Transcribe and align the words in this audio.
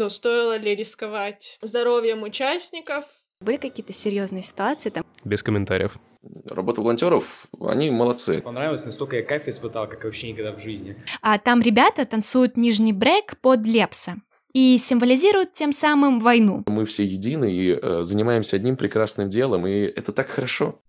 ну, 0.00 0.08
стоило 0.08 0.56
ли 0.56 0.74
рисковать 0.74 1.58
здоровьем 1.60 2.22
участников. 2.22 3.04
Были 3.42 3.58
какие-то 3.58 3.92
серьезные 3.92 4.42
ситуации 4.42 4.88
там? 4.88 5.04
Без 5.24 5.42
комментариев. 5.42 5.98
Работа 6.46 6.80
волонтеров, 6.80 7.46
они 7.60 7.90
молодцы. 7.90 8.40
Понравилось, 8.40 8.86
настолько 8.86 9.16
я 9.16 9.22
кайф 9.22 9.46
испытал, 9.46 9.86
как 9.88 10.04
вообще 10.04 10.32
никогда 10.32 10.52
в 10.52 10.58
жизни. 10.58 10.96
А 11.20 11.38
там 11.38 11.60
ребята 11.60 12.06
танцуют 12.06 12.56
нижний 12.56 12.94
брейк 12.94 13.36
под 13.42 13.66
Лепса 13.66 14.16
и 14.54 14.78
символизируют 14.78 15.52
тем 15.52 15.70
самым 15.70 16.20
войну. 16.20 16.64
Мы 16.66 16.86
все 16.86 17.04
едины 17.04 17.52
и 17.52 17.72
э, 17.72 18.02
занимаемся 18.02 18.56
одним 18.56 18.78
прекрасным 18.78 19.28
делом, 19.28 19.66
и 19.66 19.82
это 19.82 20.12
так 20.12 20.28
хорошо. 20.28 20.80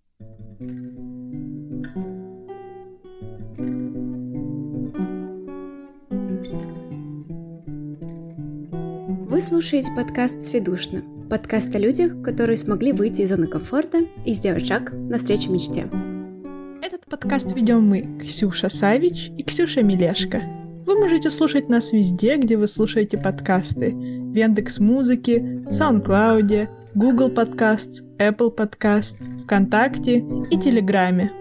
Вы 9.32 9.40
слушаете 9.40 9.90
подкаст 9.96 10.42
«Сведушно». 10.42 11.02
Подкаст 11.30 11.74
о 11.74 11.78
людях, 11.78 12.22
которые 12.22 12.58
смогли 12.58 12.92
выйти 12.92 13.22
из 13.22 13.30
зоны 13.30 13.46
комфорта 13.46 14.04
и 14.26 14.34
сделать 14.34 14.66
шаг 14.66 14.92
навстречу 14.92 15.50
мечте. 15.50 15.88
Этот 16.82 17.06
подкаст 17.06 17.56
ведем 17.56 17.88
мы, 17.88 18.18
Ксюша 18.20 18.68
Савич 18.68 19.30
и 19.38 19.42
Ксюша 19.42 19.82
Милешко. 19.82 20.42
Вы 20.84 20.98
можете 20.98 21.30
слушать 21.30 21.70
нас 21.70 21.94
везде, 21.94 22.36
где 22.36 22.58
вы 22.58 22.66
слушаете 22.68 23.16
подкасты. 23.16 23.92
В 23.92 24.34
Яндекс 24.34 24.78
Музыке, 24.80 25.38
SoundCloud, 25.70 26.68
Google 26.94 27.30
Podcasts, 27.30 28.04
Apple 28.18 28.54
Podcasts, 28.54 29.44
ВКонтакте 29.44 30.22
и 30.50 30.58
Телеграме. 30.58 31.32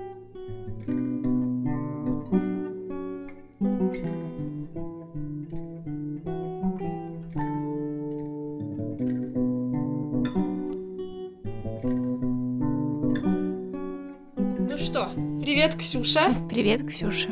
Привет, 15.61 15.77
Ксюша. 15.77 16.33
Привет, 16.49 16.81
Ксюша. 16.89 17.29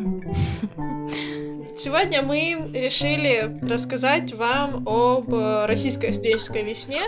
Сегодня 1.75 2.22
мы 2.22 2.69
решили 2.75 3.58
рассказать 3.67 4.35
вам 4.35 4.88
об 4.88 5.33
российской 5.66 6.13
студенческой 6.13 6.63
весне, 6.63 7.02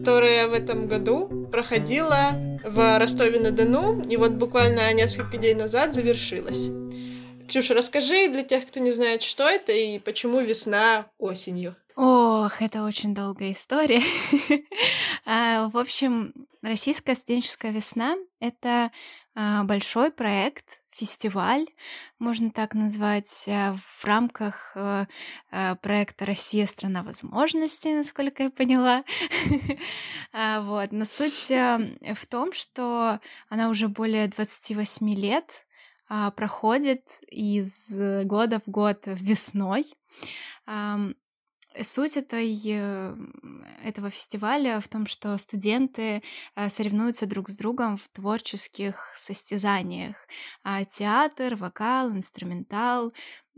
которая 0.00 0.48
в 0.48 0.54
этом 0.54 0.88
году 0.88 1.46
проходила 1.52 2.30
в 2.64 2.98
Ростове-на-Дону, 2.98 4.00
и 4.08 4.16
вот 4.16 4.32
буквально 4.32 4.90
несколько 4.94 5.36
дней 5.36 5.52
назад 5.52 5.92
завершилась. 5.92 6.70
Ксюша, 7.46 7.74
расскажи 7.74 8.28
для 8.30 8.42
тех, 8.42 8.66
кто 8.66 8.80
не 8.80 8.92
знает, 8.92 9.22
что 9.22 9.46
это 9.46 9.72
и 9.72 9.98
почему 9.98 10.40
весна 10.40 11.04
осенью. 11.18 11.76
Ох, 11.96 12.62
это 12.62 12.84
очень 12.84 13.14
долгая 13.14 13.52
история. 13.52 14.00
А, 15.24 15.68
в 15.68 15.76
общем, 15.76 16.34
российская 16.62 17.14
студенческая 17.14 17.70
весна— 17.70 18.16
это 18.40 18.90
большой 19.34 20.10
проект, 20.10 20.82
фестиваль, 20.92 21.66
можно 22.18 22.50
так 22.50 22.74
назвать, 22.74 23.44
э, 23.48 23.72
в 23.72 24.04
рамках 24.04 24.72
э, 24.74 25.06
э, 25.50 25.74
проекта 25.76 26.26
«Россия– 26.26 26.66
страна 26.66 27.02
возможностей», 27.02 27.94
насколько 27.94 28.44
я 28.44 28.50
поняла. 28.50 29.04
А, 30.34 30.62
вот. 30.62 30.92
Но 30.92 31.04
суть 31.04 31.50
в 31.50 32.26
том, 32.26 32.54
что 32.54 33.20
она 33.50 33.68
уже 33.68 33.88
более 33.88 34.28
28 34.28 35.14
лет 35.14 35.66
а, 36.08 36.30
проходит 36.30 37.02
из 37.30 37.90
года 37.90 38.60
в 38.64 38.70
год 38.70 39.02
весной. 39.04 39.84
Суть 41.80 42.16
этой, 42.16 42.54
э, 42.66 43.16
этого 43.82 44.10
фестиваля 44.10 44.80
в 44.80 44.88
том, 44.88 45.06
что 45.06 45.36
студенты 45.38 46.22
э, 46.54 46.68
соревнуются 46.68 47.26
друг 47.26 47.48
с 47.48 47.56
другом 47.56 47.96
в 47.96 48.08
творческих 48.08 49.14
состязаниях. 49.16 50.16
А 50.64 50.84
театр, 50.84 51.56
вокал, 51.56 52.10
инструментал. 52.10 53.12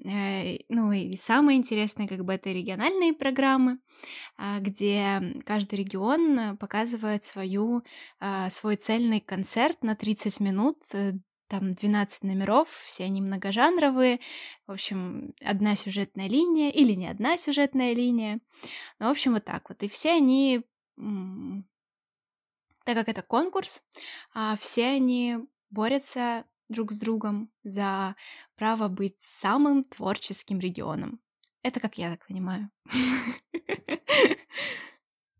Э, 0.04 0.58
ну 0.68 0.92
и 0.92 1.16
самое 1.16 1.58
интересное, 1.58 2.06
как 2.06 2.24
бы 2.24 2.34
это 2.34 2.50
региональные 2.50 3.14
программы, 3.14 3.78
а, 4.36 4.60
где 4.60 5.20
каждый 5.44 5.76
регион 5.76 6.56
показывает 6.56 7.24
свою, 7.24 7.82
свой 8.50 8.76
цельный 8.76 9.20
концерт 9.20 9.82
на 9.82 9.94
30 9.96 10.40
минут 10.40 10.78
там 11.48 11.72
12 11.72 12.24
номеров, 12.24 12.70
все 12.70 13.04
они 13.04 13.20
многожанровые, 13.20 14.20
в 14.66 14.72
общем, 14.72 15.30
одна 15.44 15.76
сюжетная 15.76 16.28
линия 16.28 16.70
или 16.70 16.92
не 16.92 17.08
одна 17.08 17.36
сюжетная 17.36 17.92
линия. 17.94 18.40
Ну, 18.98 19.08
в 19.08 19.10
общем, 19.10 19.34
вот 19.34 19.44
так 19.44 19.68
вот. 19.68 19.82
И 19.82 19.88
все 19.88 20.12
они, 20.12 20.62
так 22.84 22.96
как 22.96 23.08
это 23.08 23.22
конкурс, 23.22 23.82
а, 24.34 24.56
все 24.56 24.86
они 24.86 25.38
борются 25.70 26.44
друг 26.68 26.92
с 26.92 26.98
другом 26.98 27.50
за 27.62 28.16
право 28.56 28.88
быть 28.88 29.16
самым 29.20 29.84
творческим 29.84 30.58
регионом. 30.58 31.20
Это 31.62 31.80
как 31.80 31.98
я 31.98 32.10
так 32.10 32.26
понимаю. 32.26 32.70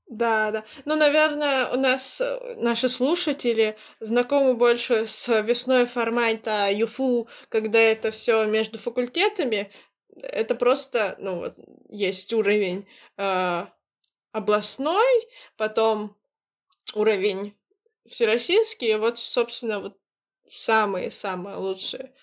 Да, 0.09 0.51
да. 0.51 0.65
Ну, 0.85 0.97
наверное, 0.97 1.71
у 1.71 1.77
нас 1.77 2.21
э, 2.21 2.55
наши 2.59 2.89
слушатели 2.89 3.77
знакомы 4.01 4.55
больше 4.55 5.07
с 5.07 5.29
весной 5.43 5.87
формата 5.87 6.69
ЮФУ, 6.71 7.29
когда 7.49 7.79
это 7.79 8.11
все 8.11 8.45
между 8.45 8.79
факультетами. 8.79 9.71
Это 10.17 10.55
просто, 10.55 11.17
ну, 11.19 11.37
вот, 11.37 11.55
есть 11.89 12.33
уровень 12.35 12.87
э, 13.17 13.67
областной, 14.33 15.29
потом 15.57 16.17
уровень 16.95 17.55
всероссийский, 18.09 18.93
и 18.93 18.97
вот, 18.97 19.19
собственно, 19.19 19.81
вот 19.81 19.99
самые-самые 20.49 21.57
лучшие 21.57 22.15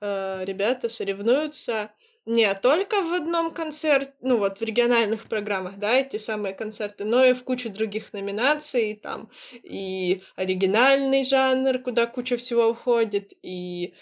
э, 0.00 0.44
ребята 0.44 0.88
соревнуются 0.88 1.90
не 2.28 2.54
только 2.54 3.00
в 3.00 3.14
одном 3.14 3.52
концерте, 3.52 4.12
ну 4.20 4.36
вот 4.36 4.58
в 4.60 4.62
региональных 4.62 5.24
программах, 5.28 5.78
да, 5.78 5.94
эти 5.94 6.18
самые 6.18 6.52
концерты, 6.52 7.06
но 7.06 7.24
и 7.24 7.32
в 7.32 7.42
куче 7.42 7.70
других 7.70 8.12
номинаций, 8.12 8.94
там 9.02 9.30
и 9.52 10.20
оригинальный 10.36 11.24
жанр, 11.24 11.78
куда 11.78 12.06
куча 12.06 12.36
всего 12.36 12.74
входит, 12.74 13.32
и 13.42 13.94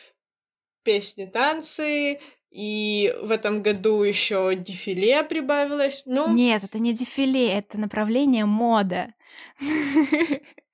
песни, 0.83 1.27
танцы, 1.27 2.19
и 2.51 3.15
в 3.23 3.31
этом 3.31 3.63
году 3.63 4.03
еще 4.03 4.57
дефиле 4.57 5.23
прибавилось. 5.23 6.03
Ну, 6.07 6.35
нет, 6.35 6.65
это 6.65 6.81
не 6.81 6.93
дефиле, 6.93 7.53
это 7.53 7.79
направление 7.79 8.45
мода. 8.45 9.15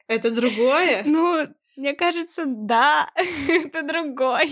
Это 0.07 0.31
другое? 0.31 1.03
Ну, 1.07 1.49
мне 1.77 1.93
кажется, 1.93 2.45
да, 2.47 3.11
это 3.49 3.83
другое. 3.83 4.49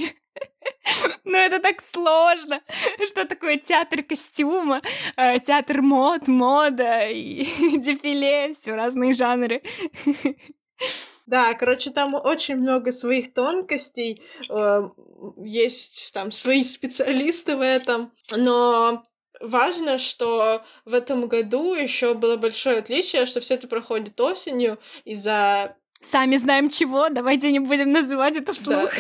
Но 1.24 1.38
это 1.38 1.60
так 1.60 1.82
сложно. 1.82 2.60
Что 3.06 3.24
такое 3.24 3.58
театр 3.58 4.02
костюма, 4.02 4.80
э, 5.16 5.38
театр 5.40 5.82
мод, 5.82 6.28
мода 6.28 7.08
и 7.08 7.44
дефиле, 7.78 8.52
все 8.52 8.74
разные 8.74 9.12
жанры. 9.12 9.62
Да, 11.26 11.54
короче, 11.54 11.90
там 11.90 12.14
очень 12.14 12.56
много 12.56 12.90
своих 12.90 13.32
тонкостей, 13.34 14.20
э, 14.48 14.88
есть 15.44 16.12
там 16.12 16.32
свои 16.32 16.64
специалисты 16.64 17.56
в 17.56 17.60
этом, 17.60 18.12
но 18.36 19.04
важно, 19.40 19.98
что 19.98 20.62
в 20.84 20.94
этом 20.94 21.28
году 21.28 21.74
еще 21.74 22.14
было 22.14 22.36
большое 22.36 22.78
отличие, 22.78 23.26
что 23.26 23.40
все 23.40 23.54
это 23.54 23.68
проходит 23.68 24.20
осенью 24.20 24.78
из-за 25.04 25.76
Сами 26.02 26.36
знаем 26.36 26.70
чего, 26.70 27.10
давайте 27.10 27.52
не 27.52 27.58
будем 27.58 27.92
называть 27.92 28.36
это 28.36 28.54
вслух. 28.54 28.90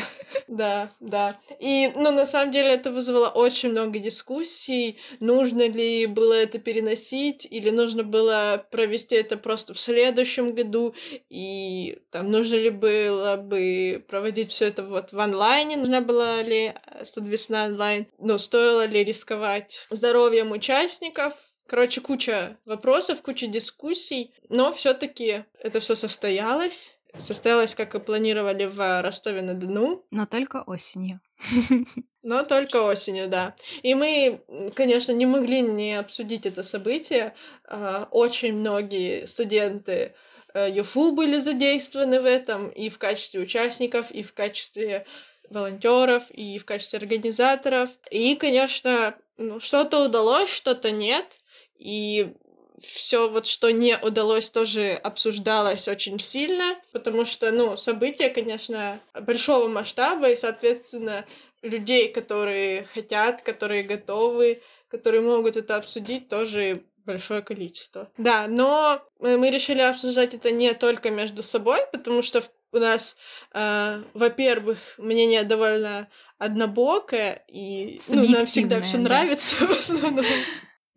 Да, 0.48 0.90
да, 1.00 1.36
да. 1.38 1.40
И, 1.58 1.90
ну, 1.96 2.10
на 2.10 2.26
самом 2.26 2.52
деле 2.52 2.70
это 2.70 2.92
вызвало 2.92 3.28
очень 3.28 3.70
много 3.70 3.98
дискуссий, 3.98 4.98
нужно 5.18 5.66
ли 5.66 6.04
было 6.04 6.34
это 6.34 6.58
переносить, 6.58 7.46
или 7.50 7.70
нужно 7.70 8.02
было 8.02 8.64
провести 8.70 9.14
это 9.14 9.38
просто 9.38 9.72
в 9.72 9.80
следующем 9.80 10.54
году, 10.54 10.94
и 11.30 11.98
там 12.10 12.30
нужно 12.30 12.56
ли 12.56 12.70
было 12.70 13.36
бы 13.36 14.04
проводить 14.06 14.52
все 14.52 14.66
это 14.66 14.84
вот 14.84 15.12
в 15.12 15.18
онлайне, 15.18 15.78
нужна 15.78 16.02
была 16.02 16.42
ли 16.42 16.74
студвесна 17.02 17.64
онлайн, 17.64 18.06
ну, 18.18 18.38
стоило 18.38 18.84
ли 18.84 19.02
рисковать 19.02 19.86
здоровьем 19.90 20.52
участников, 20.52 21.32
Короче, 21.70 22.00
куча 22.00 22.56
вопросов, 22.64 23.22
куча 23.22 23.46
дискуссий, 23.46 24.34
но 24.48 24.72
все-таки 24.72 25.44
это 25.60 25.78
все 25.78 25.94
состоялось. 25.94 26.98
Состоялось, 27.16 27.76
как 27.76 27.94
и 27.94 28.00
планировали 28.00 28.64
в 28.64 29.02
Ростове-на-Дону. 29.02 30.04
Но 30.10 30.26
только 30.26 30.64
осенью. 30.66 31.20
Но 32.22 32.42
только 32.42 32.82
осенью, 32.82 33.28
да. 33.28 33.54
И 33.82 33.94
мы, 33.94 34.42
конечно, 34.74 35.12
не 35.12 35.26
могли 35.26 35.60
не 35.60 35.94
обсудить 35.94 36.44
это 36.44 36.64
событие. 36.64 37.34
А, 37.64 38.08
очень 38.10 38.54
многие 38.54 39.26
студенты 39.26 40.14
э, 40.52 40.70
ЮФУ 40.72 41.12
были 41.12 41.38
задействованы 41.38 42.20
в 42.20 42.24
этом 42.24 42.68
и 42.68 42.88
в 42.88 42.98
качестве 42.98 43.40
участников, 43.40 44.10
и 44.10 44.24
в 44.24 44.34
качестве 44.34 45.06
волонтеров, 45.50 46.30
и 46.32 46.58
в 46.58 46.64
качестве 46.64 46.98
организаторов. 46.98 47.90
И, 48.10 48.34
конечно, 48.34 49.14
ну, 49.36 49.60
что-то 49.60 50.04
удалось, 50.04 50.50
что-то 50.50 50.90
нет. 50.90 51.39
И 51.80 52.34
все 52.80 53.28
вот 53.28 53.46
что 53.46 53.70
не 53.70 53.96
удалось 53.98 54.50
тоже 54.50 54.92
обсуждалось 54.92 55.88
очень 55.88 56.18
сильно, 56.18 56.76
потому 56.92 57.24
что, 57.24 57.50
ну, 57.50 57.76
события, 57.76 58.30
конечно, 58.30 59.00
большого 59.14 59.68
масштаба, 59.68 60.30
и, 60.30 60.36
соответственно, 60.36 61.26
людей, 61.62 62.08
которые 62.08 62.84
хотят, 62.84 63.42
которые 63.42 63.82
готовы, 63.82 64.62
которые 64.88 65.22
могут 65.22 65.56
это 65.56 65.76
обсудить, 65.76 66.28
тоже 66.28 66.82
большое 67.04 67.42
количество. 67.42 68.10
Да, 68.18 68.46
но 68.46 69.02
мы 69.18 69.50
решили 69.50 69.80
обсуждать 69.80 70.34
это 70.34 70.50
не 70.50 70.72
только 70.74 71.10
между 71.10 71.42
собой, 71.42 71.80
потому 71.92 72.22
что 72.22 72.42
у 72.72 72.78
нас, 72.78 73.16
э, 73.52 74.02
во-первых, 74.14 74.78
мнение 74.96 75.42
довольно 75.44 76.08
однобокое, 76.38 77.44
и 77.48 77.98
ну, 78.10 78.28
нам 78.28 78.46
всегда 78.46 78.80
все 78.80 78.96
да. 78.96 79.02
нравится 79.02 79.56
в 79.56 79.70
основном. 79.70 80.24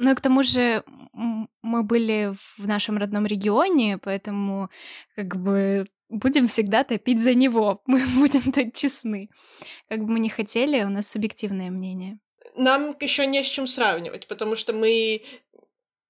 Ну 0.03 0.11
и 0.11 0.15
к 0.15 0.21
тому 0.21 0.43
же 0.43 0.83
мы 1.61 1.83
были 1.83 2.33
в 2.57 2.67
нашем 2.67 2.97
родном 2.97 3.25
регионе, 3.25 3.97
поэтому 3.97 4.69
как 5.15 5.37
бы 5.37 5.87
будем 6.09 6.49
всегда 6.49 6.83
топить 6.83 7.21
за 7.21 7.33
него. 7.33 7.81
Мы 7.87 8.01
будем 8.17 8.51
так 8.51 8.75
честны. 8.75 9.29
Как 9.87 9.99
бы 10.03 10.11
мы 10.11 10.19
ни 10.19 10.27
хотели, 10.27 10.83
у 10.83 10.89
нас 10.89 11.09
субъективное 11.09 11.71
мнение. 11.71 12.19
Нам 12.57 12.95
еще 12.99 13.25
не 13.25 13.41
с 13.43 13.47
чем 13.47 13.65
сравнивать, 13.65 14.27
потому 14.27 14.57
что 14.57 14.73
мы 14.73 15.23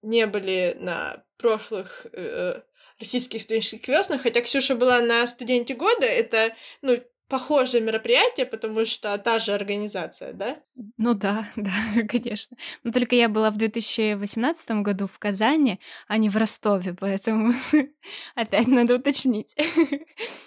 не 0.01 0.25
были 0.25 0.75
на 0.79 1.23
прошлых 1.37 2.07
э, 2.13 2.61
российских 2.99 3.41
студенческих 3.41 3.87
веснах, 3.87 4.23
хотя 4.23 4.41
Ксюша 4.41 4.75
была 4.75 5.01
на 5.01 5.27
студенте 5.27 5.75
года, 5.75 6.07
это, 6.07 6.55
ну, 6.81 6.97
похожее 7.33 7.81
мероприятие, 7.81 8.45
потому 8.45 8.85
что 8.85 9.17
та 9.17 9.39
же 9.39 9.53
организация, 9.53 10.33
да? 10.33 10.55
Ну 10.99 11.15
да, 11.15 11.47
да, 11.55 11.71
конечно. 12.07 12.55
Но 12.83 12.91
только 12.91 13.15
я 13.15 13.27
была 13.27 13.49
в 13.49 13.57
2018 13.57 14.83
году 14.83 15.07
в 15.11 15.17
Казани, 15.17 15.79
а 16.07 16.17
не 16.17 16.29
в 16.29 16.37
Ростове, 16.37 16.93
поэтому 16.93 17.55
опять 18.35 18.67
надо 18.67 18.95
уточнить. 18.95 19.55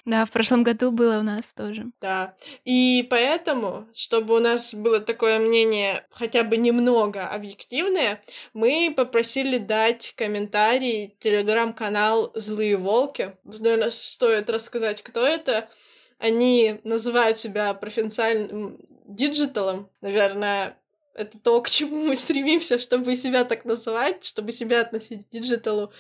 Да, 0.05 0.25
в 0.25 0.31
прошлом 0.31 0.63
году 0.63 0.93
было 0.93 1.19
у 1.19 1.23
нас 1.23 1.53
тоже. 1.53 1.87
Да, 2.01 2.37
и 2.65 3.05
поэтому, 3.11 3.89
чтобы 3.93 4.37
у 4.37 4.39
нас 4.39 4.73
было 4.73 5.01
такое 5.01 5.41
мнение 5.41 6.07
хотя 6.11 6.45
бы 6.45 6.57
немного 6.57 7.27
объективное, 7.27 8.23
мы 8.55 8.95
попросили 8.97 9.59
дать 9.59 10.15
комментарий 10.17 11.17
телеграм-канал 11.19 12.31
«Злые 12.37 12.77
волки». 12.77 13.33
Наверное, 13.43 13.91
стоит 13.91 14.49
рассказать, 14.49 15.03
кто 15.03 15.27
это— 15.27 15.69
они 16.19 16.81
называют 16.85 17.37
себя 17.37 17.73
провинциальным 17.75 18.79
диджиталом. 19.07 19.91
Наверное, 20.01 20.79
это 21.15 21.39
то, 21.39 21.61
к 21.63 21.71
чему 21.71 22.05
мы 22.05 22.17
стремимся, 22.17 22.79
чтобы 22.79 23.17
себя 23.17 23.45
так 23.45 23.65
называть, 23.65 24.25
чтобы 24.25 24.53
себя 24.53 24.83
относить 24.83 25.27
к 25.27 25.31
диджиталу. 25.31 25.93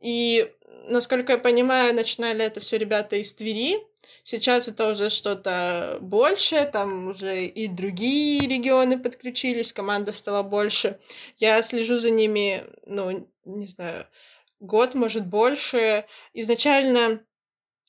И, 0.00 0.52
насколько 0.88 1.32
я 1.32 1.38
понимаю, 1.38 1.94
начинали 1.94 2.44
это 2.44 2.60
все 2.60 2.78
ребята 2.78 3.16
из 3.16 3.34
Твери. 3.34 3.78
Сейчас 4.24 4.68
это 4.68 4.90
уже 4.90 5.10
что-то 5.10 5.98
большее, 6.00 6.66
там 6.66 7.08
уже 7.08 7.44
и 7.44 7.66
другие 7.66 8.46
регионы 8.46 8.98
подключились, 8.98 9.72
команда 9.72 10.12
стала 10.12 10.44
больше. 10.44 11.00
Я 11.38 11.60
слежу 11.62 11.98
за 11.98 12.10
ними, 12.10 12.64
ну, 12.86 13.28
не 13.44 13.66
знаю, 13.66 14.06
год, 14.60 14.94
может, 14.94 15.26
больше. 15.26 16.04
Изначально 16.34 17.24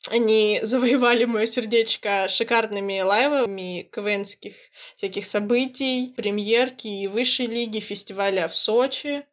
они 0.09 0.59
завоевали 0.63 1.25
мое 1.25 1.45
сердечко 1.45 2.27
шикарными 2.27 2.99
лайвами 3.01 3.87
КВНских 3.91 4.53
всяких 4.95 5.25
событий, 5.25 6.13
премьерки 6.15 6.87
и 6.87 7.07
высшей 7.07 7.47
лиги, 7.47 7.79
фестиваля 7.79 8.47
в 8.47 8.55
Сочи. 8.55 9.25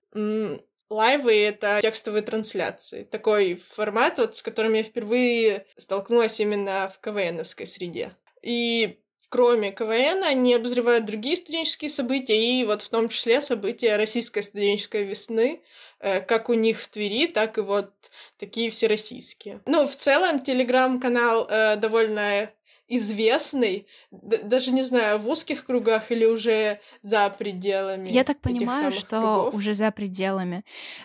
Лайвы— 0.88 1.40
это 1.42 1.78
текстовые 1.82 2.22
трансляции. 2.22 3.04
Такой 3.04 3.54
формат, 3.54 4.18
вот, 4.18 4.36
с 4.36 4.42
которым 4.42 4.74
я 4.74 4.82
впервые 4.82 5.66
столкнулась 5.76 6.40
именно 6.40 6.92
в 6.92 6.98
КВНовской 7.00 7.66
среде. 7.66 8.12
И 8.42 8.98
кроме 9.30 9.70
КВН, 9.70 10.24
они 10.24 10.54
обозревают 10.54 11.06
другие 11.06 11.36
студенческие 11.36 11.88
события, 11.88 12.38
и 12.38 12.64
вот 12.64 12.82
в 12.82 12.88
том 12.90 13.08
числе 13.08 13.40
события 13.40 13.96
российской 13.96 14.42
студенческой 14.42 15.04
весны, 15.04 15.62
э, 16.00 16.20
как 16.20 16.50
у 16.50 16.54
них 16.54 16.80
в 16.80 16.88
Твери, 16.88 17.26
так 17.26 17.56
и 17.56 17.62
вот 17.62 17.92
такие 18.38 18.68
всероссийские. 18.70 19.62
Ну, 19.66 19.86
в 19.86 19.94
целом, 19.94 20.40
телеграм-канал 20.40 21.46
э, 21.48 21.76
довольно 21.76 22.50
известный, 22.88 23.86
даже 24.10 24.72
не 24.72 24.82
знаю, 24.82 25.20
в 25.20 25.28
узких 25.28 25.64
кругах 25.64 26.10
или 26.10 26.24
уже 26.24 26.80
за 27.02 27.30
пределами. 27.30 28.10
Я 28.10 28.24
так 28.24 28.40
понимаю, 28.40 28.90
что 28.90 29.20
кругов. 29.20 29.54
уже 29.54 29.74
за 29.74 29.92
пределами, 29.92 30.64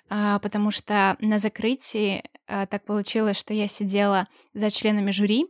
а, 0.09 0.39
потому 0.39 0.71
что 0.71 1.15
на 1.19 1.37
закрытии 1.37 2.23
а, 2.47 2.65
так 2.65 2.85
получилось, 2.85 3.37
что 3.37 3.53
я 3.53 3.67
сидела 3.67 4.27
за 4.55 4.71
членами 4.71 5.11
жюри, 5.11 5.45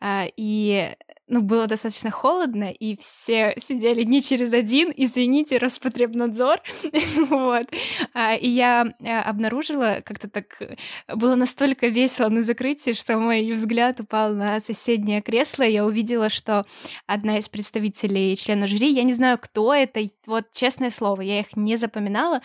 а, 0.00 0.26
и 0.36 0.94
ну, 1.26 1.40
было 1.40 1.66
достаточно 1.66 2.10
холодно, 2.10 2.70
и 2.70 2.96
все 2.96 3.54
сидели 3.58 4.02
не 4.02 4.22
через 4.22 4.52
один, 4.52 4.92
извините, 4.94 5.56
Роспотребнадзор, 5.56 6.60
вот. 7.30 7.66
А, 8.12 8.34
и 8.34 8.48
я 8.48 8.94
а, 9.02 9.22
обнаружила, 9.22 10.00
как-то 10.04 10.28
так, 10.28 10.60
было 11.08 11.34
настолько 11.34 11.86
весело 11.86 12.28
на 12.28 12.42
закрытии, 12.42 12.92
что 12.92 13.16
мой 13.18 13.52
взгляд 13.52 14.00
упал 14.00 14.34
на 14.34 14.60
соседнее 14.60 15.22
кресло, 15.22 15.62
я 15.62 15.86
увидела, 15.86 16.28
что 16.28 16.66
одна 17.06 17.38
из 17.38 17.48
представителей 17.48 18.36
члена 18.36 18.66
жюри, 18.66 18.90
я 18.90 19.02
не 19.02 19.14
знаю, 19.14 19.38
кто 19.38 19.72
это, 19.74 20.00
вот, 20.26 20.50
честное 20.52 20.90
слово, 20.90 21.22
я 21.22 21.40
их 21.40 21.56
не 21.56 21.76
запоминала, 21.76 22.40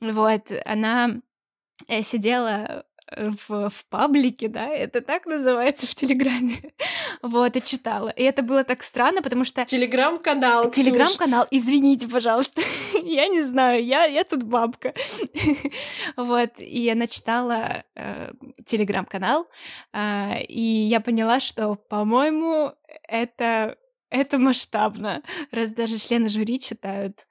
вот, 0.00 0.50
она 0.64 1.20
э, 1.88 2.02
сидела 2.02 2.86
в, 3.16 3.70
в 3.70 3.86
паблике, 3.86 4.48
да, 4.48 4.68
это 4.68 5.00
так 5.00 5.26
называется 5.26 5.86
в 5.86 5.94
Телеграме, 5.94 6.72
вот, 7.22 7.56
и 7.56 7.62
читала. 7.62 8.08
И 8.10 8.22
это 8.22 8.42
было 8.42 8.64
так 8.64 8.82
странно, 8.82 9.22
потому 9.22 9.44
что... 9.44 9.64
Телеграм-канал, 9.64 10.70
Телеграм-канал, 10.70 11.46
извините, 11.50 12.08
пожалуйста, 12.08 12.62
я 13.02 13.28
не 13.28 13.42
знаю, 13.42 13.84
я, 13.84 14.04
я 14.04 14.24
тут 14.24 14.42
бабка. 14.42 14.94
вот, 16.16 16.50
и 16.58 16.88
она 16.90 17.06
читала 17.06 17.84
э, 17.94 18.32
Телеграм-канал, 18.64 19.48
э, 19.92 20.42
и 20.44 20.60
я 20.60 21.00
поняла, 21.00 21.40
что, 21.40 21.74
по-моему, 21.74 22.72
это, 23.08 23.76
это 24.10 24.38
масштабно, 24.38 25.22
раз 25.50 25.72
даже 25.72 25.98
члены 25.98 26.28
жюри 26.28 26.58
читают 26.58 27.26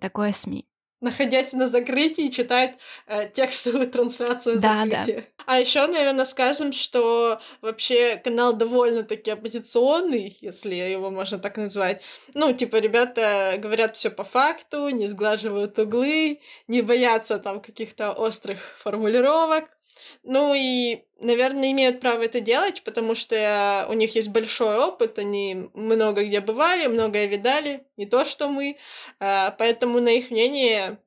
такое 0.00 0.32
СМИ 0.32 0.66
находясь 1.00 1.52
на 1.52 1.68
закрытии, 1.68 2.28
читать 2.28 2.76
э, 3.06 3.28
текстовую 3.28 3.88
трансляцию 3.88 4.60
да, 4.60 4.84
закрытия. 4.84 5.20
Да. 5.38 5.44
А 5.46 5.60
еще, 5.60 5.86
наверное, 5.86 6.24
скажем, 6.24 6.72
что 6.72 7.40
вообще 7.60 8.16
канал 8.16 8.52
довольно-таки 8.52 9.30
оппозиционный, 9.30 10.36
если 10.40 10.74
его 10.74 11.10
можно 11.10 11.38
так 11.38 11.56
назвать. 11.56 12.02
Ну, 12.34 12.52
типа, 12.52 12.76
ребята 12.76 13.54
говорят 13.58 13.96
все 13.96 14.10
по 14.10 14.24
факту, 14.24 14.88
не 14.88 15.08
сглаживают 15.08 15.78
углы, 15.78 16.40
не 16.66 16.82
боятся 16.82 17.38
там 17.38 17.60
каких-то 17.60 18.12
острых 18.12 18.58
формулировок. 18.78 19.77
Ну 20.22 20.54
и, 20.54 21.04
наверное, 21.20 21.72
имеют 21.72 22.00
право 22.00 22.22
это 22.22 22.40
делать, 22.40 22.82
потому 22.82 23.14
что 23.14 23.86
у 23.88 23.94
них 23.94 24.14
есть 24.14 24.28
большой 24.28 24.78
опыт, 24.78 25.18
они 25.18 25.70
много 25.74 26.24
где 26.24 26.40
бывали, 26.40 26.86
многое 26.86 27.26
видали, 27.26 27.86
не 27.96 28.06
то 28.06 28.24
что 28.24 28.48
мы, 28.48 28.76
а, 29.20 29.50
поэтому 29.52 30.00
на 30.00 30.10
их 30.10 30.30
мнение 30.30 30.98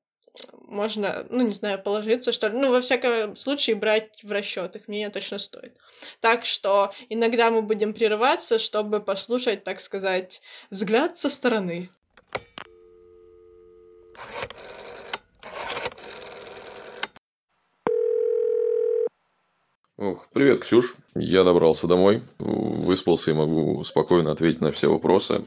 можно, 0.71 1.25
ну, 1.29 1.41
не 1.43 1.51
знаю, 1.51 1.81
положиться, 1.81 2.31
что 2.31 2.47
ли. 2.47 2.57
Ну, 2.57 2.71
во 2.71 2.81
всяком 2.81 3.35
случае, 3.35 3.75
брать 3.75 4.23
в 4.23 4.31
расчет 4.31 4.75
их 4.75 4.87
мнение 4.87 5.09
точно 5.09 5.37
стоит. 5.37 5.75
Так 6.21 6.45
что 6.45 6.93
иногда 7.09 7.51
мы 7.51 7.61
будем 7.61 7.93
прерываться, 7.93 8.57
чтобы 8.57 9.01
послушать, 9.01 9.63
так 9.63 9.81
сказать, 9.81 10.41
взгляд 10.69 11.17
со 11.17 11.29
стороны. 11.29 11.89
Ох, 20.03 20.29
привет, 20.33 20.61
Ксюш. 20.61 20.95
Я 21.13 21.43
добрался 21.43 21.85
домой, 21.85 22.23
выспался 22.39 23.29
и 23.29 23.33
могу 23.35 23.83
спокойно 23.83 24.31
ответить 24.31 24.59
на 24.59 24.71
все 24.71 24.91
вопросы. 24.91 25.45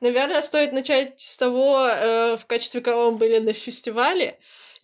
Наверное, 0.00 0.40
стоит 0.40 0.72
начать 0.72 1.20
с 1.20 1.36
того, 1.36 1.86
э, 1.86 2.38
в 2.38 2.46
качестве 2.46 2.80
кого 2.80 3.10
мы 3.10 3.18
были 3.18 3.40
на 3.40 3.52
фестивале. 3.52 4.38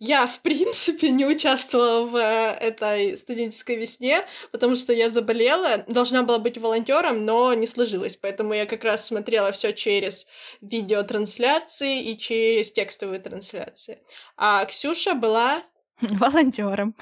Я, 0.05 0.27
в 0.27 0.41
принципе, 0.41 1.11
не 1.11 1.25
участвовала 1.25 2.05
в 2.05 2.17
э, 2.17 2.57
этой 2.59 3.17
студенческой 3.17 3.77
весне, 3.77 4.21
потому 4.51 4.75
что 4.75 4.91
я 4.91 5.09
заболела, 5.09 5.77
должна 5.87 6.23
была 6.23 6.39
быть 6.39 6.57
волонтером, 6.57 7.23
но 7.23 7.53
не 7.53 7.65
сложилось. 7.67 8.17
Поэтому 8.17 8.53
я 8.53 8.65
как 8.65 8.83
раз 8.83 9.07
смотрела 9.07 9.53
все 9.53 9.71
через 9.71 10.27
видеотрансляции 10.59 12.03
и 12.03 12.17
через 12.17 12.73
текстовые 12.73 13.21
трансляции. 13.21 13.99
А 14.35 14.65
Ксюша 14.65 15.13
была 15.13 15.63
волонтером. 16.01 16.97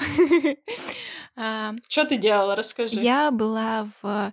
Что 1.88 2.06
ты 2.06 2.18
делала? 2.18 2.56
Расскажи. 2.56 2.98
Я 2.98 3.32
была 3.32 3.90
в 4.04 4.32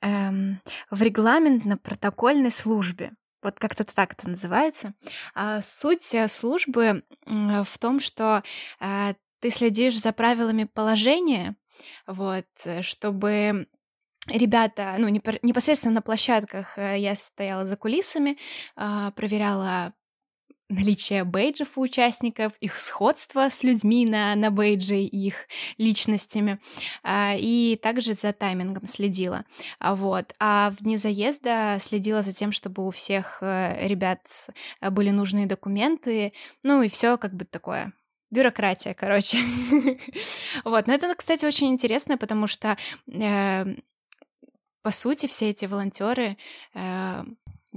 эм, 0.00 0.60
в 0.90 1.02
регламентно-протокольной 1.02 2.50
службе. 2.50 3.12
Вот 3.42 3.58
как-то 3.58 3.84
так 3.84 4.12
это 4.12 4.28
называется. 4.28 4.94
А 5.34 5.62
суть 5.62 6.14
э, 6.14 6.28
службы 6.28 7.04
в 7.26 7.78
том, 7.78 8.00
что 8.00 8.42
э, 8.80 9.14
ты 9.40 9.50
следишь 9.50 9.98
за 9.98 10.12
правилами 10.12 10.64
положения, 10.64 11.56
вот, 12.06 12.46
э, 12.64 12.82
чтобы 12.82 13.66
ребята, 14.26 14.96
ну, 14.98 15.08
непосредственно 15.08 15.94
на 15.94 16.02
площадках 16.02 16.76
я 16.76 17.16
стояла 17.16 17.64
за 17.64 17.76
кулисами, 17.76 18.36
а, 18.76 19.10
проверяла 19.12 19.94
наличие 20.68 21.24
бейджев 21.24 21.76
у 21.76 21.82
участников, 21.82 22.52
их 22.60 22.78
сходство 22.78 23.48
с 23.48 23.62
людьми 23.62 24.06
на, 24.06 24.34
на 24.34 24.50
бейдже 24.50 24.98
и 25.00 25.26
их 25.28 25.48
личностями, 25.78 26.60
а, 27.02 27.34
и 27.36 27.76
также 27.76 28.14
за 28.14 28.32
таймингом 28.32 28.86
следила. 28.86 29.44
А, 29.78 29.94
вот. 29.94 30.34
А 30.38 30.74
вне 30.78 30.98
заезда 30.98 31.78
следила 31.80 32.22
за 32.22 32.32
тем, 32.32 32.52
чтобы 32.52 32.86
у 32.86 32.90
всех 32.90 33.38
э, 33.40 33.86
ребят 33.86 34.48
были 34.80 35.10
нужные 35.10 35.46
документы, 35.46 36.32
ну 36.62 36.82
и 36.82 36.88
все 36.88 37.16
как 37.16 37.34
бы 37.34 37.44
такое 37.44 37.92
бюрократия, 38.30 38.94
короче. 38.94 39.38
вот. 40.64 40.86
Но 40.86 40.92
это, 40.92 41.14
кстати, 41.14 41.46
очень 41.46 41.68
интересно, 41.68 42.18
потому 42.18 42.46
что 42.46 42.76
э, 43.06 43.64
по 44.82 44.90
сути 44.90 45.26
все 45.26 45.50
эти 45.50 45.64
волонтеры 45.64 46.36
э, 46.74 47.24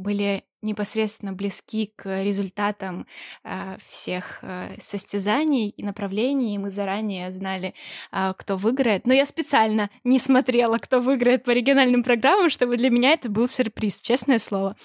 были 0.02 0.44
непосредственно 0.62 1.34
близки 1.34 1.92
к 1.96 2.24
результатам 2.24 3.08
э, 3.44 3.78
всех 3.88 4.40
э, 4.44 4.76
состязаний 4.80 5.70
и 5.70 5.84
направлений, 5.84 6.56
и 6.56 6.58
мы 6.58 6.70
заранее 6.70 7.32
знали, 7.32 7.74
э, 8.12 8.34
кто 8.38 8.58
выиграет. 8.58 9.08
Но 9.08 9.14
я 9.14 9.26
специально 9.26 9.90
не 10.04 10.20
смотрела, 10.20 10.78
кто 10.78 11.00
выиграет 11.00 11.44
по 11.44 11.52
региональным 11.52 12.04
программам, 12.04 12.50
чтобы 12.50 12.78
для 12.78 12.90
меня 12.90 13.14
это 13.14 13.30
был 13.30 13.48
сюрприз, 13.48 14.02
честное 14.02 14.40
слово. 14.40 14.76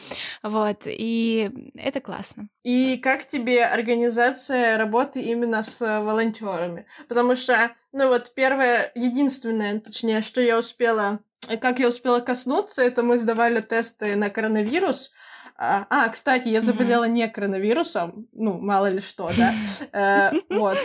Вот, 0.43 0.83
и 0.87 1.51
это 1.75 2.01
классно. 2.01 2.49
И 2.65 2.97
как 2.97 3.27
тебе 3.27 3.65
организация 3.65 4.79
работы 4.79 5.21
именно 5.21 5.63
с 5.63 5.81
волонтерами? 5.81 6.87
Потому 7.09 7.37
что, 7.37 7.73
ну 7.93 8.09
вот 8.09 8.33
первое, 8.35 8.91
единственное, 8.95 9.79
точнее, 9.81 10.23
что 10.23 10.41
я 10.41 10.59
успела 10.59 11.21
как 11.61 11.79
я 11.79 11.89
успела 11.89 12.21
коснуться, 12.21 12.83
это 12.83 13.03
мы 13.03 13.19
сдавали 13.19 13.61
тесты 13.61 14.17
на 14.17 14.31
коронавирус, 14.31 15.13
а, 15.59 15.87
а, 15.89 16.09
кстати, 16.09 16.49
я 16.49 16.61
заболела 16.61 17.05
не 17.05 17.27
коронавирусом, 17.29 18.29
ну, 18.33 18.59
мало 18.59 18.89
ли 18.89 19.01
что, 19.01 19.31
да. 19.37 19.53
Э, 19.93 20.33
вот. 20.51 20.79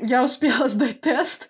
Я 0.00 0.24
успела 0.24 0.68
сдать 0.68 1.00
тест 1.00 1.48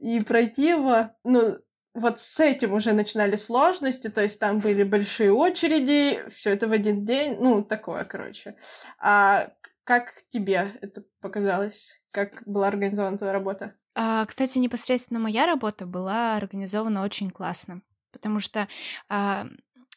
и 0.00 0.20
пройти 0.20 0.68
его. 0.68 1.10
Ну, 1.24 1.58
вот 1.94 2.20
с 2.20 2.38
этим 2.38 2.72
уже 2.74 2.92
начинали 2.92 3.34
сложности, 3.34 4.08
то 4.08 4.22
есть 4.22 4.38
там 4.38 4.60
были 4.60 4.84
большие 4.84 5.32
очереди, 5.32 6.22
все 6.28 6.50
это 6.50 6.68
в 6.68 6.72
один 6.72 7.04
день, 7.04 7.36
ну, 7.40 7.64
такое, 7.64 8.04
короче. 8.04 8.56
А 8.98 9.50
как 9.82 10.14
тебе 10.28 10.72
это 10.80 11.02
показалось? 11.20 12.00
Как 12.12 12.42
была 12.46 12.68
организована 12.68 13.18
твоя 13.18 13.32
работа? 13.32 13.74
А, 13.94 14.24
кстати, 14.26 14.58
непосредственно 14.58 15.20
моя 15.20 15.46
работа 15.46 15.86
была 15.86 16.36
организована 16.36 17.02
очень 17.02 17.30
классно, 17.30 17.82
потому 18.12 18.40
что 18.40 18.68
а, 19.08 19.46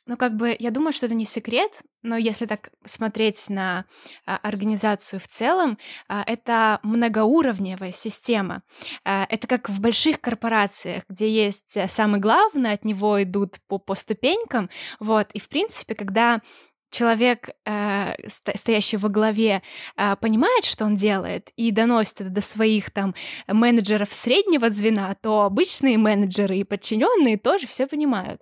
ну, 0.07 0.15
как 0.15 0.37
бы, 0.37 0.55
я 0.57 0.71
думаю, 0.71 0.93
что 0.93 1.05
это 1.05 1.15
не 1.15 1.25
секрет, 1.25 1.81
но 2.01 2.15
если 2.15 2.45
так 2.45 2.71
смотреть 2.85 3.49
на 3.49 3.85
а, 4.25 4.37
организацию 4.37 5.19
в 5.19 5.27
целом, 5.27 5.77
это 6.07 6.79
многоуровневая 6.83 7.91
система. 7.91 8.63
Это 9.03 9.47
как 9.47 9.69
в 9.69 9.81
больших 9.81 10.21
корпорациях, 10.21 11.03
где 11.09 11.29
есть 11.29 11.75
э, 11.75 11.89
самый 11.89 12.21
главный, 12.21 12.71
от 12.71 12.85
него 12.85 13.21
идут 13.21 13.57
по, 13.67 13.79
по 13.79 13.95
ступенькам, 13.95 14.69
вот, 14.99 15.31
и, 15.33 15.39
в 15.39 15.49
принципе, 15.49 15.95
когда 15.95 16.41
человек, 16.89 17.49
э, 17.65 18.13
стоящий 18.27 18.97
во 18.97 19.09
главе, 19.09 19.61
э, 19.95 20.15
понимает, 20.17 20.63
что 20.63 20.85
он 20.85 20.95
делает, 20.95 21.51
и 21.55 21.71
доносит 21.71 22.21
это 22.21 22.29
до 22.29 22.41
своих 22.41 22.91
там 22.91 23.13
менеджеров 23.47 24.13
среднего 24.13 24.69
звена, 24.69 25.15
то 25.21 25.43
обычные 25.43 25.97
менеджеры 25.97 26.57
и 26.57 26.63
подчиненные 26.63 27.37
тоже 27.37 27.67
все 27.67 27.87
понимают. 27.87 28.41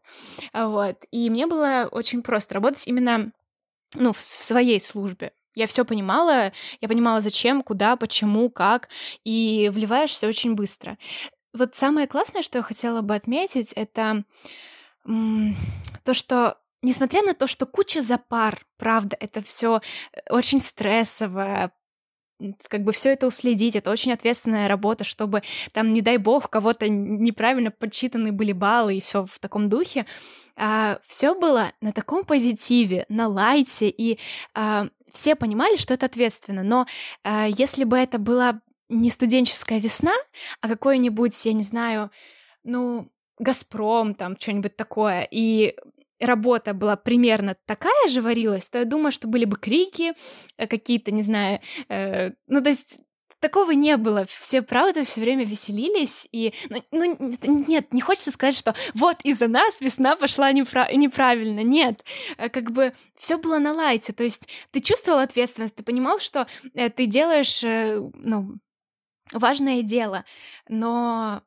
Вот. 0.54 1.06
И 1.12 1.30
мне 1.30 1.48
было 1.48 1.88
очень 1.92 2.22
просто 2.22 2.56
работать 2.56 2.88
именно 2.88 3.32
ну, 3.96 4.14
в, 4.14 4.20
своей 4.20 4.80
службе. 4.80 5.32
Я 5.56 5.68
все 5.68 5.86
понимала, 5.86 6.52
я 6.82 6.88
понимала, 6.88 7.22
зачем, 7.22 7.64
куда, 7.64 7.96
почему, 7.96 8.50
как, 8.50 8.90
и 9.24 9.72
вливаешься 9.74 10.28
очень 10.28 10.54
быстро. 10.54 10.98
Вот 11.54 11.76
самое 11.76 12.08
классное, 12.08 12.42
что 12.42 12.58
я 12.58 12.62
хотела 12.62 13.02
бы 13.02 13.16
отметить, 13.16 13.72
это 13.74 14.26
то, 15.06 16.14
что 16.14 16.58
несмотря 16.86 17.22
на 17.24 17.34
то, 17.34 17.48
что 17.48 17.66
куча 17.66 18.02
запар, 18.02 18.66
правда, 18.78 19.18
это 19.20 19.42
все 19.42 19.82
э, 20.14 20.20
очень 20.30 20.62
стрессово, 20.62 21.72
как 22.68 22.84
бы 22.84 22.92
все 22.92 23.14
это 23.14 23.28
уследить, 23.28 23.76
это 23.76 23.92
очень 23.92 24.12
ответственная 24.12 24.68
работа, 24.68 25.04
чтобы 25.04 25.42
там, 25.72 25.94
не 25.94 26.02
дай 26.02 26.18
бог, 26.18 26.50
кого-то 26.50 26.88
неправильно 26.90 27.72
подсчитаны 27.72 28.32
были 28.32 28.52
баллы 28.52 28.98
и 28.98 29.02
все 29.02 29.26
в 29.26 29.40
таком 29.40 29.70
духе. 29.70 30.06
А, 30.58 31.00
все 31.08 31.34
было 31.36 31.72
на 31.82 31.92
таком 31.92 32.26
позитиве, 32.26 33.06
на 33.10 33.28
лайте, 33.28 33.90
и 33.90 34.20
а, 34.54 34.88
все 35.12 35.36
понимали, 35.36 35.78
что 35.78 35.94
это 35.94 36.06
ответственно. 36.06 36.64
Но 36.64 36.86
а, 37.24 37.48
если 37.48 37.84
бы 37.84 37.98
это 37.98 38.20
была 38.20 38.62
не 38.90 39.10
студенческая 39.10 39.80
весна, 39.80 40.14
а 40.62 40.68
какой-нибудь, 40.68 41.46
я 41.46 41.54
не 41.54 41.64
знаю, 41.64 42.12
ну, 42.64 43.10
Газпром, 43.40 44.14
там, 44.14 44.38
что-нибудь 44.40 44.76
такое, 44.76 45.28
и 45.30 45.76
работа 46.20 46.74
была 46.74 46.96
примерно 46.96 47.56
такая 47.66 48.10
же 48.10 48.22
варилась, 48.22 48.70
то 48.70 48.80
я 48.80 48.86
думаю, 48.86 49.12
что 49.12 49.28
были 49.28 49.46
бы 49.46 49.58
крики 49.58 50.14
э, 50.58 50.68
какие-то, 50.68 51.12
не 51.12 51.22
знаю, 51.22 51.60
э, 51.90 52.32
ну 52.48 52.62
то 52.62 52.70
есть 52.70 53.02
такого 53.46 53.72
не 53.72 53.98
было. 53.98 54.26
Все, 54.26 54.62
правда, 54.62 55.04
все 55.04 55.22
время 55.22 55.46
веселились. 55.46 56.28
И, 56.32 56.54
ну, 56.92 57.16
ну, 57.20 57.38
нет, 57.68 57.94
не 57.94 58.02
хочется 58.02 58.32
сказать, 58.32 58.56
что 58.56 58.74
вот 58.96 59.18
из-за 59.24 59.48
нас 59.48 59.82
весна 59.82 60.16
пошла 60.16 60.52
непра- 60.52 60.92
неправильно. 60.94 61.60
Нет, 61.60 62.04
э, 62.38 62.50
как 62.50 62.72
бы 62.72 62.94
все 63.16 63.38
было 63.38 63.60
на 63.60 63.74
лайте. 63.74 64.14
То 64.14 64.24
есть 64.24 64.50
ты 64.72 64.80
чувствовал 64.80 65.20
ответственность, 65.20 65.76
ты 65.76 65.84
понимал, 65.84 66.20
что 66.20 66.48
э, 66.74 66.90
ты 66.90 67.06
делаешь, 67.06 67.64
э, 67.64 68.02
ну, 68.16 68.56
важное 69.32 69.84
дело. 69.84 70.26
Но, 70.68 71.44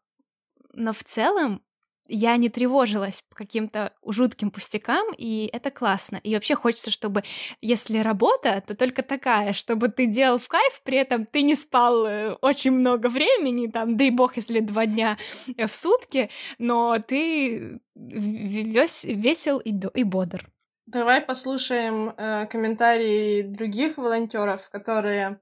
но 0.72 0.92
в 0.92 1.02
целом 1.02 1.62
я 2.08 2.36
не 2.36 2.48
тревожилась 2.48 3.22
по 3.22 3.36
каким-то 3.36 3.92
жутким 4.04 4.50
пустякам, 4.50 5.06
и 5.16 5.48
это 5.52 5.70
классно. 5.70 6.20
И 6.22 6.34
вообще 6.34 6.54
хочется, 6.54 6.90
чтобы, 6.90 7.22
если 7.60 7.98
работа, 7.98 8.62
то 8.66 8.74
только 8.74 9.02
такая, 9.02 9.52
чтобы 9.52 9.88
ты 9.88 10.06
делал 10.06 10.38
в 10.38 10.48
кайф, 10.48 10.80
при 10.84 10.98
этом 10.98 11.26
ты 11.26 11.42
не 11.42 11.54
спал 11.54 12.06
э, 12.06 12.32
очень 12.40 12.72
много 12.72 13.08
времени, 13.08 13.68
там, 13.68 13.96
дай 13.96 14.10
бог, 14.10 14.36
если 14.36 14.60
два 14.60 14.86
дня 14.86 15.18
э, 15.56 15.66
в 15.66 15.74
сутки, 15.74 16.30
но 16.58 16.98
ты 16.98 17.80
вес, 17.94 19.04
весел 19.04 19.58
и, 19.58 19.72
и 19.94 20.04
бодр. 20.04 20.50
Давай 20.86 21.20
послушаем 21.20 22.14
э, 22.16 22.46
комментарии 22.46 23.42
других 23.42 23.98
волонтеров, 23.98 24.70
которые 24.70 25.40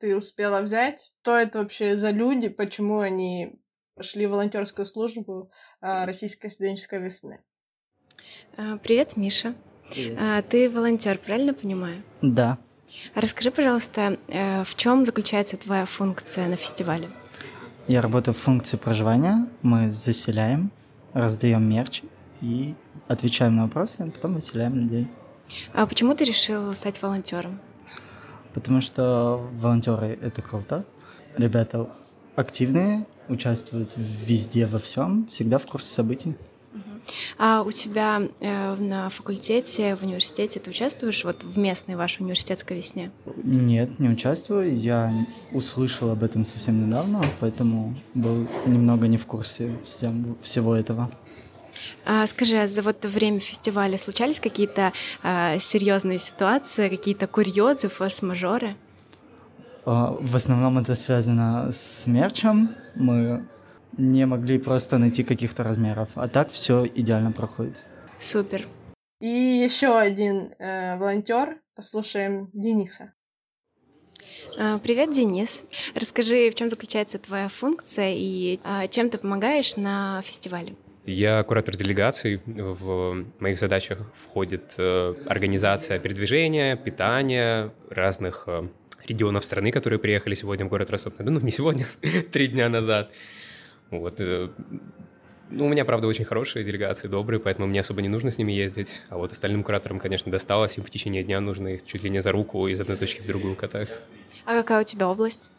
ты 0.00 0.16
успела 0.16 0.62
взять. 0.62 1.12
Что 1.20 1.36
это 1.36 1.58
вообще 1.58 1.96
за 1.96 2.10
люди, 2.10 2.48
почему 2.48 3.00
они 3.00 3.60
пошли 3.94 4.26
в 4.26 4.30
волонтерскую 4.30 4.86
службу 4.86 5.50
Российской 5.82 6.48
студенческой 6.48 7.00
весны. 7.00 7.40
А, 8.56 8.78
привет, 8.78 9.16
Миша. 9.16 9.54
Привет. 9.90 10.16
А, 10.18 10.42
ты 10.42 10.70
волонтер, 10.70 11.18
правильно 11.18 11.54
понимаю? 11.54 12.02
Да. 12.22 12.58
Расскажи, 13.14 13.50
пожалуйста, 13.50 14.18
э, 14.28 14.62
в 14.64 14.74
чем 14.76 15.04
заключается 15.04 15.56
твоя 15.56 15.84
функция 15.84 16.48
на 16.48 16.56
фестивале? 16.56 17.10
Я 17.88 18.00
работаю 18.00 18.34
в 18.34 18.38
функции 18.38 18.76
проживания. 18.76 19.48
Мы 19.62 19.90
заселяем, 19.90 20.70
раздаем 21.14 21.68
мерч 21.68 22.02
и 22.40 22.74
отвечаем 23.08 23.56
на 23.56 23.64
вопросы, 23.64 23.96
а 23.98 24.10
потом 24.10 24.34
выселяем 24.34 24.76
людей. 24.76 25.08
А 25.74 25.86
почему 25.86 26.14
ты 26.14 26.24
решил 26.24 26.72
стать 26.74 27.02
волонтером? 27.02 27.60
Потому 28.54 28.82
что 28.82 29.38
волонтеры 29.54 30.18
это 30.22 30.42
круто. 30.42 30.84
Ребята 31.36 31.90
активные, 32.36 33.04
участвуют 33.28 33.92
везде, 33.96 34.66
во 34.66 34.78
всем, 34.78 35.26
всегда 35.30 35.58
в 35.58 35.66
курсе 35.66 35.88
событий. 35.88 36.34
А 37.38 37.62
у 37.62 37.70
тебя 37.70 38.22
э, 38.40 38.74
на 38.76 39.10
факультете, 39.10 39.96
в 39.96 40.02
университете 40.02 40.60
ты 40.60 40.70
участвуешь 40.70 41.24
вот 41.24 41.42
в 41.42 41.58
местной 41.58 41.96
вашей 41.96 42.22
университетской 42.22 42.76
весне? 42.76 43.10
Нет, 43.42 43.98
не 43.98 44.08
участвую. 44.08 44.76
Я 44.76 45.12
услышал 45.52 46.10
об 46.10 46.22
этом 46.22 46.46
совсем 46.46 46.86
недавно, 46.86 47.24
поэтому 47.40 47.96
был 48.14 48.46
немного 48.66 49.08
не 49.08 49.16
в 49.16 49.26
курсе 49.26 49.70
всем, 49.84 50.36
всего 50.42 50.76
этого. 50.76 51.10
А, 52.04 52.26
скажи, 52.26 52.56
а 52.58 52.68
за 52.68 52.82
вот 52.82 53.04
время 53.04 53.40
фестиваля 53.40 53.96
случались 53.96 54.40
какие-то 54.40 54.92
а, 55.22 55.58
серьезные 55.58 56.18
ситуации, 56.18 56.88
какие-то 56.88 57.26
курьезы, 57.26 57.88
форс-мажоры? 57.88 58.76
А, 59.84 60.16
в 60.20 60.36
основном 60.36 60.78
это 60.78 60.94
связано 60.94 61.70
с 61.72 62.06
мерчем. 62.06 62.74
Мы 62.94 63.46
не 63.96 64.26
могли 64.26 64.58
просто 64.58 64.98
найти 64.98 65.24
каких-то 65.24 65.64
размеров. 65.64 66.10
А 66.14 66.28
так 66.28 66.50
все 66.50 66.86
идеально 66.86 67.32
проходит. 67.32 67.76
Супер. 68.18 68.66
И 69.20 69.26
еще 69.26 69.98
один 69.98 70.52
э, 70.58 70.96
волонтер. 70.98 71.58
Послушаем 71.74 72.50
Дениса. 72.52 73.12
А, 74.58 74.78
привет, 74.78 75.10
Денис. 75.12 75.64
Расскажи, 75.94 76.50
в 76.50 76.54
чем 76.54 76.68
заключается 76.68 77.18
твоя 77.18 77.48
функция 77.48 78.14
и 78.14 78.60
а, 78.64 78.86
чем 78.88 79.10
ты 79.10 79.18
помогаешь 79.18 79.76
на 79.76 80.22
фестивале? 80.22 80.74
Я 81.04 81.42
куратор 81.42 81.76
делегаций. 81.76 82.40
В 82.46 83.24
моих 83.40 83.58
задачах 83.58 83.98
входит 84.24 84.74
э, 84.78 85.14
организация 85.26 85.98
передвижения, 85.98 86.76
питания 86.76 87.72
разных 87.90 88.44
э, 88.46 88.68
регионов 89.06 89.44
страны, 89.44 89.70
которые 89.70 89.98
приехали 89.98 90.34
сегодня 90.34 90.66
в 90.66 90.68
город 90.68 90.90
Ростов-на-Дону. 90.90 91.40
Ну, 91.40 91.46
не 91.46 91.52
сегодня, 91.52 91.86
три 92.32 92.48
дня 92.48 92.68
назад. 92.68 93.10
Вот. 93.90 94.20
Э, 94.20 94.48
ну, 95.50 95.66
у 95.66 95.68
меня, 95.68 95.84
правда, 95.84 96.06
очень 96.06 96.24
хорошие 96.24 96.64
делегации, 96.64 97.08
добрые, 97.08 97.38
поэтому 97.38 97.66
мне 97.66 97.80
особо 97.80 98.00
не 98.00 98.08
нужно 98.08 98.30
с 98.30 98.38
ними 98.38 98.52
ездить. 98.52 99.02
А 99.10 99.18
вот 99.18 99.32
остальным 99.32 99.62
кураторам, 99.62 99.98
конечно, 100.00 100.32
досталось. 100.32 100.78
Им 100.78 100.84
в 100.84 100.90
течение 100.90 101.22
дня 101.22 101.40
нужно 101.40 101.68
их 101.68 101.84
чуть 101.84 102.02
ли 102.02 102.10
не 102.10 102.22
за 102.22 102.32
руку 102.32 102.68
из 102.68 102.80
одной 102.80 102.96
точки 102.96 103.20
в 103.20 103.26
другую 103.26 103.54
катать. 103.54 103.92
А 104.46 104.54
какая 104.54 104.80
у 104.80 104.84
тебя 104.84 105.08
область? 105.08 105.50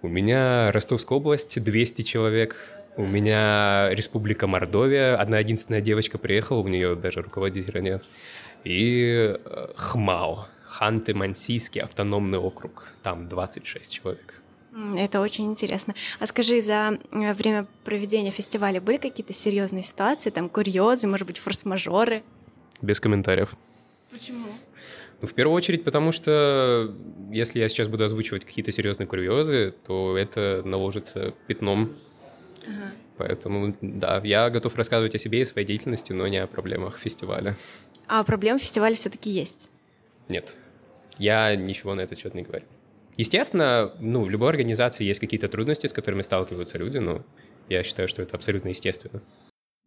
У 0.00 0.08
меня 0.08 0.72
Ростовская 0.72 1.18
область, 1.18 1.62
200 1.62 2.02
человек. 2.02 2.56
У 2.96 3.04
меня 3.04 3.88
Республика 3.90 4.46
Мордовия. 4.46 5.16
Одна 5.16 5.40
единственная 5.40 5.80
девочка 5.80 6.16
приехала, 6.16 6.60
у 6.60 6.68
нее 6.68 6.94
даже 6.94 7.20
руководителя 7.20 7.80
нет. 7.80 8.02
И 8.64 9.36
э, 9.44 9.66
Хмао, 9.76 10.46
Ханты-Мансийский 10.78 11.80
автономный 11.80 12.38
округ. 12.38 12.92
Там 13.02 13.28
26 13.28 13.92
человек. 13.92 14.34
Это 14.96 15.20
очень 15.20 15.46
интересно. 15.46 15.94
А 16.18 16.26
скажи, 16.26 16.60
за 16.60 16.98
э, 17.12 17.32
время 17.34 17.66
проведения 17.84 18.32
фестиваля 18.32 18.80
были 18.80 18.96
какие-то 18.96 19.32
серьезные 19.32 19.84
ситуации, 19.84 20.30
там 20.30 20.48
курьезы, 20.48 21.06
может 21.06 21.26
быть, 21.28 21.38
форс-мажоры? 21.38 22.24
Без 22.82 22.98
комментариев. 22.98 23.50
Почему? 24.10 24.46
Ну, 25.22 25.28
в 25.28 25.34
первую 25.34 25.54
очередь, 25.54 25.84
потому 25.84 26.10
что 26.10 26.92
если 27.30 27.60
я 27.60 27.68
сейчас 27.68 27.86
буду 27.86 28.04
озвучивать 28.04 28.44
какие-то 28.44 28.72
серьезные 28.72 29.06
курьезы, 29.06 29.74
то 29.86 30.18
это 30.18 30.62
наложится 30.64 31.34
пятном 31.46 31.94
Ага. 32.66 32.92
Поэтому, 33.16 33.76
да, 33.80 34.20
я 34.24 34.50
готов 34.50 34.74
рассказывать 34.74 35.14
о 35.14 35.18
себе 35.18 35.42
и 35.42 35.44
своей 35.44 35.66
деятельности, 35.66 36.12
но 36.12 36.26
не 36.26 36.38
о 36.38 36.46
проблемах 36.46 36.98
фестиваля. 36.98 37.56
А 38.08 38.24
проблемы 38.24 38.58
фестиваля 38.58 38.94
все-таки 38.96 39.30
есть? 39.30 39.70
Нет. 40.28 40.56
Я 41.18 41.54
ничего 41.56 41.94
на 41.94 42.02
этот 42.02 42.18
счет 42.18 42.34
не 42.34 42.42
говорю. 42.42 42.66
Естественно, 43.16 43.92
ну, 44.00 44.24
в 44.24 44.30
любой 44.30 44.50
организации 44.50 45.04
есть 45.04 45.20
какие-то 45.20 45.48
трудности, 45.48 45.86
с 45.86 45.92
которыми 45.92 46.22
сталкиваются 46.22 46.78
люди, 46.78 46.98
но 46.98 47.22
я 47.68 47.82
считаю, 47.82 48.08
что 48.08 48.22
это 48.22 48.36
абсолютно 48.36 48.68
естественно. 48.68 49.22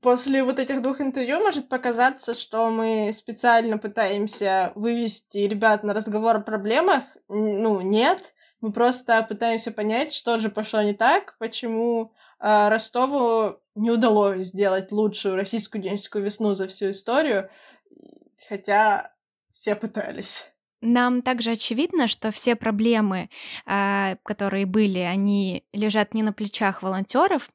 После 0.01 0.43
вот 0.43 0.59
этих 0.59 0.81
двух 0.81 1.01
интервью 1.01 1.39
может 1.39 1.69
показаться, 1.69 2.33
что 2.33 2.69
мы 2.69 3.11
специально 3.13 3.77
пытаемся 3.77 4.71
вывести 4.75 5.39
ребят 5.39 5.83
на 5.83 5.93
разговор 5.93 6.37
о 6.37 6.41
проблемах. 6.41 7.03
Ну, 7.27 7.81
нет. 7.81 8.33
Мы 8.61 8.71
просто 8.71 9.25
пытаемся 9.27 9.71
понять, 9.71 10.13
что 10.13 10.39
же 10.39 10.49
пошло 10.49 10.81
не 10.81 10.93
так, 10.93 11.35
почему 11.39 12.13
а 12.39 12.69
Ростову 12.69 13.59
не 13.75 13.91
удалось 13.91 14.47
сделать 14.47 14.91
лучшую 14.91 15.35
российскую 15.35 15.81
денежную 15.81 16.23
весну 16.23 16.53
за 16.53 16.67
всю 16.67 16.91
историю, 16.91 17.49
хотя 18.47 19.13
все 19.51 19.75
пытались. 19.75 20.45
Нам 20.81 21.21
также 21.21 21.51
очевидно, 21.51 22.07
что 22.07 22.31
все 22.31 22.55
проблемы, 22.55 23.29
а, 23.65 24.17
которые 24.23 24.65
были, 24.65 24.99
они 24.99 25.63
лежат 25.73 26.13
не 26.13 26.23
на 26.23 26.33
плечах 26.33 26.83
волонтеров, 26.83 27.49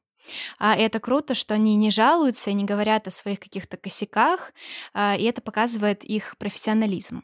а 0.57 0.75
это 0.75 0.99
круто, 0.99 1.33
что 1.33 1.53
они 1.53 1.75
не 1.75 1.91
жалуются 1.91 2.49
и 2.49 2.53
не 2.53 2.63
говорят 2.63 3.07
о 3.07 3.11
своих 3.11 3.39
каких-то 3.39 3.77
косяках, 3.77 4.53
а, 4.93 5.15
и 5.15 5.23
это 5.23 5.41
показывает 5.41 6.03
их 6.03 6.37
профессионализм. 6.37 7.23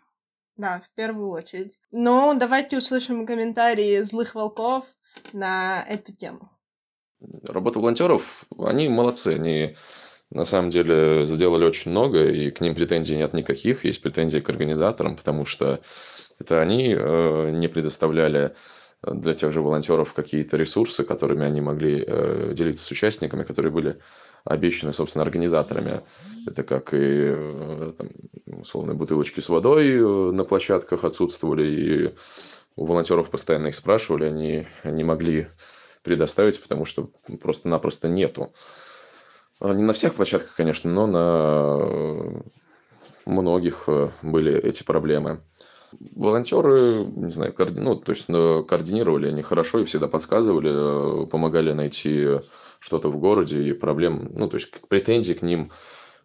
Да, 0.55 0.81
в 0.81 0.89
первую 0.95 1.29
очередь. 1.29 1.79
Ну, 1.91 2.33
давайте 2.33 2.77
услышим 2.77 3.25
комментарии 3.25 4.01
злых 4.01 4.35
волков 4.35 4.85
на 5.31 5.83
эту 5.87 6.13
тему 6.13 6.49
работа 7.43 7.79
волонтеров, 7.79 8.45
они 8.57 8.89
молодцы, 8.89 9.35
они 9.35 9.75
на 10.31 10.45
самом 10.45 10.69
деле 10.69 11.25
сделали 11.25 11.65
очень 11.65 11.91
много, 11.91 12.29
и 12.29 12.51
к 12.51 12.61
ним 12.61 12.75
претензий 12.75 13.17
нет 13.17 13.33
никаких, 13.33 13.83
есть 13.83 14.01
претензии 14.01 14.39
к 14.39 14.49
организаторам, 14.49 15.15
потому 15.15 15.45
что 15.45 15.79
это 16.39 16.61
они 16.61 16.95
э, 16.95 17.51
не 17.51 17.67
предоставляли 17.67 18.53
для 19.01 19.33
тех 19.33 19.51
же 19.51 19.61
волонтеров 19.61 20.13
какие-то 20.13 20.57
ресурсы, 20.57 21.03
которыми 21.03 21.45
они 21.45 21.61
могли 21.61 22.03
э, 22.05 22.51
делиться 22.53 22.85
с 22.85 22.91
участниками, 22.91 23.43
которые 23.43 23.71
были 23.71 23.97
обещаны, 24.43 24.93
собственно, 24.93 25.23
организаторами. 25.23 26.01
Это 26.45 26.63
как 26.63 26.93
и 26.93 26.97
э, 26.99 27.93
там, 27.97 28.09
условно 28.59 28.93
бутылочки 28.93 29.39
с 29.39 29.49
водой 29.49 30.33
на 30.33 30.43
площадках 30.43 31.05
отсутствовали, 31.05 31.63
и 31.65 32.13
у 32.75 32.85
волонтеров 32.85 33.29
постоянно 33.29 33.67
их 33.67 33.75
спрашивали, 33.75 34.25
они 34.25 34.67
не 34.83 35.03
могли 35.03 35.47
предоставить, 36.03 36.61
потому 36.61 36.85
что 36.85 37.09
просто-напросто 37.41 38.07
нету. 38.07 38.51
Не 39.61 39.83
на 39.83 39.93
всех 39.93 40.15
площадках, 40.15 40.55
конечно, 40.55 40.91
но 40.91 41.07
на 41.07 42.43
многих 43.25 43.85
э, 43.87 44.09
были 44.21 44.53
эти 44.55 44.83
проблемы. 44.83 45.41
Волонтеры, 46.15 47.05
не 47.05 47.31
знаю, 47.31 47.53
коорди... 47.53 47.81
ну, 47.81 47.95
то 47.95 48.11
есть 48.11 48.27
координировали 48.27 49.27
они 49.27 49.41
хорошо 49.41 49.79
и 49.79 49.85
всегда 49.85 50.07
подсказывали, 50.07 51.23
э, 51.23 51.25
помогали 51.27 51.73
найти 51.73 52.39
что-то 52.79 53.09
в 53.09 53.17
городе 53.17 53.63
и 53.63 53.73
проблем, 53.73 54.31
ну, 54.33 54.47
то 54.47 54.55
есть 54.55 54.87
претензий 54.87 55.33
к 55.33 55.41
ним 55.41 55.69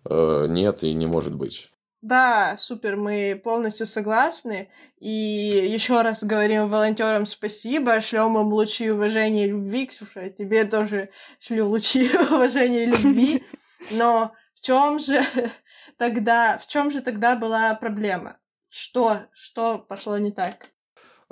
э, 0.05 0.47
нет 0.49 0.83
и 0.83 0.93
не 0.93 1.07
может 1.07 1.35
быть. 1.35 1.71
Да, 2.05 2.55
супер, 2.59 2.97
мы 2.97 3.41
полностью 3.43 3.87
согласны. 3.87 4.69
И 4.99 5.09
еще 5.09 6.03
раз 6.03 6.23
говорим 6.23 6.69
волонтерам 6.69 7.25
спасибо, 7.25 7.99
шлем 8.03 8.39
им 8.39 8.53
лучи 8.53 8.91
уважения 8.91 9.47
и 9.47 9.49
любви. 9.49 9.87
Ксюша, 9.87 10.29
тебе 10.29 10.67
тоже 10.67 11.09
шлю 11.41 11.67
лучи 11.67 12.11
уважения 12.31 12.83
и 12.85 12.89
любви. 12.89 13.43
Но 13.91 14.35
в 14.53 14.61
чем 14.61 14.99
же 14.99 15.25
тогда, 15.97 16.59
в 16.59 16.67
чем 16.67 16.91
же 16.91 17.01
тогда 17.01 17.37
была 17.37 17.75
проблема? 17.75 18.37
Что, 18.69 19.21
что 19.33 19.79
пошло 19.79 20.19
не 20.19 20.31
так? 20.31 20.69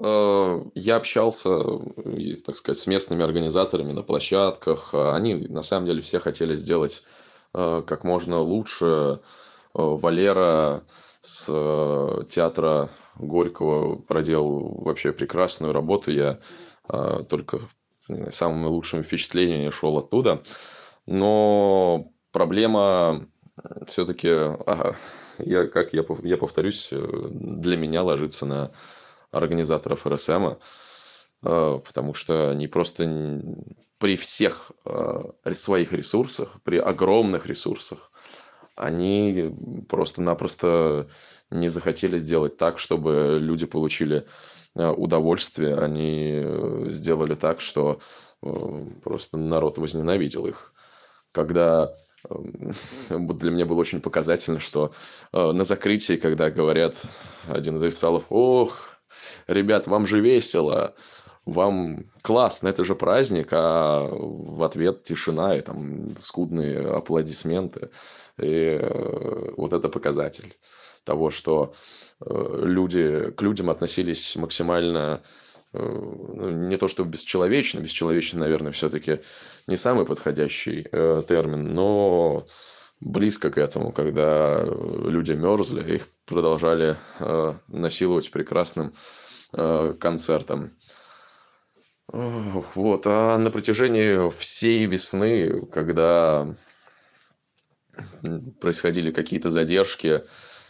Э, 0.02 0.58
я 0.74 0.96
общался, 0.96 1.60
так 2.46 2.56
сказать, 2.56 2.78
с 2.78 2.86
местными 2.86 3.22
организаторами 3.22 3.92
на 3.92 4.00
площадках. 4.00 4.94
Они, 4.94 5.34
на 5.34 5.60
самом 5.60 5.84
деле, 5.84 6.00
все 6.00 6.18
хотели 6.18 6.56
сделать 6.56 7.02
э, 7.52 7.82
как 7.86 8.04
можно 8.04 8.38
лучше 8.38 8.86
Э, 8.86 9.18
Валера 9.74 10.82
с 11.20 11.48
э, 11.48 12.22
театра 12.28 12.90
Горького 13.16 13.96
проделал 13.96 14.82
вообще 14.82 15.12
прекрасную 15.12 15.72
работу. 15.72 16.10
Я 16.10 16.38
э, 16.88 17.22
только 17.28 17.60
знаю, 18.08 18.32
самыми 18.32 18.66
лучшими 18.66 19.02
впечатлениями 19.02 19.70
шел 19.70 19.96
оттуда. 19.98 20.42
Но 21.06 22.12
проблема 22.32 23.26
все-таки, 23.86 24.28
ага, 24.30 24.96
я, 25.38 25.66
как 25.66 25.92
я, 25.92 26.04
я 26.22 26.36
повторюсь, 26.36 26.88
для 26.90 27.76
меня 27.76 28.02
ложится 28.02 28.46
на 28.46 28.70
организаторов 29.30 30.06
РСМ, 30.06 30.54
потому 31.40 32.14
что 32.14 32.50
они 32.50 32.68
просто 32.68 33.42
при 33.98 34.16
всех 34.16 34.72
своих 35.52 35.92
ресурсах, 35.92 36.60
при 36.62 36.78
огромных 36.78 37.46
ресурсах, 37.46 38.10
они 38.76 39.54
просто-напросто 39.88 41.06
не 41.50 41.68
захотели 41.68 42.18
сделать 42.18 42.56
так, 42.56 42.78
чтобы 42.78 43.38
люди 43.40 43.66
получили 43.66 44.26
э, 44.74 44.88
удовольствие. 44.88 45.76
Они 45.76 46.30
э, 46.34 46.86
сделали 46.90 47.34
так, 47.34 47.60
что 47.60 48.00
э, 48.42 48.84
просто 49.02 49.36
народ 49.36 49.78
возненавидел 49.78 50.46
их. 50.46 50.72
Когда 51.32 51.92
для 53.10 53.50
меня 53.50 53.66
было 53.66 53.80
очень 53.80 54.00
показательно, 54.00 54.60
что 54.60 54.92
на 55.32 55.64
закрытии, 55.64 56.16
когда 56.16 56.50
говорят 56.50 57.02
один 57.48 57.76
из 57.76 57.82
официалов, 57.82 58.24
ох, 58.30 58.98
ребят, 59.48 59.86
вам 59.88 60.06
же 60.06 60.20
весело, 60.20 60.94
вам 61.44 62.04
классно, 62.22 62.68
это 62.68 62.84
же 62.84 62.94
праздник, 62.94 63.48
а 63.50 64.08
в 64.08 64.62
ответ 64.62 65.02
тишина 65.02 65.56
и 65.56 65.60
там 65.60 66.08
скудные 66.20 66.78
аплодисменты. 66.78 67.90
И 68.40 68.78
э, 68.80 69.50
вот 69.56 69.72
это 69.72 69.88
показатель 69.88 70.54
того, 71.04 71.30
что 71.30 71.74
э, 72.20 72.60
люди, 72.64 73.30
к 73.36 73.42
людям 73.42 73.70
относились 73.70 74.36
максимально 74.36 75.22
э, 75.72 75.78
ну, 75.78 76.50
не 76.50 76.76
то 76.76 76.88
что 76.88 77.04
бесчеловечно, 77.04 77.80
бесчеловечно, 77.80 78.40
наверное, 78.40 78.72
все-таки 78.72 79.20
не 79.66 79.76
самый 79.76 80.06
подходящий 80.06 80.82
термин, 80.82 81.74
но 81.74 82.46
близко 83.00 83.50
к 83.50 83.58
этому, 83.58 83.92
когда 83.92 84.62
люди 84.64 85.32
мерзли, 85.32 85.96
их 85.96 86.08
продолжали 86.24 86.96
насиловать 87.68 88.30
прекрасным 88.30 88.92
концертом. 89.50 90.70
Вот, 92.08 93.02
а 93.06 93.38
на 93.38 93.50
протяжении 93.50 94.30
всей 94.30 94.86
весны, 94.86 95.66
когда 95.72 96.54
происходили 98.60 99.10
какие-то 99.10 99.50
задержки 99.50 100.22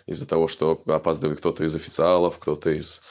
из-за 0.06 0.28
того, 0.28 0.48
что 0.48 0.82
опаздывали 0.86 1.36
кто-то 1.36 1.64
из 1.64 1.74
официалов, 1.76 2.38
кто-то 2.38 2.70
из 2.70 3.02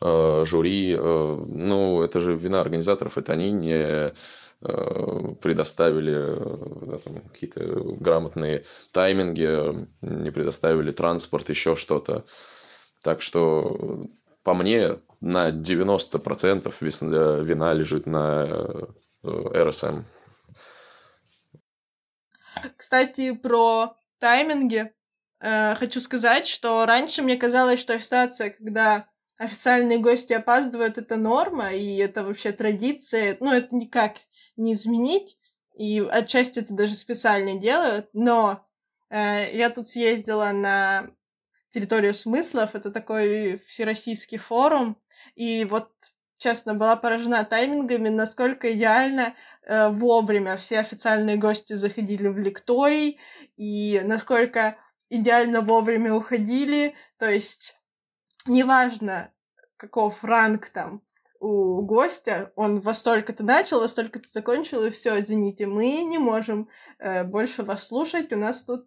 э, 0.00 0.44
жюри, 0.46 0.96
э, 0.98 1.44
ну, 1.46 2.02
это 2.02 2.20
же 2.20 2.34
вина 2.36 2.60
организаторов, 2.60 3.18
это 3.18 3.34
они 3.34 3.50
не 3.50 3.74
э, 3.74 4.12
предоставили 5.40 6.16
э, 6.16 7.20
какие-то 7.32 7.60
грамотные 8.00 8.64
тайминги, 8.92 9.86
не 10.00 10.30
предоставили 10.30 10.90
транспорт, 10.90 11.48
еще 11.48 11.76
что-то. 11.76 12.24
Так 13.02 13.22
что 13.22 14.06
по 14.42 14.54
мне, 14.54 14.98
на 15.20 15.50
90% 15.50 16.72
э, 16.80 17.44
вина 17.44 17.72
лежит 17.72 18.06
на 18.06 18.46
э, 19.22 19.64
РСМ. 19.64 20.02
Кстати, 22.76 23.32
про 23.32 23.96
тайминги. 24.18 24.92
Э, 25.40 25.74
хочу 25.74 26.00
сказать, 26.00 26.46
что 26.46 26.86
раньше 26.86 27.22
мне 27.22 27.36
казалось, 27.36 27.80
что 27.80 27.98
ситуация, 28.00 28.50
когда 28.50 29.08
официальные 29.36 29.98
гости 29.98 30.32
опаздывают, 30.32 30.98
это 30.98 31.16
норма, 31.16 31.72
и 31.72 31.96
это 31.96 32.22
вообще 32.22 32.52
традиция. 32.52 33.36
Ну, 33.40 33.52
это 33.52 33.74
никак 33.74 34.16
не 34.56 34.74
изменить, 34.74 35.38
и 35.76 36.00
отчасти 36.00 36.60
это 36.60 36.74
даже 36.74 36.94
специально 36.94 37.58
делают, 37.58 38.08
но 38.12 38.66
э, 39.10 39.56
я 39.56 39.70
тут 39.70 39.88
съездила 39.88 40.52
на 40.52 41.10
территорию 41.70 42.14
смыслов, 42.14 42.74
это 42.74 42.90
такой 42.90 43.58
всероссийский 43.58 44.38
форум, 44.38 44.98
и 45.34 45.64
вот 45.64 45.90
честно, 46.42 46.74
была 46.74 46.96
поражена 46.96 47.44
таймингами, 47.44 48.08
насколько 48.08 48.72
идеально 48.72 49.34
э, 49.62 49.88
вовремя 49.88 50.56
все 50.56 50.80
официальные 50.80 51.36
гости 51.36 51.74
заходили 51.74 52.26
в 52.28 52.38
лекторий, 52.38 53.20
и 53.56 54.00
насколько 54.04 54.76
идеально 55.08 55.60
вовремя 55.60 56.14
уходили. 56.14 56.94
То 57.18 57.30
есть, 57.30 57.78
неважно, 58.46 59.32
каков 59.76 60.24
ранг 60.24 60.70
там 60.70 61.02
у 61.38 61.82
гостя, 61.82 62.52
он 62.56 62.80
во 62.80 62.94
столько-то 62.94 63.44
начал, 63.44 63.80
во 63.80 63.88
столько-то 63.88 64.28
закончил, 64.28 64.84
и 64.84 64.90
все, 64.90 65.18
извините, 65.18 65.66
мы 65.66 66.02
не 66.02 66.18
можем 66.18 66.68
э, 66.98 67.24
больше 67.24 67.62
вас 67.62 67.86
слушать, 67.86 68.32
у 68.32 68.36
нас 68.36 68.64
тут 68.64 68.86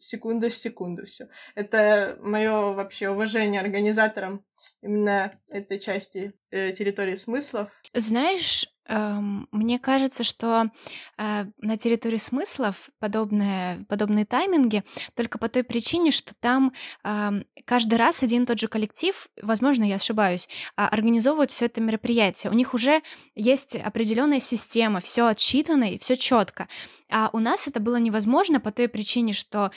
секунда 0.00 0.48
в 0.48 0.56
секунду 0.56 1.06
все. 1.06 1.28
Это 1.54 2.16
мое 2.20 2.72
вообще 2.72 3.08
уважение 3.10 3.60
организаторам 3.60 4.44
именно 4.80 5.32
этой 5.48 5.78
части 5.78 6.34
территории 6.52 7.16
смыслов. 7.16 7.70
Знаешь, 7.94 8.66
эм, 8.86 9.48
мне 9.52 9.78
кажется, 9.78 10.22
что 10.24 10.70
э, 11.18 11.46
на 11.58 11.76
территории 11.76 12.18
смыслов 12.18 12.90
подобные, 12.98 13.84
подобные 13.88 14.26
тайминги 14.26 14.84
только 15.14 15.38
по 15.38 15.48
той 15.48 15.64
причине, 15.64 16.10
что 16.10 16.34
там 16.34 16.72
э, 17.04 17.30
каждый 17.64 17.94
раз 17.94 18.22
один 18.22 18.42
и 18.42 18.46
тот 18.46 18.58
же 18.58 18.68
коллектив, 18.68 19.28
возможно, 19.40 19.84
я 19.84 19.96
ошибаюсь, 19.96 20.48
э, 20.76 20.82
организовывает 20.82 21.50
все 21.50 21.66
это 21.66 21.80
мероприятие. 21.80 22.50
У 22.50 22.54
них 22.54 22.74
уже 22.74 23.02
есть 23.34 23.76
определенная 23.76 24.40
система, 24.40 25.00
все 25.00 25.26
отсчитано 25.26 25.92
и 25.92 25.98
все 25.98 26.16
четко. 26.16 26.68
А 27.10 27.30
у 27.32 27.38
нас 27.38 27.68
это 27.68 27.80
было 27.80 27.96
невозможно 27.96 28.60
по 28.60 28.72
той 28.72 28.88
причине, 28.88 29.32
что 29.32 29.70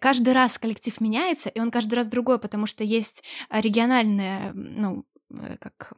каждый 0.00 0.32
раз 0.32 0.58
коллектив 0.58 1.00
меняется, 1.00 1.48
и 1.48 1.60
он 1.60 1.70
каждый 1.70 1.94
раз 1.94 2.08
другой, 2.08 2.38
потому 2.38 2.66
что 2.66 2.84
есть 2.84 3.22
региональная, 3.50 4.52
ну, 4.54 5.04
э, 5.38 5.56
как 5.60 5.92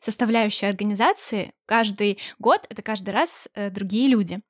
составляющая 0.00 0.68
организации 0.68 1.52
каждый 1.66 2.18
год 2.38 2.66
это 2.68 2.82
каждый 2.82 3.10
раз 3.10 3.48
э, 3.54 3.70
другие 3.70 4.08
люди. 4.08 4.40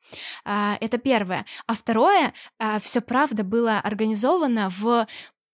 А, 0.45 0.77
это 0.81 0.99
первое. 0.99 1.47
А 1.67 1.75
второе, 1.75 2.35
а, 2.59 2.79
все 2.79 3.01
правда 3.01 3.45
было 3.45 3.79
организовано 3.81 4.71
в 4.71 5.07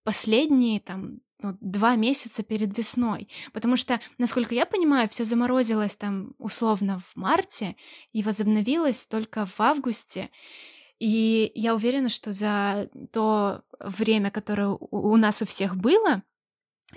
последние 0.03 0.79
там 0.79 1.19
ну, 1.41 1.57
два 1.59 1.95
месяца 1.95 2.43
перед 2.43 2.77
весной. 2.77 3.27
Потому 3.51 3.75
что, 3.75 3.99
насколько 4.17 4.55
я 4.55 4.65
понимаю, 4.65 5.09
все 5.09 5.25
заморозилось 5.25 5.95
там 5.95 6.33
условно 6.37 7.01
в 7.05 7.15
марте 7.15 7.75
и 8.13 8.23
возобновилось 8.23 9.05
только 9.07 9.45
в 9.45 9.59
августе. 9.59 10.29
И 10.99 11.51
я 11.53 11.75
уверена, 11.75 12.07
что 12.07 12.31
за 12.31 12.89
то 13.11 13.63
время, 13.79 14.31
которое 14.31 14.69
у 14.69 15.17
нас 15.17 15.41
у 15.41 15.45
всех 15.45 15.75
было, 15.75 16.23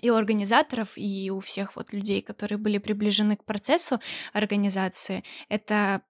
и 0.02 0.11
у 0.11 0.14
организаторов, 0.14 0.92
и 0.96 1.30
у 1.30 1.40
всех 1.40 1.76
вот 1.76 1.92
людей, 1.92 2.22
которые 2.22 2.59
были 2.59 2.78
приближены 2.78 3.37
к 3.37 3.44
процессу 3.44 4.00
организации, 4.32 5.24
это 5.48 6.02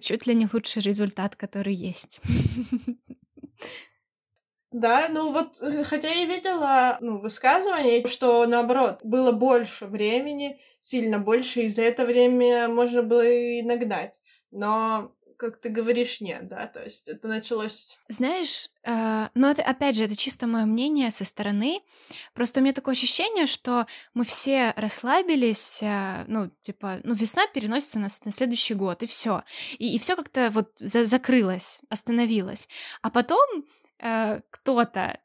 чуть 0.00 0.26
ли 0.26 0.34
не 0.34 0.46
лучший 0.52 0.82
результат, 0.82 1.36
который 1.36 1.74
есть. 1.74 2.20
Да, 4.72 5.08
ну 5.10 5.32
вот, 5.32 5.60
э, 5.60 5.82
хотя 5.82 6.08
я 6.08 6.26
видела 6.26 6.96
ну, 7.00 7.18
высказывание, 7.18 8.06
что 8.06 8.46
наоборот, 8.46 9.00
было 9.02 9.32
больше 9.32 9.86
времени, 9.86 10.60
сильно 10.80 11.18
больше, 11.18 11.62
и 11.62 11.68
за 11.68 11.82
это 11.82 12.04
время 12.04 12.68
можно 12.68 13.02
было 13.02 13.26
и 13.26 13.62
нагнать. 13.62 14.14
Но 14.52 15.12
как 15.40 15.58
ты 15.58 15.70
говоришь, 15.70 16.20
нет, 16.20 16.48
да, 16.48 16.66
то 16.66 16.84
есть 16.84 17.08
это 17.08 17.26
началось... 17.26 17.98
Знаешь, 18.08 18.68
э, 18.84 19.28
но 19.34 19.50
это, 19.50 19.62
опять 19.62 19.96
же, 19.96 20.04
это 20.04 20.14
чисто 20.14 20.46
мое 20.46 20.66
мнение 20.66 21.10
со 21.10 21.24
стороны, 21.24 21.80
просто 22.34 22.60
у 22.60 22.62
меня 22.62 22.74
такое 22.74 22.92
ощущение, 22.92 23.46
что 23.46 23.86
мы 24.12 24.24
все 24.24 24.74
расслабились, 24.76 25.82
э, 25.82 26.24
ну, 26.28 26.50
типа, 26.60 27.00
ну, 27.04 27.14
весна 27.14 27.46
переносится 27.46 27.98
на, 27.98 28.08
на 28.24 28.30
следующий 28.30 28.74
год, 28.74 29.02
и 29.02 29.06
все, 29.06 29.42
и, 29.78 29.96
и 29.96 29.98
все 29.98 30.14
как-то 30.14 30.50
вот 30.50 30.72
за 30.78 31.06
закрылось, 31.06 31.80
остановилось, 31.88 32.68
а 33.00 33.08
потом 33.08 33.64
э, 33.98 34.40
кто-то 34.50 35.20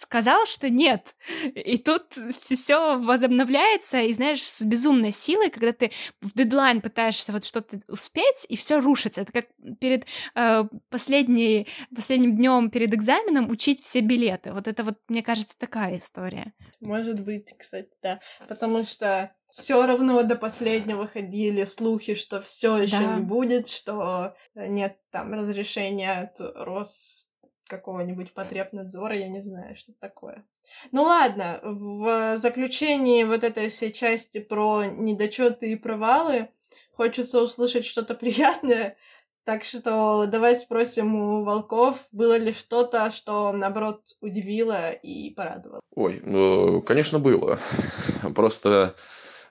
сказал, 0.00 0.46
что 0.46 0.70
нет. 0.70 1.14
И 1.54 1.78
тут 1.78 2.14
все 2.40 2.98
возобновляется, 2.98 4.00
и 4.00 4.12
знаешь, 4.12 4.42
с 4.42 4.62
безумной 4.62 5.12
силой, 5.12 5.50
когда 5.50 5.72
ты 5.72 5.90
в 6.20 6.32
дедлайн 6.34 6.80
пытаешься 6.80 7.32
вот 7.32 7.44
что-то 7.44 7.78
успеть, 7.88 8.46
и 8.48 8.56
все 8.56 8.80
рушится. 8.80 9.20
Это 9.22 9.32
как 9.32 9.46
перед 9.78 10.06
э, 10.34 10.64
последней, 10.88 11.66
последним 11.94 12.34
днем 12.34 12.70
перед 12.70 12.94
экзаменом 12.94 13.50
учить 13.50 13.82
все 13.82 14.00
билеты. 14.00 14.52
Вот 14.52 14.68
это 14.68 14.82
вот, 14.82 14.98
мне 15.08 15.22
кажется, 15.22 15.58
такая 15.58 15.98
история. 15.98 16.52
Может 16.80 17.20
быть, 17.20 17.54
кстати, 17.58 17.90
да. 18.02 18.20
Потому 18.48 18.84
что 18.84 19.34
все 19.52 19.84
равно 19.84 20.22
до 20.22 20.36
последнего 20.36 21.06
ходили 21.06 21.64
слухи, 21.64 22.14
что 22.14 22.40
все 22.40 22.78
еще 22.78 22.98
да. 22.98 23.16
не 23.16 23.22
будет, 23.22 23.68
что 23.68 24.34
нет 24.54 24.98
там 25.10 25.34
разрешения 25.34 26.12
от 26.12 26.40
Рос 26.40 27.29
какого-нибудь 27.70 28.34
потребнадзора, 28.34 29.16
я 29.16 29.28
не 29.28 29.40
знаю, 29.40 29.76
что 29.76 29.92
такое. 29.98 30.44
Ну 30.92 31.04
ладно, 31.04 31.60
в 31.62 32.36
заключении 32.36 33.24
вот 33.24 33.44
этой 33.44 33.70
всей 33.70 33.92
части 33.92 34.40
про 34.40 34.84
недочеты 34.84 35.72
и 35.72 35.76
провалы 35.76 36.48
хочется 36.92 37.40
услышать 37.40 37.86
что-то 37.86 38.14
приятное. 38.22 38.96
Так 39.44 39.64
что 39.64 40.26
давай 40.26 40.54
спросим 40.56 41.14
у 41.14 41.44
волков, 41.44 42.06
было 42.12 42.36
ли 42.36 42.52
что-то, 42.52 43.10
что, 43.10 43.52
наоборот, 43.52 44.02
удивило 44.20 44.90
и 44.90 45.32
порадовало? 45.34 45.80
Ой, 45.94 46.20
ну, 46.22 46.82
конечно, 46.82 47.18
было. 47.18 47.58
Просто 48.34 48.94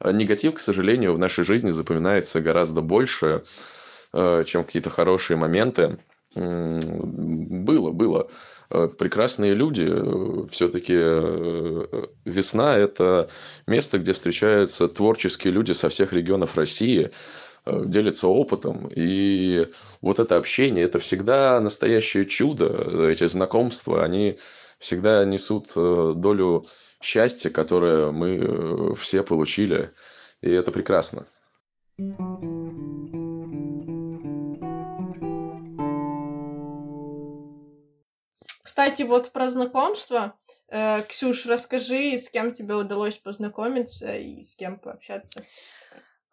негатив, 0.03 0.53
к 0.53 0.59
сожалению, 0.59 1.13
в 1.13 1.19
нашей 1.19 1.43
жизни 1.43 1.71
запоминается 1.71 2.39
гораздо 2.39 2.81
больше, 2.81 3.43
э, 4.13 4.43
чем 4.45 4.63
какие-то 4.63 4.89
хорошие 4.89 5.37
моменты. 5.37 5.97
Было, 6.35 7.91
было. 7.91 8.29
Э, 8.71 8.87
прекрасные 8.87 9.53
люди. 9.53 9.87
Э, 9.89 10.45
Все-таки 10.49 10.93
э, 10.95 12.05
весна– 12.25 12.77
это 12.77 13.29
место, 13.67 13.97
где 13.97 14.13
встречаются 14.13 14.87
творческие 14.87 15.53
люди 15.53 15.71
со 15.71 15.89
всех 15.89 16.13
регионов 16.13 16.55
России, 16.55 17.11
делятся 17.65 18.27
опытом. 18.27 18.89
И 18.95 19.67
вот 20.01 20.19
это 20.19 20.37
общение– 20.37 20.83
это 20.85 20.99
всегда 20.99 21.59
настоящее 21.59 22.25
чудо. 22.25 23.09
Эти 23.09 23.27
знакомства, 23.27 24.03
они 24.03 24.37
всегда 24.79 25.25
несут 25.25 25.73
долю 25.75 26.65
счастья, 27.01 27.49
которое 27.49 28.11
мы 28.11 28.95
все 28.95 29.23
получили. 29.23 29.91
И 30.41 30.49
это 30.49 30.71
прекрасно. 30.71 31.25
thank 31.97 32.43
you 32.43 32.48
Кстати, 38.79 39.01
вот 39.01 39.33
про 39.33 39.49
знакомство. 39.49 40.39
Э, 40.69 41.03
Ксюш, 41.03 41.45
расскажи, 41.45 42.17
с 42.17 42.29
кем 42.29 42.53
тебе 42.53 42.75
удалось 42.75 43.17
познакомиться 43.17 44.15
и 44.15 44.41
с 44.41 44.55
кем 44.55 44.79
пообщаться. 44.79 45.43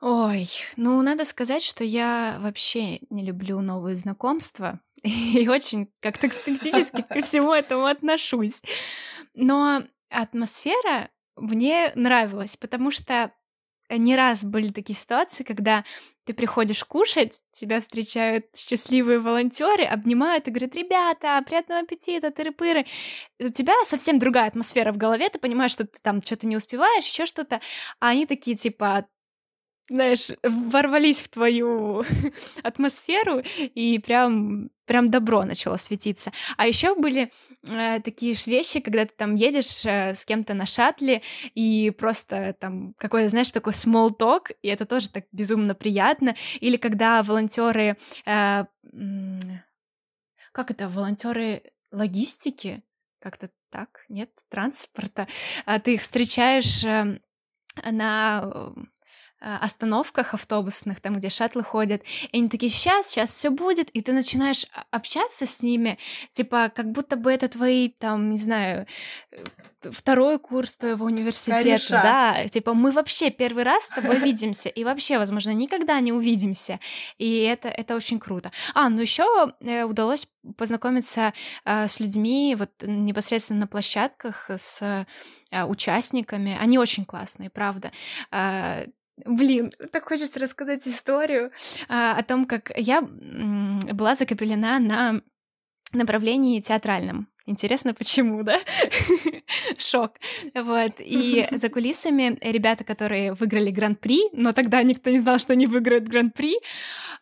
Ой, 0.01 0.49
ну 0.77 1.03
надо 1.03 1.25
сказать, 1.25 1.65
что 1.65 1.83
я 1.83 2.37
вообще 2.39 3.01
не 3.11 3.25
люблю 3.25 3.61
новые 3.63 3.97
знакомства 3.97 4.79
и 5.03 5.49
очень 5.49 5.93
как-то 5.99 6.31
скептически 6.31 7.03
ко 7.03 7.21
всему 7.23 7.53
этому 7.53 7.87
отношусь. 7.87 8.63
Но 9.35 9.83
атмосфера 10.09 11.11
мне 11.35 11.91
нравилась, 11.97 12.57
потому 12.57 12.93
что 12.93 13.33
не 13.91 14.17
раз 14.17 14.45
были 14.45 14.69
такие 14.69 14.97
ситуации, 14.97 15.45
когда 15.45 15.85
ты 16.25 16.35
приходишь 16.35 16.85
кушать, 16.85 17.41
тебя 17.53 17.81
встречают 17.81 18.47
счастливые 18.55 19.21
волонтеры, 19.21 19.85
обнимают 19.85 20.49
и 20.49 20.51
говорят, 20.51 20.75
ребята, 20.75 21.41
приятного 21.47 21.83
аппетита, 21.83 22.31
тыры-пыры. 22.31 22.85
У 23.39 23.49
тебя 23.51 23.75
совсем 23.85 24.19
другая 24.19 24.49
атмосфера 24.49 24.93
в 24.93 24.97
голове, 24.97 25.29
ты 25.29 25.39
понимаешь, 25.39 25.71
что 25.71 25.87
ты 25.87 25.99
там 26.03 26.21
что-то 26.21 26.49
не 26.49 26.57
успеваешь, 26.57 27.07
еще 27.07 27.27
что-то, 27.27 27.61
а 28.01 28.09
они 28.09 28.27
такие 28.27 28.57
типа, 28.57 29.07
знаешь, 29.89 30.31
ворвались 30.43 31.21
в 31.21 31.29
твою 31.29 32.05
атмосферу 32.63 33.43
и 33.57 33.99
прям 33.99 34.71
прям 34.85 35.09
добро 35.11 35.45
начало 35.45 35.79
светиться. 35.79 36.31
А 36.57 36.67
еще 36.67 36.95
были 36.95 37.33
э, 37.69 38.01
такие 38.03 38.37
вещи, 38.47 38.79
когда 38.79 39.05
ты 39.05 39.13
там 39.17 39.35
едешь 39.35 39.85
э, 39.85 40.15
с 40.15 40.25
кем-то 40.25 40.55
на 40.55 40.65
шаттле 40.65 41.23
и 41.57 41.91
просто 41.91 42.55
там 42.61 42.95
какой-то, 42.97 43.29
знаешь, 43.29 43.51
такой 43.51 43.73
small 43.73 44.11
talk, 44.17 44.55
и 44.63 44.69
это 44.69 44.87
тоже 44.87 45.09
так 45.09 45.25
безумно 45.33 45.75
приятно. 45.75 46.37
Или 46.61 46.77
когда 46.77 47.21
волонтеры, 47.25 47.97
э, 48.27 48.65
как 50.53 50.71
это, 50.71 50.89
волонтеры 50.89 51.65
логистики, 51.91 52.85
как-то 53.21 53.51
так, 53.71 54.05
нет, 54.09 54.31
транспорта, 54.49 55.27
а 55.65 55.81
ты 55.81 55.95
их 55.95 56.01
встречаешь 56.01 56.85
э, 56.85 57.19
на 57.91 58.45
Э, 58.45 58.73
остановках 59.41 60.35
автобусных, 60.35 61.01
там, 61.01 61.15
где 61.15 61.29
шаттлы 61.29 61.63
ходят, 61.63 62.03
и 62.33 62.39
они 62.39 62.49
такие, 62.49 62.71
сейчас, 62.71 63.09
сейчас 63.09 63.31
все 63.31 63.51
будет, 63.51 63.91
и 63.91 64.01
ты 64.01 64.13
начинаешь 64.13 64.67
общаться 64.91 65.47
с 65.47 65.63
ними, 65.63 65.99
типа, 66.33 66.71
как 66.75 66.91
будто 66.91 67.17
бы 67.17 67.33
это 67.33 67.49
твои, 67.49 67.91
там, 67.91 68.31
не 68.31 68.39
знаю, 68.39 68.87
э, 69.33 69.37
второй 69.93 70.39
курс 70.39 70.77
твоего 70.77 71.07
университета, 71.07 71.63
Кореша. 71.63 72.03
да, 72.03 72.49
типа, 72.49 72.75
мы 72.75 72.91
вообще 72.91 73.31
первый 73.31 73.65
раз 73.65 73.85
с 73.85 73.91
тобой 73.91 74.19
видимся, 74.25 74.69
и 74.69 74.85
вообще, 74.85 75.19
возможно, 75.19 75.51
никогда 75.51 76.01
не 76.01 76.13
увидимся, 76.13 76.81
и 77.19 77.41
это, 77.41 77.69
это 77.69 77.95
очень 77.95 78.19
круто. 78.19 78.51
А, 78.75 78.89
ну 78.89 79.01
еще 79.01 79.25
э, 79.61 79.85
удалось 79.85 80.29
познакомиться 80.57 81.33
э, 81.65 81.89
с 81.89 82.01
людьми 82.01 82.57
вот 82.59 82.71
непосредственно 82.83 83.61
на 83.61 83.67
площадках, 83.67 84.51
с 84.51 84.83
э, 85.51 85.65
участниками, 85.65 86.57
они 86.61 86.79
очень 86.79 87.05
классные, 87.05 87.51
правда. 87.51 87.93
Блин, 89.25 89.73
так 89.93 90.09
хочется 90.09 90.39
рассказать 90.39 90.87
историю 90.87 91.51
а, 91.89 92.17
о 92.17 92.23
том, 92.23 92.45
как 92.47 92.71
я 92.77 93.01
была 93.01 94.15
закреплена 94.15 94.79
на 94.79 95.23
направлении 95.93 96.61
театральном. 96.61 97.29
Интересно, 97.47 97.95
почему, 97.95 98.43
да? 98.43 98.61
Шок. 99.79 100.15
Вот. 100.55 100.95
И 100.99 101.47
за 101.53 101.69
кулисами 101.69 102.37
ребята, 102.41 102.83
которые 102.83 103.35
выиграли 103.35 103.71
гран-при, 103.71 104.21
но 104.33 104.53
тогда 104.53 104.83
никто 104.83 105.11
не 105.11 105.21
знал, 105.21 105.39
что 105.39 105.53
они 105.53 105.69
выиграют 105.69 106.09
гран-при, 106.09 106.59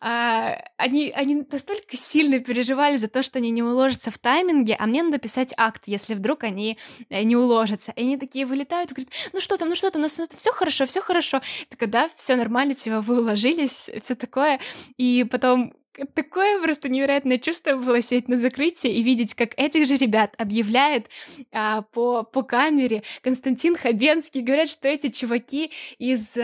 а, 0.01 0.57
они, 0.77 1.11
они 1.15 1.45
настолько 1.49 1.95
сильно 1.95 2.39
переживали 2.39 2.97
за 2.97 3.07
то, 3.07 3.21
что 3.21 3.37
они 3.37 3.51
не 3.51 3.61
уложатся 3.61 4.09
в 4.09 4.17
тайминге, 4.17 4.75
а 4.79 4.87
мне 4.87 5.03
надо 5.03 5.19
писать 5.19 5.53
акт, 5.57 5.83
если 5.85 6.15
вдруг 6.15 6.43
они 6.43 6.79
э, 7.09 7.21
не 7.21 7.35
уложатся. 7.35 7.91
И 7.95 8.01
они 8.01 8.17
такие 8.17 8.47
вылетают 8.47 8.91
и 8.91 8.95
говорят, 8.95 9.13
ну 9.31 9.39
что 9.39 9.57
там, 9.57 9.69
ну 9.69 9.75
что 9.75 9.91
там, 9.91 10.01
ну 10.01 10.07
все 10.07 10.51
хорошо, 10.51 10.87
все 10.87 11.01
хорошо. 11.01 11.41
Так 11.69 11.79
когда 11.79 12.09
все 12.15 12.35
нормально, 12.35 12.73
типа 12.73 13.01
вы 13.01 13.19
уложились, 13.19 13.91
все 14.01 14.15
такое. 14.15 14.59
И 14.97 15.23
потом 15.29 15.73
такое 16.13 16.61
просто 16.61 16.89
невероятное 16.89 17.37
чувство 17.37 17.75
было 17.75 18.01
сидеть 18.01 18.27
на 18.27 18.37
закрытии 18.37 18.91
и 18.91 19.03
видеть, 19.03 19.33
как 19.33 19.57
этих 19.57 19.87
же 19.87 19.95
ребят 19.95 20.33
объявляет 20.37 21.09
а, 21.51 21.81
по, 21.81 22.23
по 22.23 22.43
камере 22.43 23.03
Константин 23.21 23.75
Хабенский, 23.75 24.41
говорят, 24.41 24.69
что 24.69 24.87
эти 24.87 25.09
чуваки 25.09 25.71
из 25.97 26.37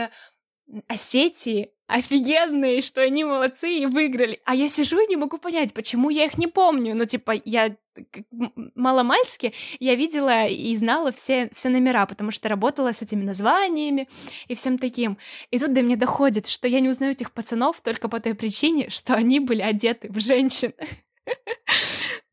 Осетии 0.87 1.71
офигенные, 1.91 2.81
что 2.81 3.01
они 3.01 3.23
молодцы 3.23 3.69
и 3.69 3.85
выиграли. 3.85 4.39
А 4.45 4.55
я 4.55 4.67
сижу 4.67 4.99
и 4.99 5.07
не 5.07 5.17
могу 5.17 5.37
понять, 5.37 5.73
почему 5.73 6.09
я 6.09 6.25
их 6.25 6.37
не 6.37 6.47
помню. 6.47 6.95
Ну, 6.95 7.05
типа, 7.05 7.33
я 7.43 7.75
маломальски 8.75 9.53
я 9.79 9.95
видела 9.95 10.47
и 10.47 10.77
знала 10.77 11.11
все, 11.11 11.49
все 11.51 11.67
номера, 11.67 12.05
потому 12.05 12.31
что 12.31 12.47
работала 12.47 12.93
с 12.93 13.01
этими 13.01 13.23
названиями 13.23 14.07
и 14.47 14.55
всем 14.55 14.77
таким. 14.77 15.17
И 15.49 15.59
тут 15.59 15.73
до 15.73 15.81
меня 15.81 15.97
доходит, 15.97 16.47
что 16.47 16.67
я 16.69 16.79
не 16.79 16.87
узнаю 16.87 17.11
этих 17.11 17.33
пацанов 17.33 17.81
только 17.81 18.07
по 18.07 18.21
той 18.21 18.33
причине, 18.33 18.89
что 18.89 19.13
они 19.13 19.41
были 19.41 19.61
одеты 19.61 20.09
в 20.09 20.19
женщин. 20.19 20.73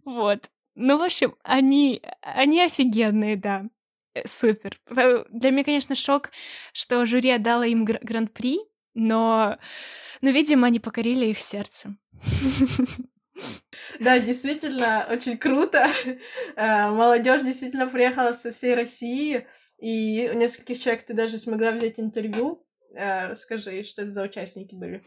Вот. 0.04 0.48
Ну, 0.74 0.96
в 0.96 1.02
общем, 1.02 1.34
они, 1.42 2.00
они 2.22 2.62
офигенные, 2.62 3.36
да. 3.36 3.66
Э, 4.14 4.26
супер. 4.26 4.80
Э, 4.86 5.24
для 5.30 5.50
меня, 5.50 5.64
конечно, 5.64 5.94
шок, 5.94 6.30
что 6.72 7.04
жюри 7.04 7.30
отдала 7.30 7.66
им 7.66 7.84
гран-при, 7.84 8.60
но, 8.94 9.58
но, 10.20 10.30
видимо, 10.30 10.66
они 10.66 10.80
покорили 10.80 11.26
их 11.26 11.40
сердце. 11.40 11.96
Да, 14.00 14.18
действительно, 14.18 15.06
очень 15.08 15.38
круто. 15.38 15.88
Э, 16.56 16.90
молодежь 16.90 17.42
действительно 17.42 17.86
приехала 17.86 18.32
со 18.32 18.50
всей 18.50 18.74
России, 18.74 19.46
и 19.78 20.28
у 20.32 20.36
нескольких 20.36 20.80
человек 20.82 21.06
ты 21.06 21.14
даже 21.14 21.38
смогла 21.38 21.70
взять 21.70 22.00
интервью. 22.00 22.66
Расскажи, 22.94 23.84
что 23.84 24.02
это 24.02 24.10
за 24.10 24.24
участники 24.24 24.74
были? 24.74 25.04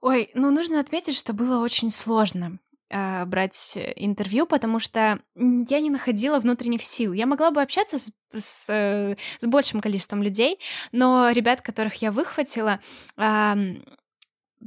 Ой, 0.00 0.30
ну 0.34 0.50
нужно 0.50 0.80
отметить, 0.80 1.16
что 1.16 1.32
было 1.32 1.62
очень 1.62 1.90
сложно. 1.90 2.58
А, 2.96 3.26
брать 3.26 3.76
интервью, 3.96 4.46
потому 4.46 4.78
что 4.78 5.18
я 5.34 5.80
не 5.80 5.90
находила 5.90 6.38
внутренних 6.38 6.80
сил. 6.80 7.12
Я 7.12 7.26
могла 7.26 7.50
бы 7.50 7.60
общаться 7.60 7.98
с, 7.98 8.12
с, 8.32 8.66
э, 8.68 9.16
с 9.40 9.44
большим 9.44 9.80
количеством 9.80 10.22
людей, 10.22 10.60
но 10.92 11.28
ребят, 11.32 11.60
которых 11.60 11.96
я 11.96 12.12
выхватила, 12.12 12.78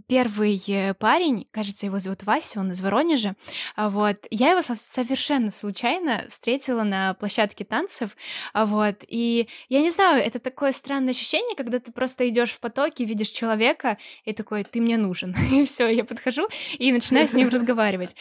первый 0.08 0.62
э, 0.68 0.94
парень, 0.94 1.48
кажется, 1.52 1.86
его 1.86 2.00
зовут 2.00 2.24
Вася, 2.24 2.60
он 2.60 2.72
из 2.72 2.82
Воронежа, 2.82 3.36
а 3.76 3.90
вот, 3.90 4.28
я 4.30 4.52
его 4.52 4.62
совершенно 4.62 5.52
случайно 5.52 6.26
встретила 6.30 6.84
на 6.84 7.14
площадке 7.16 7.66
танцев, 7.66 8.16
а 8.54 8.66
вот, 8.66 9.04
и 9.08 9.48
я 9.70 9.82
не 9.82 9.90
знаю, 9.90 10.24
это 10.24 10.40
такое 10.40 10.72
странное 10.72 11.12
ощущение, 11.12 11.56
когда 11.56 11.80
ты 11.80 11.92
просто 11.92 12.28
идешь 12.30 12.52
в 12.52 12.60
потоке, 12.60 13.06
видишь 13.06 13.30
человека, 13.30 13.98
и 14.26 14.34
такой, 14.34 14.64
ты 14.64 14.82
мне 14.82 14.98
нужен, 14.98 15.36
и 15.52 15.66
все, 15.66 15.88
я 15.88 16.04
подхожу 16.04 16.48
и 16.78 16.92
начинаю 16.92 17.28
с 17.28 17.34
ним 17.34 17.50
разговаривать. 17.50 18.16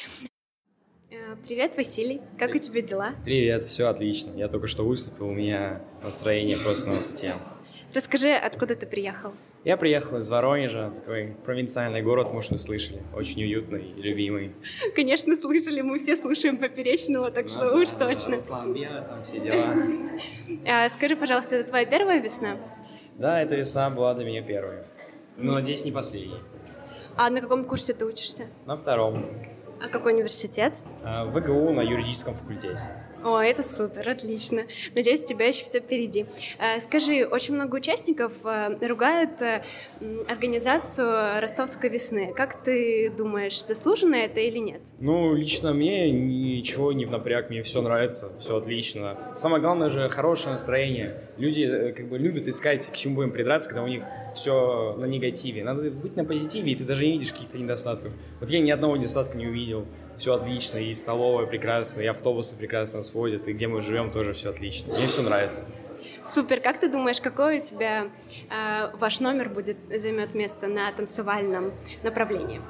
Э, 1.11 1.37
привет, 1.47 1.77
Василий. 1.77 2.21
Как 2.39 2.55
у 2.55 2.59
тебя 2.59 2.83
дела? 2.83 3.15
Привет, 3.25 3.65
все 3.65 3.87
отлично. 3.87 4.33
Я 4.37 4.49
только 4.49 4.67
что 4.67 4.85
выступил, 4.85 5.29
у 5.29 5.33
меня 5.33 5.83
настроение 6.03 6.57
просто 6.57 6.91
на 6.91 6.97
высоте. 6.97 7.37
Расскажи, 7.97 8.35
откуда 8.35 8.77
ты 8.77 8.85
приехал? 8.85 9.33
Я 9.65 9.79
приехал 9.79 10.19
из 10.19 10.29
Воронежа, 10.29 10.93
такой 10.95 11.35
провинциальный 11.47 12.03
город, 12.03 12.31
может, 12.31 12.51
вы 12.51 12.59
слышали. 12.59 13.03
Очень 13.15 13.43
уютный 13.43 13.91
и 13.97 14.03
любимый. 14.03 14.53
Конечно, 14.95 15.35
слышали, 15.35 15.81
мы 15.81 15.97
все 15.97 16.15
слушаем 16.15 16.59
Поперечного, 16.59 17.31
так 17.31 17.47
ну, 17.47 17.51
что 17.51 17.61
да, 17.61 17.75
уж 17.75 17.89
да, 17.89 18.07
точно. 18.07 18.35
Руслан 18.35 18.75
Бера, 18.75 19.01
там 19.01 19.23
все 19.23 19.41
дела. 19.41 19.75
А, 20.67 20.87
скажи, 20.91 21.17
пожалуйста, 21.17 21.57
это 21.57 21.71
твоя 21.71 21.87
первая 21.87 22.21
весна? 22.21 22.59
Да, 23.15 23.41
эта 23.41 23.57
весна 23.57 23.89
была 23.89 24.13
для 24.13 24.27
меня 24.27 24.43
первая. 24.43 24.85
Но, 25.39 25.55
надеюсь, 25.55 25.87
не 25.87 25.91
последняя. 25.91 26.41
А 27.17 27.31
на 27.31 27.41
каком 27.41 27.65
курсе 27.65 27.95
ты 27.95 28.05
учишься? 28.05 28.49
На 28.67 28.77
втором. 28.77 29.25
А 29.83 29.89
какой 29.89 30.13
университет? 30.13 30.75
А, 31.03 31.25
ВГУ 31.25 31.73
на 31.73 31.81
юридическом 31.81 32.35
факультете. 32.35 32.85
О, 33.27 33.41
это 33.41 33.65
супер, 33.65 34.09
отлично. 34.09 34.67
Надеюсь, 34.95 35.25
у 35.25 35.27
тебя 35.27 35.49
еще 35.49 35.65
все 35.65 35.81
впереди. 35.81 36.27
Э, 36.61 36.79
скажи, 36.79 37.27
очень 37.27 37.55
много 37.55 37.75
участников 37.75 38.33
э, 38.45 38.79
ругают 38.87 39.43
э, 39.43 39.62
организацию 40.29 41.41
Ростовской 41.41 41.91
весны. 41.91 42.33
Как 42.37 42.62
ты 42.62 43.11
думаешь, 43.11 43.65
заслуженно 43.65 44.15
это 44.15 44.39
или 44.39 44.59
нет? 44.59 44.81
Ну, 45.01 45.35
лично 45.35 45.75
мне 45.75 46.09
ничего 46.12 46.93
не 46.93 47.05
в 47.05 47.11
напряг, 47.11 47.51
мне 47.51 47.65
все 47.65 47.83
нравится, 47.83 48.31
все 48.39 48.59
отлично. 48.59 49.19
Самое 49.35 49.61
главное 49.61 49.89
же 49.89 50.09
хорошее 50.09 50.53
настроение. 50.53 51.21
Люди 51.37 51.93
как 51.97 52.09
бы 52.09 52.19
любят 52.19 52.47
искать, 52.47 52.89
к 52.89 52.95
чему 52.95 53.17
будем 53.17 53.33
придраться, 53.33 53.69
когда 53.69 53.83
у 53.83 53.89
них 53.89 54.05
все 54.37 54.95
на 54.99 55.07
негативе. 55.07 55.65
Надо 55.65 55.91
быть 55.91 56.15
на 56.15 56.25
позитиве, 56.25 56.71
и 56.71 56.75
ты 56.77 56.85
даже 56.85 57.05
не 57.05 57.15
видишь 57.15 57.33
каких-то 57.33 57.59
недостатков. 57.59 58.12
Вот 58.39 58.51
я 58.51 58.61
ни 58.61 58.71
одного 58.71 58.97
недостатка 58.97 59.37
не 59.37 59.49
увидел 59.49 59.85
все 60.19 60.35
отлично, 60.35 60.79
и 60.79 60.93
столовая 60.93 61.47
прекрасная, 61.47 62.05
и 62.05 62.09
автобусы 62.09 62.57
прекрасно 62.57 63.03
сходят, 63.03 63.49
и 63.49 63.53
где 63.53 63.69
мы 63.69 63.81
живем 63.81 64.11
тоже 64.11 64.33
все 64.33 64.51
отлично. 64.51 64.95
Мне 64.95 65.07
все 65.07 65.23
нравится. 65.23 65.65
Супер. 66.23 66.61
Как 66.61 66.81
ты 66.81 66.89
думаешь, 66.89 67.21
какой 67.21 67.59
у 67.59 67.61
тебя 67.61 68.09
э, 68.51 68.91
ваш 68.99 69.21
номер 69.21 69.49
будет 69.49 69.77
займет 69.89 70.35
место 70.35 70.67
на 70.67 70.93
танцевальном 70.93 71.73
направлении? 72.03 72.61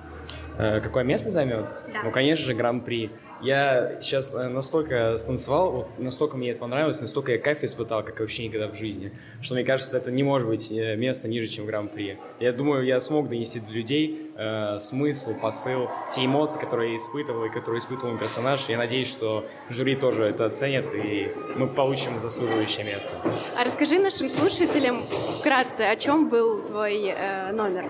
Э, 0.58 0.80
какое 0.80 1.04
место 1.04 1.30
займет? 1.30 1.66
Да. 1.92 2.02
Ну, 2.04 2.10
конечно 2.10 2.44
же, 2.44 2.54
гран-при. 2.54 3.10
Я 3.42 3.98
сейчас 4.00 4.34
э, 4.34 4.48
настолько 4.48 5.16
станцевал, 5.18 5.70
вот 5.70 5.98
настолько 5.98 6.36
мне 6.38 6.50
это 6.50 6.60
понравилось, 6.60 7.00
настолько 7.02 7.32
я 7.32 7.38
кайф 7.38 7.62
испытал, 7.62 8.02
как 8.02 8.18
вообще 8.20 8.44
никогда 8.44 8.68
в 8.68 8.74
жизни, 8.74 9.12
что 9.42 9.54
мне 9.54 9.64
кажется, 9.64 9.98
это 9.98 10.10
не 10.10 10.22
может 10.22 10.48
быть 10.48 10.72
э, 10.72 10.96
место 10.96 11.28
ниже, 11.28 11.46
чем 11.46 11.66
гран-при. 11.66 12.18
Я 12.40 12.52
думаю, 12.52 12.84
я 12.84 12.98
смог 12.98 13.28
донести 13.28 13.60
до 13.60 13.70
людей 13.70 14.32
э, 14.36 14.78
смысл, 14.78 15.34
посыл, 15.38 15.90
те 16.10 16.24
эмоции, 16.24 16.58
которые 16.58 16.92
я 16.92 16.96
испытывал 16.96 17.44
и 17.44 17.50
которые 17.50 17.80
испытывал 17.80 18.12
мой 18.12 18.20
персонаж. 18.20 18.68
Я 18.68 18.78
надеюсь, 18.78 19.08
что 19.08 19.44
жюри 19.68 19.96
тоже 19.96 20.24
это 20.24 20.46
оценит, 20.46 20.94
и 20.94 21.30
мы 21.56 21.66
получим 21.66 22.18
заслуживающее 22.18 22.86
место. 22.86 23.16
А 23.54 23.64
расскажи 23.64 23.98
нашим 23.98 24.30
слушателям 24.30 25.02
вкратце, 25.40 25.82
о 25.82 25.96
чем 25.96 26.30
был 26.30 26.62
твой 26.62 27.08
э, 27.08 27.52
номер? 27.52 27.84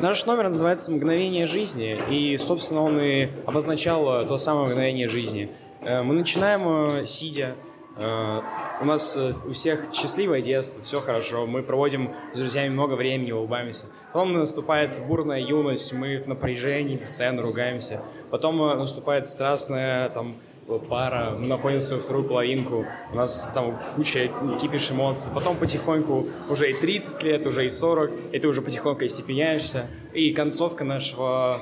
Наш 0.00 0.24
номер 0.24 0.44
называется 0.44 0.90
«Мгновение 0.90 1.44
жизни», 1.44 2.00
и, 2.08 2.34
собственно, 2.38 2.82
он 2.82 2.98
и 2.98 3.28
обозначал 3.44 4.26
то 4.26 4.38
самое 4.38 4.68
мгновение 4.68 5.08
жизни. 5.08 5.50
Э, 5.82 6.00
мы 6.00 6.14
начинаем 6.14 7.02
э, 7.02 7.04
сидя, 7.04 7.54
э, 7.98 8.40
у 8.80 8.84
нас 8.86 9.18
у 9.18 9.50
всех 9.50 9.92
счастливое 9.92 10.40
детство, 10.40 10.82
все 10.82 11.00
хорошо, 11.00 11.46
мы 11.46 11.62
проводим 11.62 12.14
с 12.32 12.38
друзьями 12.38 12.70
много 12.70 12.94
времени, 12.94 13.30
улыбаемся. 13.30 13.88
Потом 14.14 14.32
наступает 14.32 14.98
бурная 15.06 15.38
юность, 15.38 15.92
мы 15.92 16.22
в 16.22 16.26
напряжении, 16.26 16.96
постоянно 16.96 17.42
ругаемся. 17.42 18.00
Потом 18.30 18.56
наступает 18.56 19.28
страстная 19.28 20.08
там, 20.08 20.36
пара, 20.78 21.36
мы 21.38 21.46
находим 21.46 21.80
свою 21.80 22.02
вторую 22.02 22.24
половинку, 22.24 22.86
у 23.12 23.16
нас 23.16 23.50
там 23.54 23.78
куча 23.96 24.30
кипиш 24.60 24.90
эмоций, 24.92 25.32
потом 25.34 25.56
потихоньку 25.58 26.26
уже 26.48 26.70
и 26.70 26.74
30 26.74 27.22
лет, 27.22 27.46
уже 27.46 27.66
и 27.66 27.68
40, 27.68 28.10
и 28.32 28.38
ты 28.38 28.48
уже 28.48 28.62
потихоньку 28.62 29.04
остепеняешься, 29.04 29.86
и 30.14 30.32
концовка 30.32 30.84
нашего 30.84 31.60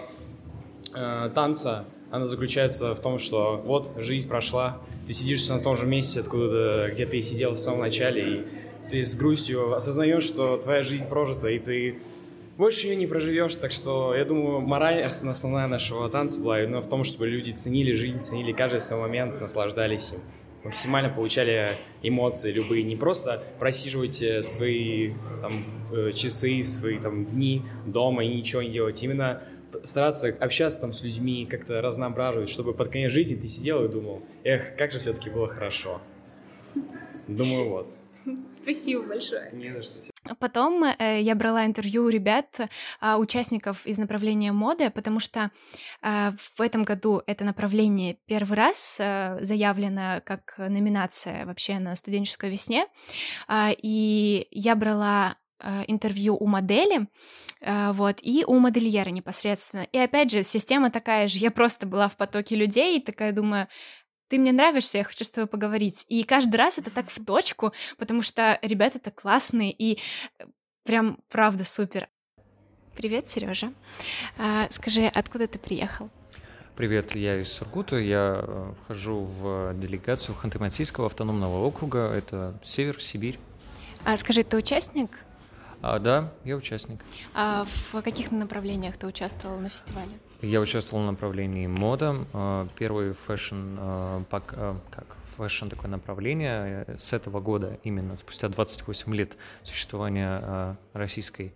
э, 0.95 1.31
танца, 1.35 1.85
она 2.11 2.27
заключается 2.27 2.95
в 2.95 3.01
том, 3.01 3.19
что 3.19 3.61
вот 3.65 3.93
жизнь 3.97 4.29
прошла, 4.29 4.79
ты 5.07 5.13
сидишь 5.13 5.49
на 5.49 5.61
том 5.61 5.77
же 5.77 5.87
месте, 5.87 6.21
откуда 6.21 6.89
где 6.93 7.07
ты 7.07 7.21
сидел 7.21 7.53
в 7.53 7.59
самом 7.59 7.81
начале, 7.81 8.23
и 8.23 8.47
ты 8.91 9.03
с 9.03 9.15
грустью 9.15 9.75
осознаешь, 9.75 10.23
что 10.23 10.57
твоя 10.57 10.83
жизнь 10.83 11.09
прожита, 11.09 11.49
и 11.49 11.59
ты 11.59 11.99
больше 12.59 12.89
ее 12.89 12.97
не 12.97 13.07
проживешь, 13.07 13.55
так 13.55 13.71
что 13.71 14.15
я 14.15 14.25
думаю, 14.25 14.61
мораль 14.61 15.01
основная 15.03 15.69
нашего 15.69 16.11
танца 16.11 16.41
была 16.41 16.61
именно 16.63 16.83
в 16.83 16.89
том, 16.89 17.05
чтобы 17.05 17.29
люди 17.29 17.53
ценили 17.53 17.93
жизнь, 17.93 18.19
ценили 18.19 18.53
каждый 18.53 18.81
свой 18.81 19.01
момент, 19.01 19.41
наслаждались 19.41 20.13
им, 20.13 20.19
максимально 20.65 21.09
получали 21.09 21.79
эмоции 22.03 22.51
любые, 22.51 22.83
не 22.83 22.97
просто 22.97 23.45
просиживайте 23.61 24.43
свои 24.43 25.13
там, 25.41 25.65
э, 25.93 26.11
часы, 26.13 26.61
свои 26.65 26.99
там 26.99 27.27
дни 27.27 27.63
дома 27.87 28.25
и 28.25 28.29
ничего 28.29 28.63
не 28.63 28.71
делать, 28.71 29.01
именно 29.05 29.41
стараться 29.85 30.37
общаться 30.41 30.81
там 30.81 30.93
с 30.93 31.05
людьми, 31.05 31.47
как-то 31.49 31.81
разноображивать, 31.81 32.49
чтобы 32.49 32.75
под 32.75 32.89
конец 32.89 33.13
жизни 33.13 33.37
ты 33.37 33.47
сидел 33.47 33.85
и 33.85 33.89
думал, 33.89 34.23
эх, 34.43 34.77
как 34.77 34.91
же 34.91 34.99
все-таки 34.99 35.31
было 35.31 35.47
хорошо. 35.47 36.01
Думаю, 37.29 37.69
вот. 37.69 37.95
Спасибо 38.61 39.03
большое. 39.05 39.49
Не 39.53 39.73
за 39.75 39.83
что. 39.83 40.18
Потом 40.39 40.85
э, 40.85 41.21
я 41.21 41.35
брала 41.35 41.67
интервью 41.67 42.05
у 42.05 42.09
ребят, 42.09 42.61
э, 42.61 43.15
участников 43.17 43.87
из 43.87 43.99
направления 43.99 44.53
моды, 44.53 44.91
потому 44.91 45.21
что 45.21 45.51
э, 46.03 46.31
в 46.57 46.61
этом 46.61 46.83
году 46.83 47.23
это 47.27 47.45
направление 47.45 48.19
первый 48.27 48.57
раз 48.57 48.99
э, 49.01 49.39
заявлено 49.41 50.21
как 50.25 50.55
номинация 50.59 51.47
вообще 51.47 51.79
на 51.79 51.97
студенческой 51.97 52.51
весне. 52.51 52.87
Э, 53.49 53.71
и 53.77 54.47
я 54.51 54.75
брала 54.75 55.37
э, 55.61 55.85
интервью 55.89 56.37
у 56.37 56.47
модели, 56.47 57.09
э, 57.61 57.93
вот, 57.93 58.19
и 58.23 58.45
у 58.47 58.59
модельера 58.59 59.11
непосредственно. 59.11 59.87
И 59.93 59.99
опять 59.99 60.31
же, 60.31 60.43
система 60.43 60.91
такая 60.91 61.29
же. 61.29 61.39
Я 61.39 61.51
просто 61.51 61.87
была 61.87 62.09
в 62.09 62.17
потоке 62.17 62.57
людей 62.57 63.01
такая 63.01 63.33
думаю, 63.33 63.69
ты 64.29 64.39
мне 64.39 64.53
нравишься, 64.53 64.99
я 64.99 65.05
хочу 65.05 65.25
с 65.25 65.31
тобой 65.31 65.49
поговорить. 65.49 66.05
И 66.09 66.23
каждый 66.23 66.57
раз 66.57 66.79
это 66.79 66.91
так 66.91 67.11
в 67.11 67.25
точку, 67.25 67.73
потому 67.97 68.23
что 68.23 68.59
ребята-то 68.63 69.11
классные 69.11 69.73
и 69.73 69.99
э, 70.39 70.45
прям 70.85 71.19
правда 71.29 71.65
супер. 71.65 72.09
Привет, 72.95 73.29
Сережа. 73.29 73.73
А, 74.37 74.69
скажи, 74.71 75.07
откуда 75.07 75.47
ты 75.47 75.59
приехал? 75.59 76.11
Привет, 76.77 77.15
я 77.17 77.41
из 77.41 77.53
Сургута. 77.53 77.97
Я 77.97 78.41
э, 78.43 78.73
вхожу 78.85 79.25
в 79.25 79.75
делегацию 79.75 80.37
Ханты-Мансийского 80.41 81.07
автономного 81.07 81.65
округа. 81.65 82.13
Это 82.13 82.59
север, 82.63 83.01
Сибирь. 83.01 83.39
А 84.05 84.17
скажи, 84.17 84.43
ты 84.43 84.57
участник? 84.57 85.11
А, 85.81 85.99
да, 85.99 86.33
я 86.45 86.57
участник. 86.57 87.01
А 87.35 87.65
в 87.65 88.03
каких 88.03 88.31
направлениях 88.31 88.97
ты 88.97 89.07
участвовал 89.07 89.59
на 89.59 89.69
фестивале? 89.69 90.19
Я 90.41 90.61
участвовал 90.61 91.03
в 91.03 91.07
направлении 91.07 91.67
мода. 91.67 92.17
А, 92.33 92.67
первый 92.79 93.13
fashion, 93.13 93.77
а, 93.79 94.23
а, 94.31 94.77
как 94.89 95.17
fashion 95.25 95.67
такое 95.67 95.91
направление 95.91 96.85
э, 96.87 96.97
с 96.97 97.13
этого 97.13 97.41
года, 97.41 97.77
именно 97.83 98.17
спустя 98.17 98.49
28 98.49 99.15
лет 99.17 99.37
существования 99.65 100.77
российской 100.93 101.53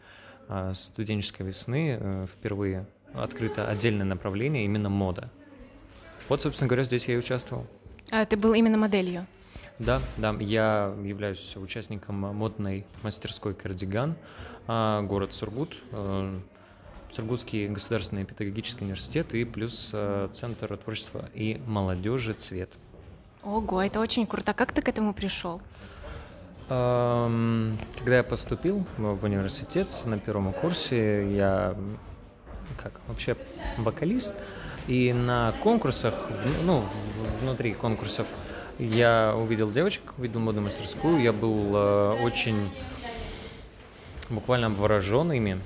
студенческой 0.75 1.42
весны, 1.42 1.97
э, 1.99 2.27
впервые 2.27 2.87
открыто 3.14 3.68
отдельное 3.68 4.05
направление 4.05 4.64
именно 4.64 4.88
мода. 4.88 5.31
Вот, 6.29 6.42
собственно 6.42 6.68
говоря, 6.68 6.83
здесь 6.83 7.07
я 7.07 7.14
и 7.14 7.18
участвовал. 7.18 7.66
А 8.11 8.25
ты 8.25 8.37
был 8.37 8.53
именно 8.53 8.77
моделью? 8.77 9.27
Да, 9.79 10.01
да, 10.16 10.35
я 10.40 10.92
являюсь 11.05 11.57
участником 11.57 12.16
модной 12.16 12.85
мастерской 13.03 13.55
«Кардиган», 13.55 14.16
город 14.66 15.35
Сургут, 15.35 15.77
э, 15.92 16.40
Сургутский 17.14 17.68
государственный 17.68 18.25
педагогический 18.25 18.85
университет 18.85 19.35
и 19.35 19.44
плюс 19.44 19.90
э, 19.92 20.29
Центр 20.33 20.75
творчества 20.79 21.29
и 21.35 21.61
молодежи 21.66 22.33
«Цвет». 22.33 22.70
Ого, 23.42 23.83
это 23.83 24.01
очень 24.01 24.27
круто. 24.27 24.53
А 24.53 24.55
как 24.55 24.72
ты 24.72 24.81
к 24.81 24.88
этому 24.88 25.12
пришел? 25.12 25.61
Когда 26.68 27.77
я 28.16 28.22
поступил 28.22 28.87
в 28.96 29.25
университет 29.25 29.88
на 30.07 30.18
первом 30.18 30.55
курсе, 30.55 31.31
я 31.37 31.77
как 32.79 32.98
вообще 33.09 33.37
вокалист, 33.77 34.37
и 34.87 35.12
на 35.12 35.53
конкурсах, 35.62 36.14
ну, 36.64 36.83
внутри 37.42 37.75
конкурсов 37.75 38.27
я 38.79 39.35
увидел 39.37 39.70
девочек, 39.70 40.14
увидел 40.16 40.40
модную 40.40 40.64
мастерскую, 40.64 41.20
я 41.20 41.35
был 41.35 41.77
э, 41.77 42.22
очень 42.22 42.72
буквально 44.31 44.68
обворожен 44.68 45.31
ими, 45.33 45.61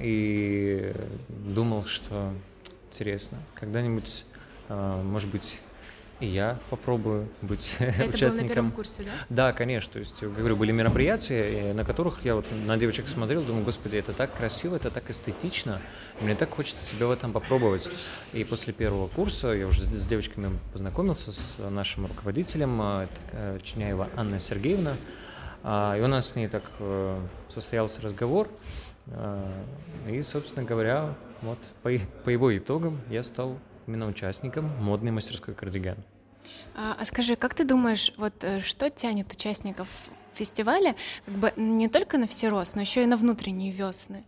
и 0.00 0.94
думал, 1.28 1.84
что 1.84 2.32
интересно, 2.90 3.38
когда-нибудь, 3.54 4.24
э, 4.68 5.02
может 5.02 5.28
быть, 5.30 5.60
и 6.20 6.26
я 6.26 6.58
попробую 6.70 7.28
быть 7.42 7.76
Это 7.80 8.08
участником. 8.08 8.30
было 8.30 8.48
на 8.48 8.54
первом 8.54 8.72
курсе, 8.72 9.02
да? 9.02 9.10
Да, 9.28 9.52
конечно. 9.52 9.92
То 9.94 9.98
есть, 9.98 10.22
говорю, 10.22 10.56
были 10.56 10.70
мероприятия, 10.70 11.72
на 11.74 11.84
которых 11.84 12.24
я 12.24 12.36
вот 12.36 12.46
на 12.66 12.76
девочек 12.76 13.08
смотрел, 13.08 13.42
думаю, 13.42 13.64
господи, 13.64 13.96
это 13.96 14.12
так 14.12 14.32
красиво, 14.34 14.76
это 14.76 14.90
так 14.90 15.10
эстетично, 15.10 15.80
мне 16.20 16.34
так 16.34 16.54
хочется 16.54 16.84
себя 16.84 17.08
в 17.08 17.10
этом 17.10 17.32
попробовать. 17.32 17.90
И 18.32 18.44
после 18.44 18.72
первого 18.72 19.08
курса 19.08 19.48
я 19.52 19.66
уже 19.66 19.84
с 19.84 20.06
девочками 20.06 20.56
познакомился, 20.72 21.32
с 21.32 21.58
нашим 21.70 22.06
руководителем, 22.06 22.80
э, 22.80 23.08
э, 23.32 23.58
Чиняева 23.62 24.08
Анна 24.16 24.38
Сергеевна, 24.38 24.96
а, 25.66 25.96
и 25.96 26.00
у 26.00 26.06
нас 26.06 26.28
с 26.28 26.36
ней 26.36 26.46
так 26.46 26.62
состоялся 27.48 28.02
разговор, 28.02 28.48
а, 28.48 28.93
и, 30.08 30.22
собственно 30.22 30.64
говоря, 30.66 31.14
вот 31.42 31.58
по, 31.82 31.90
по 32.24 32.30
его 32.30 32.56
итогам 32.56 33.00
я 33.10 33.22
стал 33.22 33.58
именно 33.86 34.06
участником 34.06 34.66
модной 34.80 35.10
мастерской 35.10 35.54
«Кардиган». 35.54 35.96
А, 36.74 36.96
а 36.98 37.04
скажи, 37.04 37.36
как 37.36 37.54
ты 37.54 37.64
думаешь, 37.64 38.12
вот 38.16 38.42
э, 38.42 38.60
что 38.60 38.90
тянет 38.90 39.32
участников 39.32 39.88
фестиваля 40.34 40.96
как 41.24 41.34
бы 41.34 41.52
не 41.56 41.88
только 41.88 42.18
на 42.18 42.26
все 42.26 42.48
рост, 42.48 42.74
но 42.74 42.80
еще 42.80 43.02
и 43.02 43.06
на 43.06 43.16
внутренние 43.16 43.70
весны? 43.70 44.24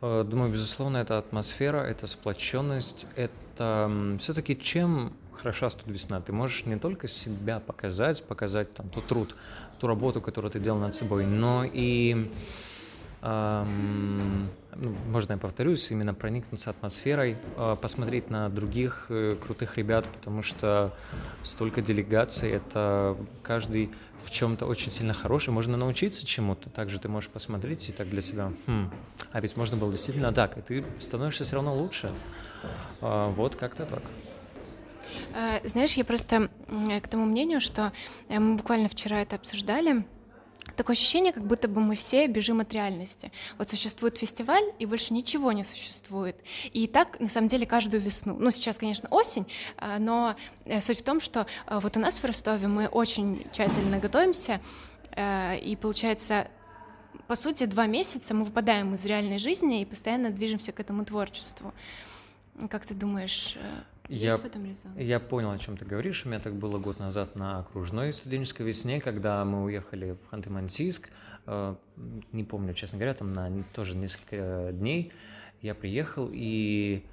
А, 0.00 0.24
думаю, 0.24 0.50
безусловно, 0.50 0.98
это 0.98 1.18
атмосфера, 1.18 1.78
это 1.78 2.06
сплоченность, 2.06 3.06
это 3.16 4.16
все-таки 4.18 4.58
чем 4.58 5.14
хороша 5.32 5.70
студвесна. 5.70 6.20
Ты 6.20 6.32
можешь 6.32 6.64
не 6.66 6.76
только 6.76 7.06
себя 7.06 7.60
показать, 7.60 8.22
показать 8.24 8.72
там 8.74 8.88
тот 8.88 9.04
труд, 9.06 9.36
ту 9.78 9.86
работу, 9.86 10.20
которую 10.20 10.50
ты 10.50 10.58
делал 10.58 10.78
над 10.78 10.94
собой, 10.94 11.26
но 11.26 11.64
и 11.64 12.32
можно 13.24 15.32
я 15.32 15.38
повторюсь, 15.38 15.90
именно 15.90 16.12
проникнуться 16.12 16.70
атмосферой, 16.70 17.38
а, 17.56 17.76
посмотреть 17.76 18.28
на 18.28 18.50
других 18.50 19.06
э, 19.08 19.36
крутых 19.40 19.78
ребят, 19.78 20.04
потому 20.06 20.42
что 20.42 20.92
столько 21.42 21.80
делегаций, 21.80 22.50
это 22.50 23.16
каждый 23.42 23.90
в 24.18 24.30
чем-то 24.30 24.66
очень 24.66 24.90
сильно 24.90 25.14
хороший, 25.14 25.50
можно 25.50 25.78
научиться 25.78 26.26
чему-то, 26.26 26.68
также 26.68 26.98
ты 26.98 27.08
можешь 27.08 27.30
посмотреть 27.30 27.88
и 27.88 27.92
так 27.92 28.10
для 28.10 28.20
себя, 28.20 28.52
хм, 28.66 28.90
а 29.32 29.40
ведь 29.40 29.56
можно 29.56 29.78
было 29.78 29.90
действительно 29.90 30.32
так, 30.32 30.58
и 30.58 30.60
ты 30.60 30.84
становишься 30.98 31.44
все 31.44 31.56
равно 31.56 31.74
лучше. 31.74 32.12
А, 33.00 33.30
вот 33.30 33.56
как-то 33.56 33.86
так. 33.86 34.02
А, 35.34 35.60
знаешь, 35.64 35.94
я 35.94 36.04
просто 36.04 36.50
к 37.02 37.08
тому 37.08 37.24
мнению, 37.24 37.60
что 37.60 37.92
э, 38.28 38.38
мы 38.38 38.56
буквально 38.56 38.88
вчера 38.88 39.22
это 39.22 39.36
обсуждали, 39.36 40.04
такое 40.76 40.94
ощущение, 40.94 41.32
как 41.32 41.44
будто 41.44 41.68
бы 41.68 41.80
мы 41.80 41.94
все 41.94 42.26
бежим 42.26 42.60
от 42.60 42.72
реальности. 42.72 43.32
Вот 43.58 43.68
существует 43.68 44.18
фестиваль, 44.18 44.64
и 44.78 44.86
больше 44.86 45.14
ничего 45.14 45.52
не 45.52 45.64
существует. 45.64 46.36
И 46.72 46.86
так, 46.86 47.20
на 47.20 47.28
самом 47.28 47.48
деле, 47.48 47.66
каждую 47.66 48.02
весну. 48.02 48.36
Ну, 48.38 48.50
сейчас, 48.50 48.78
конечно, 48.78 49.08
осень, 49.10 49.46
а, 49.76 49.98
но 49.98 50.36
э, 50.64 50.80
суть 50.80 51.00
в 51.00 51.02
том, 51.04 51.20
что 51.20 51.46
э, 51.66 51.78
вот 51.78 51.96
у 51.96 52.00
нас 52.00 52.18
в 52.18 52.24
Ростове 52.24 52.68
мы 52.68 52.86
очень 52.86 53.46
тщательно 53.52 53.98
готовимся, 53.98 54.60
э, 55.12 55.58
и 55.58 55.76
получается, 55.76 56.48
по 57.26 57.36
сути, 57.36 57.66
два 57.66 57.86
месяца 57.86 58.34
мы 58.34 58.44
выпадаем 58.44 58.94
из 58.94 59.04
реальной 59.04 59.38
жизни 59.38 59.82
и 59.82 59.84
постоянно 59.84 60.30
движемся 60.30 60.72
к 60.72 60.80
этому 60.80 61.04
творчеству. 61.04 61.72
Как 62.70 62.86
ты 62.86 62.94
думаешь, 62.94 63.56
я, 64.08 64.32
есть 64.32 64.42
в 64.42 64.46
этом 64.46 64.64
резон? 64.64 64.96
Я 64.96 65.18
понял, 65.18 65.50
о 65.50 65.58
чем 65.58 65.76
ты 65.76 65.84
говоришь. 65.84 66.26
У 66.26 66.28
меня 66.28 66.40
так 66.40 66.54
было 66.54 66.76
год 66.78 66.98
назад 66.98 67.36
на 67.36 67.60
окружной 67.60 68.12
студенческой 68.12 68.62
весне, 68.62 69.00
когда 69.00 69.44
мы 69.44 69.64
уехали 69.64 70.12
в 70.12 70.34
Ханты-Мансийск. 70.34 71.08
Э, 71.46 71.74
не 72.32 72.44
помню, 72.44 72.74
честно 72.74 72.98
говоря, 72.98 73.14
там 73.14 73.32
на 73.32 73.50
тоже 73.74 73.96
несколько 73.96 74.70
дней. 74.72 75.12
Я 75.62 75.74
приехал, 75.74 76.28
и 76.30 77.06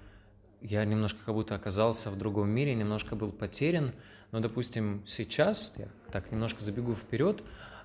я 0.62 0.84
немножко 0.84 1.20
как 1.26 1.34
будто 1.34 1.56
оказался 1.56 2.10
в 2.10 2.18
другом 2.18 2.50
мире, 2.50 2.76
немножко 2.76 3.16
был 3.16 3.32
потерян. 3.32 3.92
Но, 4.32 4.42
допустим, 4.42 5.02
сейчас, 5.06 5.74
я 5.78 5.88
так 6.12 6.32
немножко 6.32 6.62
забегу 6.62 6.94
вперед, 6.94 7.42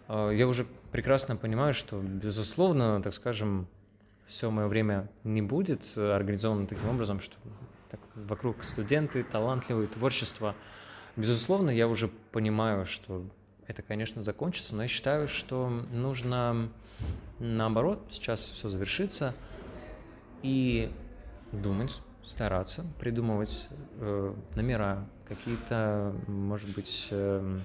э, 0.09 0.33
я 0.35 0.49
уже 0.49 0.67
прекрасно 0.91 1.37
понимаю, 1.37 1.75
что, 1.75 2.01
безусловно, 2.01 3.01
так 3.03 3.15
скажем, 3.15 3.69
все 4.27 4.51
мое 4.51 4.67
время 4.67 5.09
не 5.23 5.43
будет 5.43 5.97
организовано 5.97 6.67
таким 6.67 6.89
образом, 6.89 7.21
что 7.21 7.37
так, 7.91 8.01
вокруг 8.15 8.65
студенты, 8.65 9.25
талантливые, 9.25 9.89
творчество. 9.89 10.55
Безусловно, 11.17 11.71
я 11.71 11.89
уже 11.89 12.09
понимаю, 12.09 12.87
что 12.87 13.25
это, 13.67 13.83
конечно, 13.83 14.23
закончится, 14.23 14.77
но 14.77 14.83
я 14.83 14.89
считаю, 14.89 15.29
что 15.29 15.69
нужно 15.69 16.71
наоборот, 17.39 18.07
сейчас 18.11 18.43
все 18.43 18.69
завершится, 18.69 19.35
и 20.43 20.93
думать, 21.53 22.01
стараться, 22.23 22.85
придумывать 22.99 23.69
э, 23.99 24.35
номера, 24.55 25.09
какие-то, 25.29 26.15
может 26.27 26.75
быть, 26.75 27.09
э, 27.11 27.59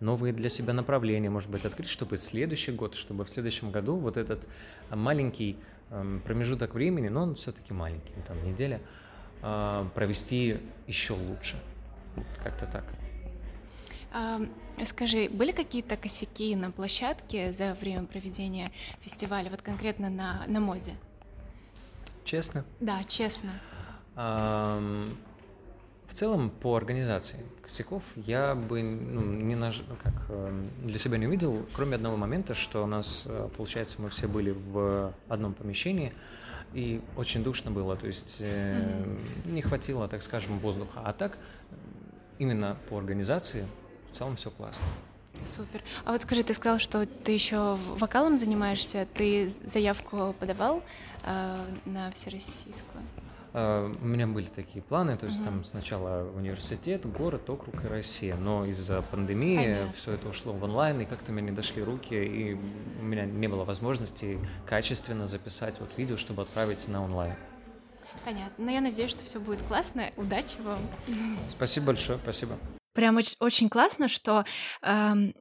новые 0.00 0.32
для 0.32 0.48
себя 0.48 0.72
направления, 0.72 1.30
может 1.30 1.50
быть, 1.50 1.64
открыть, 1.64 1.88
чтобы 1.88 2.16
следующий 2.16 2.72
год, 2.72 2.94
чтобы 2.94 3.24
в 3.24 3.28
следующем 3.28 3.70
году 3.70 3.96
вот 3.96 4.16
этот 4.16 4.46
маленький 4.90 5.58
э, 5.90 6.20
промежуток 6.24 6.74
времени, 6.74 7.08
но 7.08 7.22
он 7.22 7.34
все-таки 7.34 7.72
маленький, 7.72 8.14
там 8.26 8.42
неделя, 8.44 8.80
а, 8.80 9.05
провести 9.40 10.58
еще 10.86 11.14
лучше. 11.14 11.56
Как-то 12.42 12.66
так. 12.66 12.84
А, 14.12 14.40
скажи, 14.84 15.28
были 15.28 15.52
какие-то 15.52 15.96
косяки 15.96 16.56
на 16.56 16.70
площадке 16.70 17.52
за 17.52 17.74
время 17.74 18.06
проведения 18.06 18.72
фестиваля, 19.00 19.50
вот 19.50 19.62
конкретно 19.62 20.08
на, 20.08 20.44
на 20.46 20.60
моде? 20.60 20.94
Честно? 22.24 22.64
Да, 22.80 23.04
честно. 23.04 23.50
А, 24.14 24.80
в 26.06 26.14
целом, 26.14 26.50
по 26.50 26.76
организации 26.76 27.44
косяков 27.62 28.04
я 28.16 28.54
бы 28.54 28.82
ну, 28.82 29.20
не 29.22 29.54
наж... 29.54 29.82
ну, 29.88 29.96
как, 30.02 30.14
эм, 30.30 30.70
для 30.82 30.98
себя 30.98 31.18
не 31.18 31.26
увидел, 31.26 31.66
кроме 31.74 31.96
одного 31.96 32.16
момента, 32.16 32.54
что 32.54 32.84
у 32.84 32.86
нас, 32.86 33.24
э, 33.26 33.48
получается, 33.56 34.00
мы 34.00 34.08
все 34.08 34.28
были 34.28 34.52
в 34.52 35.12
одном 35.28 35.52
помещении, 35.52 36.12
и 36.72 37.00
очень 37.16 37.42
душно 37.42 37.70
было, 37.70 37.96
то 37.96 38.06
есть 38.06 38.36
э, 38.40 38.78
mm-hmm. 38.78 39.50
не 39.50 39.62
хватило, 39.62 40.08
так 40.08 40.22
скажем, 40.22 40.58
воздуха. 40.58 41.00
А 41.04 41.12
так, 41.12 41.38
именно 42.38 42.76
по 42.88 42.98
организации, 42.98 43.66
в 44.08 44.12
целом 44.12 44.36
все 44.36 44.50
классно. 44.50 44.86
Супер. 45.44 45.82
А 46.04 46.12
вот 46.12 46.20
скажи, 46.20 46.42
ты 46.42 46.54
сказал, 46.54 46.78
что 46.78 47.06
ты 47.06 47.32
еще 47.32 47.76
вокалом 47.98 48.38
занимаешься, 48.38 49.06
ты 49.14 49.48
заявку 49.48 50.34
подавал 50.38 50.82
э, 51.24 51.64
на 51.84 52.10
всероссийскую? 52.10 53.02
А, 53.58 53.86
у 53.86 54.04
меня 54.04 54.26
были 54.26 54.44
такие 54.44 54.82
планы, 54.82 55.16
то 55.16 55.24
есть 55.24 55.38
угу. 55.38 55.46
там 55.46 55.64
сначала 55.64 56.30
университет, 56.36 57.10
город, 57.10 57.48
округ 57.48 57.82
и 57.84 57.88
Россия, 57.88 58.36
но 58.36 58.66
из-за 58.66 59.00
пандемии 59.00 59.90
все 59.94 60.12
это 60.12 60.28
ушло 60.28 60.52
в 60.52 60.62
онлайн, 60.62 61.00
и 61.00 61.04
как-то 61.06 61.32
мне 61.32 61.40
не 61.40 61.52
дошли 61.52 61.82
руки, 61.82 62.14
и 62.14 62.52
у 63.00 63.02
меня 63.02 63.24
не 63.24 63.48
было 63.48 63.64
возможности 63.64 64.38
качественно 64.66 65.26
записать 65.26 65.76
вот 65.80 65.88
видео, 65.96 66.18
чтобы 66.18 66.42
отправить 66.42 66.86
на 66.88 67.02
онлайн. 67.02 67.34
Понятно. 68.26 68.62
Но 68.62 68.70
я 68.70 68.82
надеюсь, 68.82 69.10
что 69.10 69.24
все 69.24 69.40
будет 69.40 69.62
классно. 69.62 70.10
Удачи 70.18 70.58
вам. 70.60 70.80
Спасибо 71.48 71.86
большое, 71.86 72.18
спасибо. 72.22 72.58
Прям 72.92 73.16
очень, 73.16 73.36
очень 73.40 73.70
классно, 73.70 74.08
что 74.08 74.44
эм, 74.82 75.32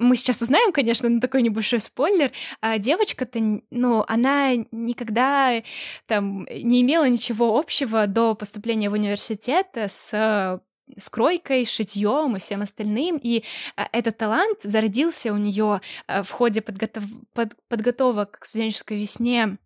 мы 0.00 0.16
сейчас 0.16 0.42
узнаем, 0.42 0.72
конечно, 0.72 1.08
но 1.08 1.20
такой 1.20 1.42
небольшой 1.42 1.80
спойлер, 1.80 2.32
а 2.60 2.78
девочка-то, 2.78 3.38
ну, 3.70 4.04
она 4.08 4.54
никогда 4.72 5.62
там 6.06 6.46
не 6.50 6.82
имела 6.82 7.08
ничего 7.08 7.58
общего 7.58 8.06
до 8.06 8.34
поступления 8.34 8.90
в 8.90 8.94
университет 8.94 9.66
с 9.74 10.60
с 10.96 11.08
кройкой, 11.08 11.66
шитьем 11.66 12.36
и 12.36 12.40
всем 12.40 12.62
остальным. 12.62 13.16
И 13.22 13.44
а, 13.76 13.88
этот 13.92 14.18
талант 14.18 14.58
зародился 14.64 15.32
у 15.32 15.36
нее 15.36 15.80
в 16.08 16.28
ходе 16.30 16.62
подготов... 16.62 17.04
под... 17.32 17.52
подготовок 17.68 18.40
к 18.40 18.44
студенческой 18.44 18.98
весне 18.98 19.58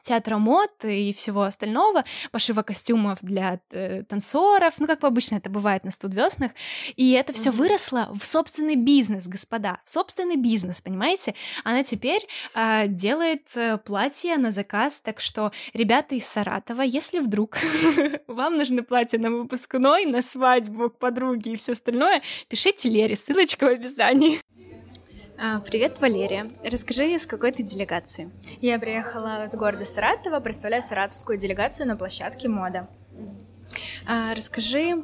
театра 0.00 0.38
мод 0.38 0.70
и 0.84 1.12
всего 1.12 1.42
остального, 1.42 2.04
пошива 2.30 2.62
костюмов 2.62 3.18
для 3.22 3.60
э, 3.70 4.02
танцоров, 4.04 4.74
ну, 4.78 4.86
как 4.86 5.04
обычно 5.04 5.36
это 5.36 5.50
бывает 5.50 5.84
на 5.84 5.90
студвеснах, 5.90 6.52
и 6.96 7.12
это 7.12 7.32
все 7.32 7.50
mm-hmm. 7.50 7.52
выросло 7.52 8.10
в 8.14 8.24
собственный 8.24 8.76
бизнес, 8.76 9.28
господа, 9.28 9.78
в 9.84 9.90
собственный 9.90 10.36
бизнес, 10.36 10.80
понимаете? 10.80 11.34
Она 11.64 11.82
теперь 11.82 12.26
э, 12.54 12.86
делает 12.88 13.48
э, 13.54 13.78
платье 13.78 14.36
на 14.38 14.50
заказ, 14.50 15.00
так 15.00 15.20
что, 15.20 15.52
ребята 15.74 16.14
из 16.14 16.26
Саратова, 16.26 16.82
если 16.82 17.18
вдруг 17.18 17.58
вам 18.26 18.56
нужны 18.56 18.82
платья 18.82 19.18
на 19.18 19.30
выпускной, 19.30 20.06
на 20.06 20.22
свадьбу 20.22 20.90
к 20.90 20.98
подруге 20.98 21.52
и 21.52 21.56
все 21.56 21.72
остальное, 21.72 22.22
пишите 22.48 22.88
Лере, 22.88 23.16
ссылочка 23.16 23.64
в 23.64 23.68
описании. 23.68 24.40
А, 25.44 25.58
привет, 25.58 26.00
Валерия. 26.00 26.48
Расскажи, 26.62 27.18
с 27.18 27.26
какой 27.26 27.50
ты 27.50 27.64
делегации? 27.64 28.30
Я 28.60 28.78
приехала 28.78 29.48
с 29.48 29.56
города 29.56 29.84
Саратова, 29.84 30.38
представляю 30.38 30.84
саратовскую 30.84 31.36
делегацию 31.36 31.88
на 31.88 31.96
площадке 31.96 32.48
мода. 32.48 32.88
А, 34.06 34.34
расскажи, 34.36 35.02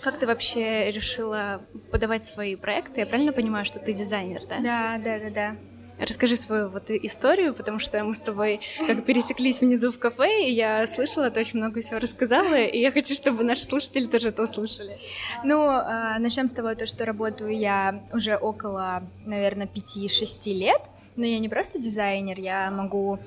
как 0.00 0.18
ты 0.18 0.26
вообще 0.26 0.90
решила 0.90 1.60
подавать 1.92 2.24
свои 2.24 2.56
проекты? 2.56 3.00
Я 3.00 3.06
правильно 3.06 3.34
понимаю, 3.34 3.66
что 3.66 3.78
ты 3.78 3.92
дизайнер, 3.92 4.40
да? 4.48 4.58
Да, 4.60 4.98
да, 5.04 5.18
да, 5.18 5.30
да. 5.30 5.56
Расскажи 5.98 6.36
свою 6.36 6.68
вот 6.68 6.90
историю, 6.90 7.54
потому 7.54 7.78
что 7.78 8.02
мы 8.04 8.14
с 8.14 8.20
тобой 8.20 8.60
как 8.86 9.04
пересеклись 9.04 9.60
внизу 9.60 9.90
в 9.90 9.98
кафе, 9.98 10.44
и 10.46 10.52
я 10.52 10.86
слышала, 10.86 11.30
ты 11.30 11.40
очень 11.40 11.58
много 11.58 11.80
всего 11.80 11.98
рассказала, 11.98 12.54
и 12.54 12.78
я 12.78 12.92
хочу, 12.92 13.14
чтобы 13.14 13.42
наши 13.42 13.66
слушатели 13.66 14.06
тоже 14.06 14.28
это 14.28 14.42
услышали. 14.42 14.98
Ну, 15.44 15.66
а, 15.66 16.18
начнем 16.18 16.48
с 16.48 16.52
того, 16.52 16.74
то, 16.74 16.86
что 16.86 17.04
работаю 17.04 17.56
я 17.56 18.02
уже 18.12 18.36
около, 18.36 19.02
наверное, 19.26 19.66
5-6 19.66 20.52
лет, 20.52 20.82
но 21.16 21.26
я 21.26 21.38
не 21.40 21.48
просто 21.48 21.78
дизайнер, 21.78 22.38
я 22.38 22.70
могу 22.70 23.18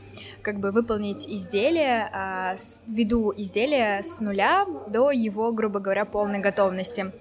как 0.41 0.59
бы 0.59 0.71
выполнить 0.71 1.27
изделие, 1.27 2.09
а, 2.13 2.55
веду 2.87 3.33
изделие 3.35 4.01
с 4.01 4.21
нуля 4.21 4.65
до 4.87 5.11
его, 5.11 5.51
грубо 5.51 5.79
говоря, 5.79 6.05
полной 6.05 6.39
готовности. 6.39 7.11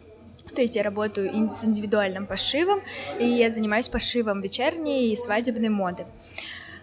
То 0.55 0.61
есть 0.61 0.77
я 0.77 0.83
работаю 0.83 1.49
с 1.49 1.65
индивидуальным 1.65 2.27
пошивом, 2.27 2.81
и 3.19 3.25
я 3.25 3.51
занимаюсь 3.51 3.89
пошивом 3.89 4.41
вечерней 4.41 5.13
и 5.13 5.17
свадебной 5.17 5.69
моды. 5.69 6.07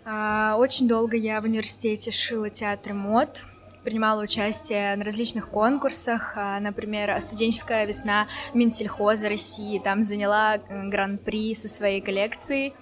А, 0.06 0.56
очень 0.58 0.88
долго 0.88 1.18
я 1.18 1.42
в 1.42 1.44
университете 1.44 2.12
шила 2.12 2.50
театры 2.50 2.94
мод, 2.94 3.44
принимала 3.84 4.22
участие 4.22 4.96
на 4.96 5.04
различных 5.04 5.50
конкурсах, 5.50 6.34
а, 6.36 6.60
например, 6.60 7.22
студенческая 7.22 7.86
весна 7.86 8.28
Минсельхоза 8.54 9.30
России, 9.30 9.80
там 9.80 10.02
заняла 10.02 10.58
гран-при 10.70 11.56
со 11.56 11.70
своей 11.70 12.02
коллекцией. 12.02 12.74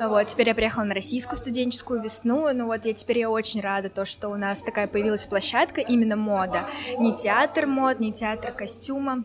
Вот, 0.00 0.26
теперь 0.26 0.48
я 0.48 0.54
приехала 0.54 0.82
на 0.82 0.94
российскую 0.94 1.38
студенческую 1.38 2.02
весну, 2.02 2.52
ну 2.52 2.66
вот 2.66 2.84
я 2.84 2.92
теперь 2.92 3.20
я 3.20 3.30
очень 3.30 3.60
рада, 3.60 3.88
то, 3.88 4.04
что 4.04 4.28
у 4.28 4.36
нас 4.36 4.60
такая 4.62 4.88
появилась 4.88 5.24
площадка, 5.24 5.80
именно 5.80 6.16
мода, 6.16 6.68
не 6.98 7.14
театр 7.14 7.66
мод, 7.66 8.00
не 8.00 8.12
театр 8.12 8.52
костюма, 8.52 9.22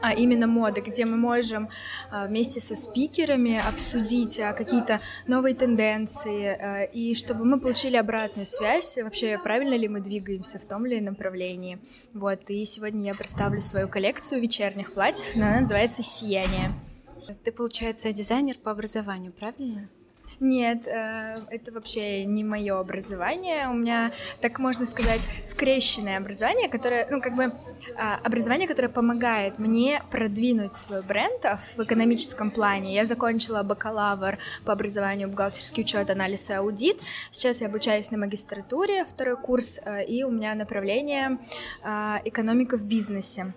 а 0.00 0.12
именно 0.12 0.46
моды, 0.46 0.80
где 0.80 1.04
мы 1.04 1.16
можем 1.16 1.68
а, 2.10 2.26
вместе 2.26 2.60
со 2.60 2.76
спикерами 2.76 3.60
обсудить 3.66 4.38
а, 4.38 4.52
какие-то 4.52 5.00
новые 5.26 5.54
тенденции, 5.54 6.46
а, 6.46 6.82
и 6.84 7.14
чтобы 7.14 7.44
мы 7.44 7.58
получили 7.58 7.96
обратную 7.96 8.46
связь, 8.46 8.96
вообще 8.96 9.38
правильно 9.38 9.74
ли 9.74 9.88
мы 9.88 10.00
двигаемся 10.00 10.58
в 10.58 10.66
том 10.66 10.86
или 10.86 10.98
ином 10.98 11.16
направлении. 11.16 11.78
Вот, 12.12 12.50
и 12.50 12.64
сегодня 12.66 13.06
я 13.06 13.14
представлю 13.14 13.60
свою 13.62 13.88
коллекцию 13.88 14.40
вечерних 14.42 14.92
платьев, 14.92 15.34
она 15.34 15.60
называется 15.60 16.02
«Сияние». 16.02 16.72
Ты, 17.42 17.50
получается, 17.50 18.12
дизайнер 18.12 18.56
по 18.56 18.70
образованию, 18.70 19.32
правильно? 19.32 19.88
Нет, 20.40 20.86
э, 20.86 21.38
это 21.50 21.72
вообще 21.72 22.24
не 22.26 22.44
мое 22.44 22.78
образование. 22.78 23.68
У 23.68 23.72
меня, 23.72 24.12
так 24.40 24.58
можно 24.58 24.84
сказать, 24.84 25.26
скрещенное 25.42 26.18
образование, 26.18 26.68
которое, 26.68 27.08
ну, 27.10 27.22
как 27.22 27.34
бы, 27.34 27.52
а, 27.96 28.20
образование, 28.22 28.68
которое 28.68 28.88
помогает 28.88 29.58
мне 29.58 30.02
продвинуть 30.10 30.72
свой 30.72 31.02
бренд 31.02 31.42
в 31.76 31.82
экономическом 31.82 32.50
плане. 32.50 32.94
Я 32.94 33.06
закончила 33.06 33.62
бакалавр 33.62 34.38
по 34.64 34.72
образованию 34.72 35.28
бухгалтерский 35.28 35.84
учет, 35.84 36.10
анализ 36.10 36.50
и 36.50 36.52
аудит. 36.52 37.00
Сейчас 37.30 37.62
я 37.62 37.68
обучаюсь 37.68 38.10
на 38.10 38.18
магистратуре, 38.18 39.06
второй 39.06 39.36
курс, 39.36 39.80
э, 39.82 40.04
и 40.04 40.22
у 40.22 40.30
меня 40.30 40.54
направление 40.54 41.38
а, 41.82 42.20
экономика 42.24 42.76
в 42.76 42.82
бизнесе. 42.82 43.54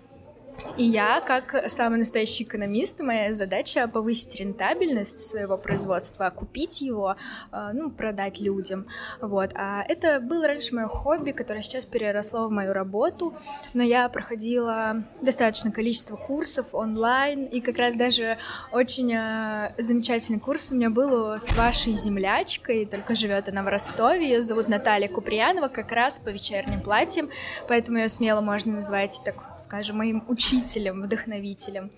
И 0.76 0.84
я, 0.84 1.20
как 1.20 1.64
самый 1.68 1.98
настоящий 1.98 2.44
экономист, 2.44 3.00
моя 3.00 3.34
задача 3.34 3.86
повысить 3.88 4.36
рентабельность 4.36 5.18
своего 5.18 5.58
производства, 5.58 6.30
купить 6.30 6.80
его, 6.80 7.16
э, 7.52 7.70
ну, 7.72 7.90
продать 7.90 8.40
людям. 8.40 8.86
Вот. 9.20 9.50
А 9.54 9.82
это 9.88 10.20
было 10.20 10.46
раньше 10.46 10.74
мое 10.74 10.86
хобби, 10.86 11.32
которое 11.32 11.62
сейчас 11.62 11.84
переросло 11.84 12.48
в 12.48 12.50
мою 12.50 12.72
работу, 12.72 13.34
но 13.74 13.82
я 13.82 14.08
проходила 14.08 15.04
достаточное 15.22 15.72
количество 15.72 16.16
курсов 16.16 16.74
онлайн, 16.74 17.44
и 17.44 17.60
как 17.60 17.76
раз 17.76 17.94
даже 17.94 18.38
очень 18.72 19.12
э, 19.12 19.74
замечательный 19.78 20.40
курс 20.40 20.72
у 20.72 20.76
меня 20.76 20.90
был 20.90 21.38
с 21.38 21.56
вашей 21.56 21.94
землячкой, 21.94 22.86
только 22.86 23.14
живет 23.14 23.48
она 23.48 23.62
в 23.62 23.68
Ростове, 23.68 24.28
ее 24.28 24.42
зовут 24.42 24.68
Наталья 24.68 25.08
Куприянова, 25.08 25.68
как 25.68 25.92
раз 25.92 26.18
по 26.18 26.28
вечерним 26.28 26.80
платьям, 26.80 27.28
поэтому 27.68 27.98
ее 27.98 28.08
смело 28.08 28.40
можно 28.40 28.74
назвать, 28.74 29.20
так 29.24 29.34
скажем, 29.58 29.98
моим 29.98 30.24
учителем 30.28 30.49
учителем, 30.50 31.02
вдохновителем. 31.02 31.90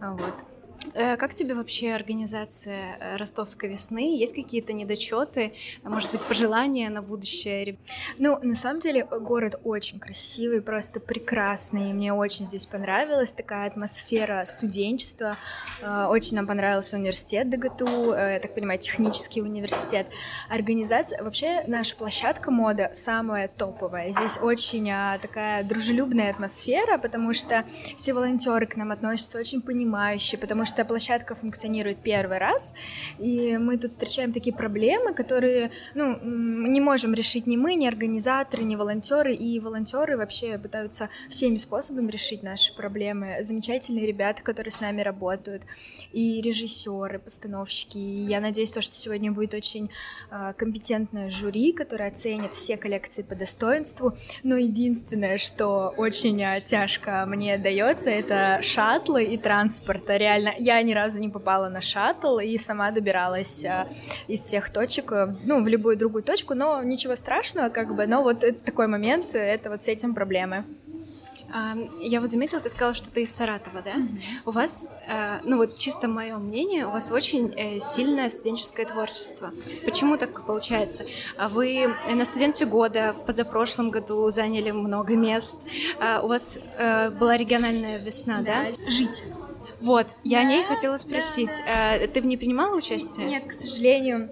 Вот. 0.00 0.34
Э, 0.94 1.16
как 1.16 1.34
тебе 1.34 1.54
вообще 1.54 1.92
организация 1.92 2.96
э, 2.98 3.16
Ростовской 3.16 3.68
весны? 3.68 4.18
Есть 4.18 4.34
какие-то 4.34 4.72
недочеты, 4.72 5.52
может 5.82 6.10
быть, 6.10 6.20
пожелания 6.22 6.90
на 6.90 7.02
будущее? 7.02 7.78
Ну, 8.18 8.38
на 8.42 8.54
самом 8.54 8.80
деле, 8.80 9.04
город 9.04 9.60
очень 9.64 9.98
красивый, 9.98 10.60
просто 10.60 11.00
прекрасный. 11.00 11.92
Мне 11.92 12.12
очень 12.12 12.46
здесь 12.46 12.66
понравилась 12.66 13.32
такая 13.32 13.68
атмосфера 13.68 14.44
студенчества. 14.44 15.36
Э, 15.80 16.06
очень 16.10 16.36
нам 16.36 16.46
понравился 16.46 16.96
университет 16.96 17.48
ДГТУ, 17.48 18.14
я 18.14 18.40
так 18.40 18.54
понимаю, 18.54 18.78
технический 18.78 19.42
университет. 19.42 20.08
Организация, 20.48 21.22
вообще 21.22 21.62
наша 21.66 21.96
площадка 21.96 22.50
мода 22.50 22.90
самая 22.92 23.48
топовая. 23.48 24.12
Здесь 24.12 24.38
очень 24.40 24.90
такая 25.20 25.64
дружелюбная 25.64 26.30
атмосфера, 26.30 26.98
потому 26.98 27.34
что 27.34 27.64
все 27.96 28.12
волонтеры 28.12 28.66
к 28.66 28.76
нам 28.76 28.90
относятся 28.90 29.38
очень 29.38 29.62
понимающе, 29.62 30.36
потому 30.36 30.64
что 30.64 30.71
эта 30.72 30.84
площадка 30.84 31.34
функционирует 31.34 31.98
первый 31.98 32.38
раз, 32.38 32.74
и 33.18 33.56
мы 33.58 33.78
тут 33.78 33.90
встречаем 33.90 34.32
такие 34.32 34.54
проблемы, 34.54 35.14
которые, 35.14 35.70
ну, 35.94 36.18
не 36.22 36.80
можем 36.80 37.14
решить 37.14 37.46
ни 37.46 37.56
мы, 37.56 37.74
ни 37.74 37.86
организаторы, 37.86 38.64
ни 38.64 38.76
волонтеры, 38.76 39.34
и 39.34 39.60
волонтеры 39.60 40.16
вообще 40.16 40.58
пытаются 40.58 41.08
всеми 41.28 41.56
способами 41.56 42.10
решить 42.10 42.42
наши 42.42 42.74
проблемы. 42.74 43.38
Замечательные 43.42 44.06
ребята, 44.06 44.42
которые 44.42 44.72
с 44.72 44.80
нами 44.80 45.02
работают, 45.02 45.62
и 46.12 46.40
режиссеры, 46.40 47.18
постановщики. 47.18 47.98
И 47.98 48.24
я 48.26 48.40
надеюсь, 48.40 48.72
то, 48.72 48.80
что 48.80 48.94
сегодня 48.94 49.32
будет 49.32 49.54
очень 49.54 49.90
э, 50.30 50.52
компетентное 50.56 51.30
жюри, 51.30 51.72
которое 51.72 52.08
оценит 52.08 52.54
все 52.54 52.76
коллекции 52.76 53.22
по 53.22 53.34
достоинству. 53.34 54.14
Но 54.42 54.56
единственное, 54.56 55.38
что 55.38 55.92
очень 55.96 56.42
э, 56.42 56.60
тяжко 56.60 57.24
мне 57.26 57.58
дается, 57.58 58.10
это 58.10 58.60
шаттлы 58.62 59.24
и 59.24 59.36
транспорт. 59.36 60.04
Реально, 60.08 60.54
я 60.62 60.80
ни 60.82 60.92
разу 60.92 61.20
не 61.20 61.28
попала 61.28 61.68
на 61.68 61.80
шаттл 61.80 62.38
и 62.38 62.56
сама 62.58 62.90
добиралась 62.90 63.64
а, 63.64 63.88
из 64.28 64.40
всех 64.40 64.70
точек, 64.70 65.12
э, 65.12 65.34
ну, 65.44 65.62
в 65.62 65.68
любую 65.68 65.96
другую 65.96 66.22
точку, 66.22 66.54
но 66.54 66.82
ничего 66.82 67.16
страшного, 67.16 67.68
как 67.68 67.94
бы, 67.94 68.06
но 68.06 68.22
вот 68.22 68.44
это 68.44 68.62
такой 68.62 68.86
момент, 68.86 69.34
это 69.34 69.70
вот 69.70 69.82
с 69.82 69.88
этим 69.88 70.14
проблемы. 70.14 70.64
Я 72.00 72.20
вот 72.20 72.30
заметила, 72.30 72.62
ты 72.62 72.70
сказала, 72.70 72.94
что 72.94 73.10
ты 73.10 73.24
из 73.24 73.34
Саратова, 73.34 73.82
да? 73.82 73.96
Mm-hmm. 73.96 74.16
У 74.46 74.50
вас, 74.52 74.88
э, 75.06 75.40
ну 75.44 75.58
вот 75.58 75.76
чисто 75.76 76.08
мое 76.08 76.38
мнение, 76.38 76.86
у 76.86 76.90
вас 76.90 77.10
очень 77.12 77.52
э, 77.54 77.78
сильное 77.78 78.30
студенческое 78.30 78.86
творчество. 78.86 79.50
Почему 79.84 80.16
так 80.16 80.46
получается? 80.46 81.04
А 81.36 81.50
вы 81.50 81.90
на 82.10 82.24
студенте 82.24 82.64
года 82.64 83.14
в 83.18 83.26
позапрошлом 83.26 83.90
году 83.90 84.30
заняли 84.30 84.70
много 84.70 85.14
мест. 85.14 85.58
А 86.00 86.22
у 86.22 86.28
вас 86.28 86.58
была 87.20 87.36
региональная 87.36 87.98
весна, 87.98 88.40
да? 88.40 88.68
да? 88.70 88.90
Жить. 88.90 89.22
Вот, 89.82 90.16
я 90.22 90.38
да, 90.38 90.42
о 90.42 90.44
ней 90.44 90.62
хотела 90.62 90.96
спросить. 90.96 91.60
Да. 91.66 92.06
Ты 92.06 92.20
в 92.20 92.26
ней 92.26 92.36
принимала 92.36 92.76
участие? 92.76 93.26
Нет, 93.26 93.44
к 93.46 93.52
сожалению 93.52 94.30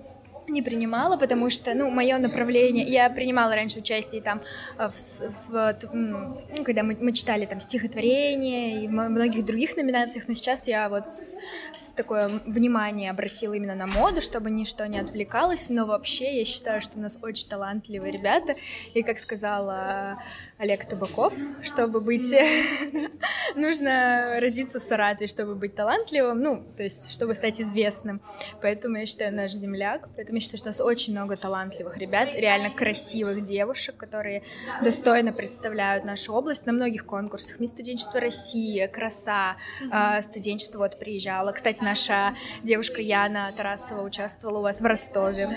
не 0.51 0.63
принимала, 0.63 1.17
потому 1.17 1.49
что, 1.49 1.75
ну, 1.75 1.91
мое 1.91 2.19
направление, 2.19 2.85
я 2.87 3.09
принимала 3.09 3.55
раньше 3.55 3.79
участие 3.79 4.21
там 4.21 4.41
э, 4.79 4.89
в, 4.89 5.49
в 5.49 5.79
ну, 5.93 6.65
когда 6.65 6.83
мы, 6.83 6.97
мы 7.01 7.13
читали 7.13 7.47
там 7.47 7.61
стихотворения 7.61 8.83
и 8.83 8.89
в 8.89 8.91
многих 8.91 9.45
других 9.45 9.77
номинациях, 9.77 10.29
но 10.29 10.35
сейчас 10.35 10.69
я 10.69 10.89
вот 10.89 11.09
с, 11.09 11.37
с 11.73 11.91
такое 11.93 12.29
внимание 12.47 13.11
обратила 13.11 13.55
именно 13.55 13.75
на 13.75 13.87
моду, 13.87 14.21
чтобы 14.21 14.51
ничто 14.51 14.87
не 14.87 14.99
отвлекалось, 14.99 15.71
но 15.71 15.87
вообще 15.87 16.39
я 16.39 16.45
считаю, 16.45 16.81
что 16.81 16.99
у 16.99 17.01
нас 17.01 17.19
очень 17.23 17.49
талантливые 17.49 18.13
ребята, 18.13 18.55
и 18.95 19.03
как 19.03 19.19
сказала 19.19 20.19
Олег 20.61 20.85
Табаков, 20.85 21.33
чтобы 21.63 22.01
быть... 22.01 22.35
Нужно 23.57 24.37
родиться 24.41 24.79
в 24.79 24.83
Саратове, 24.83 25.27
чтобы 25.27 25.55
быть 25.55 25.75
талантливым, 25.75 26.41
ну, 26.41 26.65
то 26.77 26.83
есть, 26.83 27.11
чтобы 27.11 27.35
стать 27.35 27.61
известным. 27.61 28.21
Поэтому 28.61 28.99
я 28.99 29.07
считаю, 29.07 29.35
наш 29.35 29.53
земляк, 29.53 30.09
поэтому 30.15 30.37
я 30.37 30.41
считаю, 30.43 30.59
что 30.59 30.69
у 30.69 30.71
нас 30.71 30.81
очень 30.81 31.15
много 31.15 31.37
талантливых 31.37 31.97
ребят, 31.97 32.29
реально 32.35 32.71
красивых 32.71 33.43
девушек, 33.43 33.97
которые 33.97 34.43
достойно 34.85 35.33
представляют 35.33 36.05
нашу 36.05 36.35
область 36.35 36.67
на 36.67 36.73
многих 36.73 37.07
конкурсах. 37.07 37.59
Мисс 37.59 37.71
студенчество 37.71 38.21
России, 38.21 38.87
Краса, 38.87 39.57
э, 39.81 40.23
студенчество 40.23 40.79
вот 40.79 40.99
приезжала. 40.99 41.53
Кстати, 41.53 41.83
наша 41.83 42.37
девушка 42.63 43.01
Яна 43.01 43.53
Тарасова 43.57 44.03
участвовала 44.03 44.59
у 44.59 44.63
вас 44.63 44.81
в 44.81 44.85
Ростове. 44.85 45.49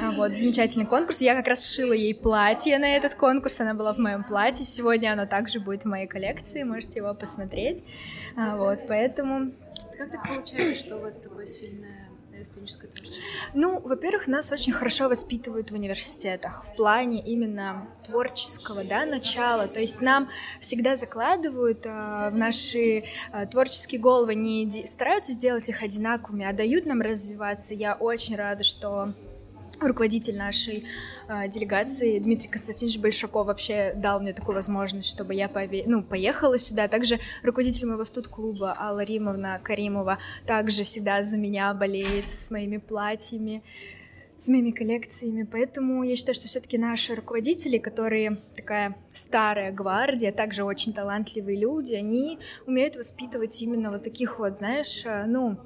А, 0.00 0.10
вот, 0.12 0.36
замечательный 0.36 0.86
конкурс. 0.86 1.20
Я 1.20 1.34
как 1.36 1.46
раз 1.46 1.64
шила 1.64 1.92
ей 1.92 2.14
платье 2.14 2.78
на 2.78 2.96
этот 2.96 3.14
конкурс, 3.14 3.60
она 3.60 3.74
была 3.74 3.94
в 3.94 3.98
моем 3.98 4.24
платье 4.24 4.47
платье 4.48 4.64
сегодня, 4.64 5.12
оно 5.12 5.26
также 5.26 5.60
будет 5.60 5.82
в 5.82 5.88
моей 5.88 6.06
коллекции, 6.06 6.62
можете 6.62 7.00
его 7.00 7.12
посмотреть. 7.12 7.84
А, 8.34 8.56
вот, 8.56 8.78
поэтому... 8.88 9.52
Как 9.98 10.10
так 10.10 10.26
получается, 10.26 10.74
что 10.74 10.96
у 10.96 11.00
вас 11.00 11.20
такое 11.20 11.44
сильное 11.44 12.08
студенческое 12.42 12.90
творчество? 12.90 13.22
Ну, 13.52 13.78
во-первых, 13.80 14.26
нас 14.26 14.50
очень 14.50 14.72
хорошо 14.72 15.10
воспитывают 15.10 15.70
в 15.70 15.74
университетах 15.74 16.64
в 16.64 16.74
плане 16.76 17.20
именно 17.20 17.88
творческого, 18.06 18.84
да, 18.84 19.04
начала. 19.04 19.68
То 19.68 19.80
есть 19.80 20.00
нам 20.00 20.30
всегда 20.60 20.96
закладывают 20.96 21.84
э, 21.84 21.90
в 22.30 22.34
наши 22.34 23.04
э, 23.32 23.46
творческие 23.50 24.00
головы, 24.00 24.34
не 24.34 24.86
стараются 24.86 25.32
сделать 25.32 25.68
их 25.68 25.82
одинаковыми, 25.82 26.46
а 26.46 26.54
дают 26.54 26.86
нам 26.86 27.02
развиваться. 27.02 27.74
Я 27.74 27.96
очень 27.96 28.36
рада, 28.36 28.64
что 28.64 29.12
руководитель 29.80 30.36
нашей 30.36 30.84
э, 31.28 31.48
делегации 31.48 32.18
Дмитрий 32.18 32.48
Константинович 32.48 32.98
Большаков 32.98 33.46
вообще 33.46 33.92
дал 33.94 34.20
мне 34.20 34.32
такую 34.32 34.54
возможность, 34.54 35.08
чтобы 35.08 35.34
я 35.34 35.48
пове... 35.48 35.84
ну, 35.86 36.02
поехала 36.02 36.58
сюда. 36.58 36.88
Также 36.88 37.18
руководитель 37.42 37.86
моего 37.86 38.04
студ-клуба 38.04 38.76
Алла 38.78 39.04
Римовна 39.04 39.60
Каримова 39.62 40.18
также 40.46 40.84
всегда 40.84 41.22
за 41.22 41.38
меня 41.38 41.72
болеет 41.74 42.28
с 42.28 42.50
моими 42.50 42.78
платьями, 42.78 43.62
с 44.36 44.48
моими 44.48 44.70
коллекциями. 44.70 45.46
Поэтому 45.50 46.04
я 46.04 46.16
считаю, 46.16 46.34
что 46.34 46.48
все-таки 46.48 46.78
наши 46.78 47.14
руководители, 47.14 47.78
которые 47.78 48.38
такая 48.54 48.96
старая 49.12 49.72
гвардия, 49.72 50.32
также 50.32 50.64
очень 50.64 50.92
талантливые 50.92 51.58
люди, 51.58 51.94
они 51.94 52.38
умеют 52.66 52.96
воспитывать 52.96 53.60
именно 53.60 53.90
вот 53.90 54.04
таких 54.04 54.38
вот, 54.38 54.56
знаешь, 54.56 55.02
э, 55.04 55.24
ну, 55.26 55.58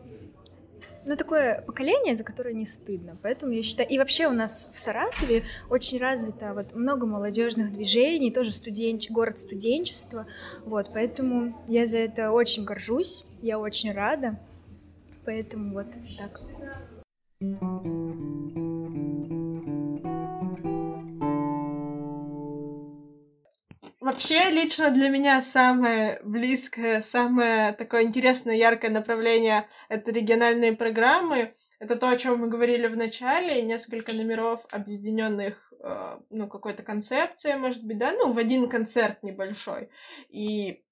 ну, 1.05 1.17
такое 1.17 1.63
поколение, 1.63 2.15
за 2.15 2.25
которое 2.25 2.55
не 2.55 2.67
стыдно. 2.67 3.17
Поэтому 3.23 3.53
я 3.53 3.63
считаю... 3.63 3.89
И 3.89 3.99
вообще 3.99 4.27
у 4.27 4.33
нас 4.33 4.69
в 4.73 4.79
Саратове 4.79 5.45
очень 5.69 5.99
развито 5.99 6.55
вот 6.55 6.75
много 6.75 7.07
молодежных 7.07 7.73
движений, 7.73 8.31
тоже 8.31 8.53
студенч... 8.53 9.11
город 9.11 9.39
студенчества. 9.39 10.27
Вот, 10.65 10.91
поэтому 10.93 11.61
я 11.69 11.87
за 11.87 11.99
это 11.99 12.31
очень 12.31 12.65
горжусь, 12.65 13.25
я 13.43 13.59
очень 13.59 13.93
рада. 13.93 14.39
Поэтому 15.25 15.75
вот 15.75 15.87
так. 16.19 16.41
Вообще, 24.03 24.51
лично 24.51 24.91
для 24.91 25.09
меня 25.11 25.41
самое 25.43 26.21
близкое, 26.25 27.03
самое 27.03 27.73
такое 27.73 28.03
интересное, 28.03 28.57
яркое 28.57 28.91
направление— 28.91 29.69
это 29.89 30.11
региональные 30.11 30.73
программы. 30.73 31.55
Это 31.79 31.95
то, 31.95 32.09
о 32.09 32.17
чем 32.17 32.41
мы 32.41 32.49
говорили 32.49 32.89
в 32.89 32.97
начале, 32.97 33.63
несколько 33.63 34.13
номеров, 34.13 34.67
объединенных, 34.73 35.73
э, 35.79 36.19
ну, 36.31 36.49
какой-то 36.49 36.83
концепцией, 36.83 37.55
может 37.55 37.85
быть, 37.85 37.99
да, 37.99 38.11
ну, 38.11 38.33
в 38.33 38.39
один 38.39 38.69
концерт 38.69 39.23
небольшой. 39.23 39.89
И 40.31 40.83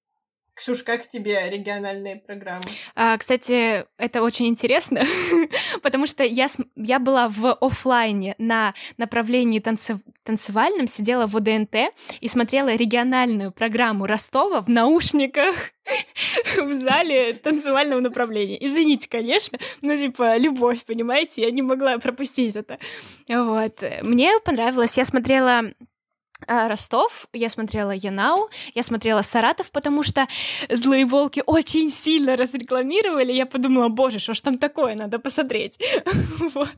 Ксюш, 0.53 0.83
как 0.83 1.07
тебе 1.07 1.49
региональные 1.49 2.17
программы? 2.17 2.63
А, 2.95 3.17
кстати, 3.17 3.85
это 3.97 4.21
очень 4.21 4.47
интересно, 4.47 5.05
потому 5.81 6.05
что 6.05 6.23
я, 6.23 6.47
я 6.75 6.99
была 6.99 7.29
в 7.29 7.57
офлайне 7.61 8.35
на 8.37 8.73
направлении 8.97 9.59
танцев, 9.59 9.97
танцевальном, 10.23 10.87
сидела 10.87 11.25
в 11.25 11.35
ОДНТ 11.35 11.75
и 12.19 12.27
смотрела 12.27 12.75
региональную 12.75 13.51
программу 13.51 14.05
Ростова 14.05 14.61
в 14.61 14.69
наушниках 14.69 15.55
в 16.61 16.73
зале 16.73 17.33
танцевального 17.33 18.01
направления. 18.01 18.63
Извините, 18.63 19.09
конечно, 19.09 19.57
но 19.81 19.95
типа 19.95 20.37
любовь, 20.37 20.83
понимаете, 20.85 21.43
я 21.43 21.51
не 21.51 21.61
могла 21.61 21.97
пропустить 21.97 22.55
это. 22.55 22.77
Вот. 23.27 23.83
Мне 24.03 24.31
понравилось. 24.43 24.97
Я 24.97 25.05
смотрела 25.05 25.63
Ростов, 26.47 27.27
я 27.33 27.49
смотрела 27.49 27.91
Янау, 27.91 28.49
я 28.73 28.83
смотрела 28.83 29.21
Саратов, 29.21 29.71
потому 29.71 30.03
что 30.03 30.27
«Злые 30.69 31.05
волки» 31.05 31.43
очень 31.45 31.89
сильно 31.89 32.35
разрекламировали, 32.35 33.31
я 33.31 33.45
подумала, 33.45 33.89
боже, 33.89 34.19
что 34.19 34.33
ж 34.33 34.41
там 34.41 34.57
такое, 34.57 34.95
надо 34.95 35.19
посмотреть. 35.19 35.79
вот. 36.53 36.69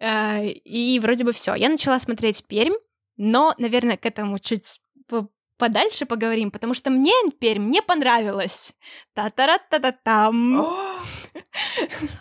А, 0.00 0.42
и 0.42 0.98
вроде 1.00 1.24
бы 1.24 1.32
все. 1.32 1.54
Я 1.54 1.68
начала 1.68 1.98
смотреть 1.98 2.44
Пермь, 2.46 2.74
но, 3.16 3.54
наверное, 3.58 3.96
к 3.96 4.06
этому 4.06 4.38
чуть 4.38 4.80
подальше 5.58 6.06
поговорим, 6.06 6.50
потому 6.50 6.72
что 6.72 6.90
мне 6.90 7.12
Пермь 7.38 7.68
не 7.68 7.82
понравилась. 7.82 8.72
Та-та-ра-та-та-там. 9.14 10.66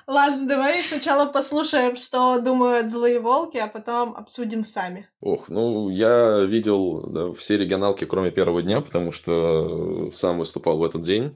Ладно, 0.07 0.47
давай 0.47 0.83
сначала 0.83 1.25
послушаем, 1.25 1.95
что 1.95 2.39
думают 2.39 2.89
злые 2.89 3.19
волки, 3.19 3.57
а 3.57 3.67
потом 3.67 4.15
обсудим 4.15 4.65
сами. 4.65 5.07
Ох, 5.21 5.49
ну, 5.49 5.89
я 5.89 6.43
видел 6.43 7.01
да, 7.07 7.33
все 7.33 7.57
регионалки, 7.57 8.05
кроме 8.05 8.31
первого 8.31 8.61
дня, 8.61 8.81
потому 8.81 9.11
что 9.11 10.09
сам 10.11 10.39
выступал 10.39 10.77
в 10.77 10.83
этот 10.83 11.01
день. 11.01 11.35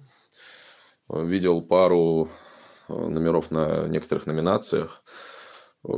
Видел 1.09 1.61
пару 1.61 2.29
э, 2.87 2.93
номеров 2.93 3.51
на 3.51 3.87
некоторых 3.87 4.25
номинациях. 4.25 5.03
Э, 5.83 5.91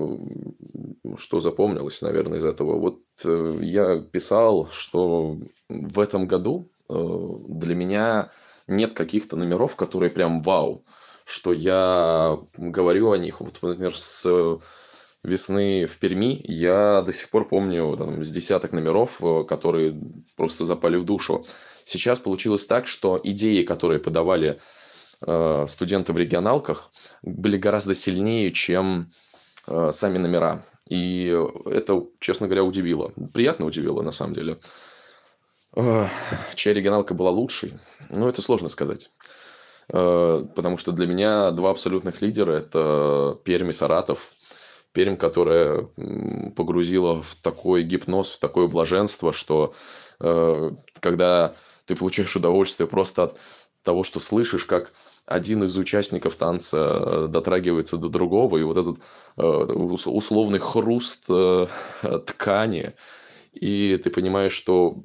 что 1.17 1.39
запомнилось, 1.39 2.01
наверное, 2.01 2.39
из 2.39 2.45
этого? 2.45 2.79
Вот 2.79 3.01
э, 3.23 3.57
я 3.61 3.99
писал, 3.99 4.67
что 4.71 5.37
в 5.69 5.99
этом 5.99 6.27
году 6.27 6.69
для 6.89 7.75
меня 7.75 8.29
нет 8.67 8.93
каких-то 8.93 9.35
номеров, 9.35 9.75
которые 9.75 10.11
прям 10.11 10.41
вау 10.41 10.83
что 11.25 11.53
я 11.53 12.37
говорю 12.57 13.11
о 13.11 13.17
них. 13.17 13.41
Вот, 13.41 13.59
например, 13.61 13.95
с 13.95 14.59
весны 15.23 15.85
в 15.85 15.97
Перми 15.97 16.41
я 16.43 17.01
до 17.01 17.13
сих 17.13 17.29
пор 17.29 17.47
помню 17.47 17.95
там, 17.97 18.23
с 18.23 18.29
десяток 18.29 18.73
номеров, 18.73 19.23
э, 19.23 19.43
которые 19.47 19.95
просто 20.35 20.65
запали 20.65 20.97
в 20.97 21.05
душу. 21.05 21.45
Сейчас 21.85 22.19
получилось 22.19 22.65
так, 22.65 22.87
что 22.87 23.19
идеи, 23.23 23.63
которые 23.63 23.99
подавали 23.99 24.59
э, 25.25 25.65
студенты 25.67 26.13
в 26.13 26.17
регионалках, 26.17 26.91
были 27.21 27.57
гораздо 27.57 27.95
сильнее, 27.95 28.51
чем 28.51 29.11
э, 29.67 29.91
сами 29.91 30.17
номера. 30.17 30.63
И 30.87 31.33
это, 31.65 32.05
честно 32.19 32.47
говоря, 32.47 32.63
удивило. 32.63 33.13
Приятно 33.33 33.65
удивило, 33.65 34.01
на 34.01 34.11
самом 34.11 34.33
деле. 34.33 34.57
Чья 36.55 36.73
регионалка 36.73 37.13
была 37.13 37.31
лучшей? 37.31 37.73
Ну, 38.09 38.27
это 38.27 38.41
сложно 38.41 38.69
сказать. 38.69 39.09
Э, 39.89 40.45
потому 40.55 40.77
что 40.77 40.91
для 40.91 41.07
меня 41.07 41.51
два 41.51 41.71
абсолютных 41.71 42.21
лидера– 42.21 42.51
это 42.53 43.37
Пермь 43.43 43.69
и 43.69 43.73
Саратов. 43.73 44.31
Пермь, 44.91 45.15
которая 45.15 45.87
погрузила 46.55 47.23
в 47.23 47.35
такой 47.41 47.83
гипноз, 47.83 48.31
в 48.31 48.39
такое 48.39 48.67
блаженство, 48.67 49.33
что 49.33 49.73
э, 50.19 50.71
когда 50.99 51.53
ты 51.85 51.95
получаешь 51.95 52.35
удовольствие 52.35 52.87
просто 52.87 53.23
от 53.23 53.39
того, 53.83 54.03
что 54.03 54.19
слышишь, 54.19 54.65
как 54.65 54.93
один 55.25 55.63
из 55.63 55.75
участников 55.77 56.35
танца 56.35 57.27
дотрагивается 57.27 57.97
до 57.97 58.09
другого, 58.09 58.57
и 58.57 58.63
вот 58.63 58.77
этот 58.77 58.97
э, 59.37 59.43
условный 59.43 60.59
хруст 60.59 61.27
ткани, 62.25 62.93
и 63.53 63.99
ты 64.03 64.09
понимаешь, 64.09 64.53
что 64.53 65.01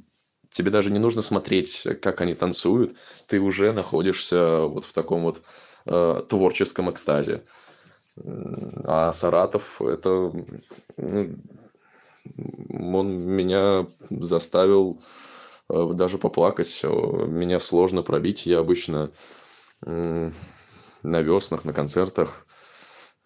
тебе 0.51 0.71
даже 0.71 0.91
не 0.91 0.99
нужно 0.99 1.23
смотреть, 1.23 1.87
как 2.01 2.21
они 2.21 2.35
танцуют, 2.35 2.97
ты 3.27 3.41
уже 3.41 3.73
находишься 3.73 4.61
вот 4.61 4.85
в 4.85 4.93
таком 4.93 5.23
вот 5.23 5.43
э, 5.87 6.23
творческом 6.29 6.91
экстазе. 6.91 7.43
А 8.85 9.13
Саратов 9.13 9.81
это 9.81 10.33
ну, 10.97 11.37
он 12.99 13.19
меня 13.21 13.87
заставил 14.11 15.01
э, 15.69 15.91
даже 15.95 16.19
поплакать. 16.19 16.83
Меня 16.83 17.61
сложно 17.61 18.03
пробить. 18.03 18.47
Я 18.47 18.59
обычно 18.59 19.11
э, 19.87 20.31
на 21.03 21.23
веснах, 21.23 21.65
на 21.65 21.73
концертах 21.73 22.47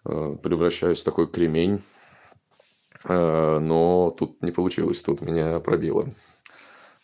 э, 0.04 0.36
превращаюсь 0.42 1.00
в 1.00 1.04
такой 1.04 1.26
кремень. 1.28 1.82
Э, 3.04 3.58
но 3.58 4.14
тут 4.16 4.42
не 4.42 4.52
получилось, 4.52 5.02
тут 5.02 5.22
меня 5.22 5.58
пробило 5.60 6.08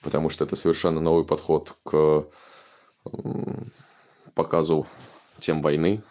потому 0.09 0.31
что 0.31 0.45
это 0.45 0.57
совершенно 0.57 1.03
новый 1.03 1.27
подход 1.27 1.77
к 1.85 2.27
показу 4.35 4.87
тем 5.39 5.61
войны. 5.61 6.03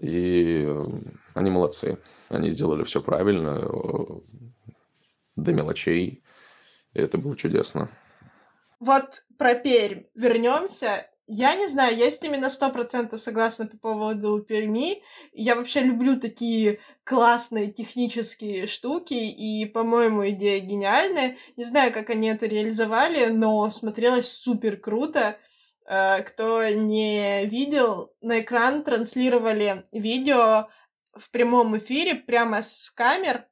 И 0.00 0.72
они 1.34 1.50
молодцы. 1.50 1.98
Они 2.28 2.52
сделали 2.52 2.84
все 2.84 3.02
правильно, 3.02 3.58
э, 3.60 4.20
до 5.34 5.52
мелочей. 5.52 6.22
И 6.92 7.00
это 7.00 7.18
было 7.18 7.36
чудесно. 7.36 7.88
Вот 8.78 9.24
про 9.36 9.56
Пермь 9.56 10.04
вернемся. 10.14 11.10
Я 11.30 11.56
не 11.56 11.66
знаю, 11.66 11.94
я 11.94 12.10
с 12.10 12.22
ними 12.22 12.38
на 12.38 12.48
сто 12.48 12.70
процентов 12.70 13.20
согласна 13.20 13.66
по 13.66 13.76
поводу 13.76 14.40
Перми. 14.40 15.02
Я 15.32 15.56
вообще 15.56 15.80
люблю 15.80 16.18
такие 16.18 16.80
классные 17.04 17.70
технические 17.70 18.66
штуки, 18.66 19.12
и, 19.12 19.66
по-моему, 19.66 20.26
идея 20.30 20.58
гениальная. 20.60 21.36
Не 21.58 21.64
знаю, 21.64 21.92
как 21.92 22.08
они 22.08 22.28
это 22.28 22.46
реализовали, 22.46 23.26
но 23.26 23.70
смотрелось 23.70 24.32
супер 24.32 24.78
круто. 24.78 25.38
Э, 25.84 26.22
кто 26.22 26.66
не 26.66 27.44
видел, 27.44 28.10
на 28.22 28.40
экран 28.40 28.82
транслировали 28.82 29.84
видео 29.92 30.68
в 31.12 31.30
прямом 31.30 31.76
эфире 31.76 32.14
прямо 32.14 32.62
с 32.62 32.90
камер, 32.90 33.44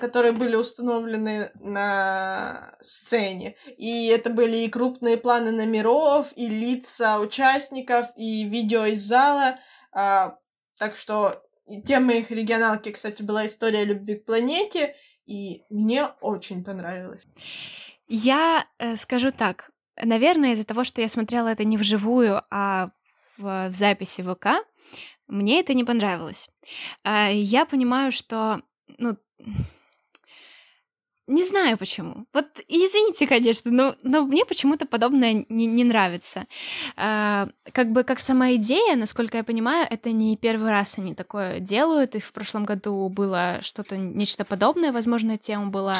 которые 0.00 0.32
были 0.32 0.56
установлены 0.56 1.50
на 1.60 2.74
сцене. 2.80 3.54
И 3.78 4.06
это 4.06 4.28
были 4.30 4.58
и 4.58 4.68
крупные 4.68 5.16
планы 5.16 5.52
номеров, 5.52 6.32
и 6.34 6.48
лица 6.48 7.20
участников, 7.20 8.06
и 8.16 8.44
видео 8.44 8.86
из 8.86 9.02
зала. 9.02 9.60
А, 9.92 10.36
так 10.76 10.96
что 10.96 11.42
тема 11.86 12.14
их 12.14 12.32
регионалки, 12.32 12.90
кстати, 12.90 13.22
была 13.22 13.46
история 13.46 13.84
любви 13.84 14.16
к 14.16 14.24
планете, 14.24 14.96
и 15.26 15.62
мне 15.70 16.06
очень 16.20 16.64
понравилось. 16.64 17.28
Я 18.08 18.66
э, 18.78 18.96
скажу 18.96 19.30
так. 19.30 19.70
Наверное, 20.02 20.52
из-за 20.52 20.64
того, 20.64 20.82
что 20.82 21.00
я 21.00 21.08
смотрела 21.08 21.46
это 21.46 21.62
не 21.62 21.76
вживую, 21.76 22.42
а 22.50 22.90
в, 23.38 23.68
в 23.68 23.72
записи 23.72 24.22
ВК, 24.22 24.66
мне 25.28 25.60
это 25.60 25.74
не 25.74 25.84
понравилось. 25.84 26.50
Э, 27.04 27.32
я 27.32 27.66
понимаю, 27.66 28.10
что 28.10 28.62
ну, 28.98 29.16
не 31.30 31.44
знаю 31.44 31.78
почему. 31.78 32.26
Вот 32.32 32.46
извините, 32.66 33.26
конечно, 33.26 33.70
но, 33.70 33.94
но 34.02 34.24
мне 34.24 34.44
почему-то 34.44 34.84
подобное 34.84 35.46
не, 35.48 35.66
не 35.66 35.84
нравится. 35.84 36.46
А, 36.96 37.48
как 37.72 37.92
бы 37.92 38.02
как 38.02 38.18
сама 38.18 38.54
идея, 38.54 38.96
насколько 38.96 39.36
я 39.36 39.44
понимаю, 39.44 39.86
это 39.88 40.10
не 40.10 40.36
первый 40.36 40.70
раз 40.70 40.98
они 40.98 41.14
такое 41.14 41.60
делают. 41.60 42.16
И 42.16 42.20
в 42.20 42.32
прошлом 42.32 42.64
году 42.64 43.08
было 43.08 43.60
что-то, 43.62 43.96
нечто 43.96 44.44
подобное. 44.44 44.92
Возможно, 44.92 45.38
тема 45.38 45.66
была 45.66 45.94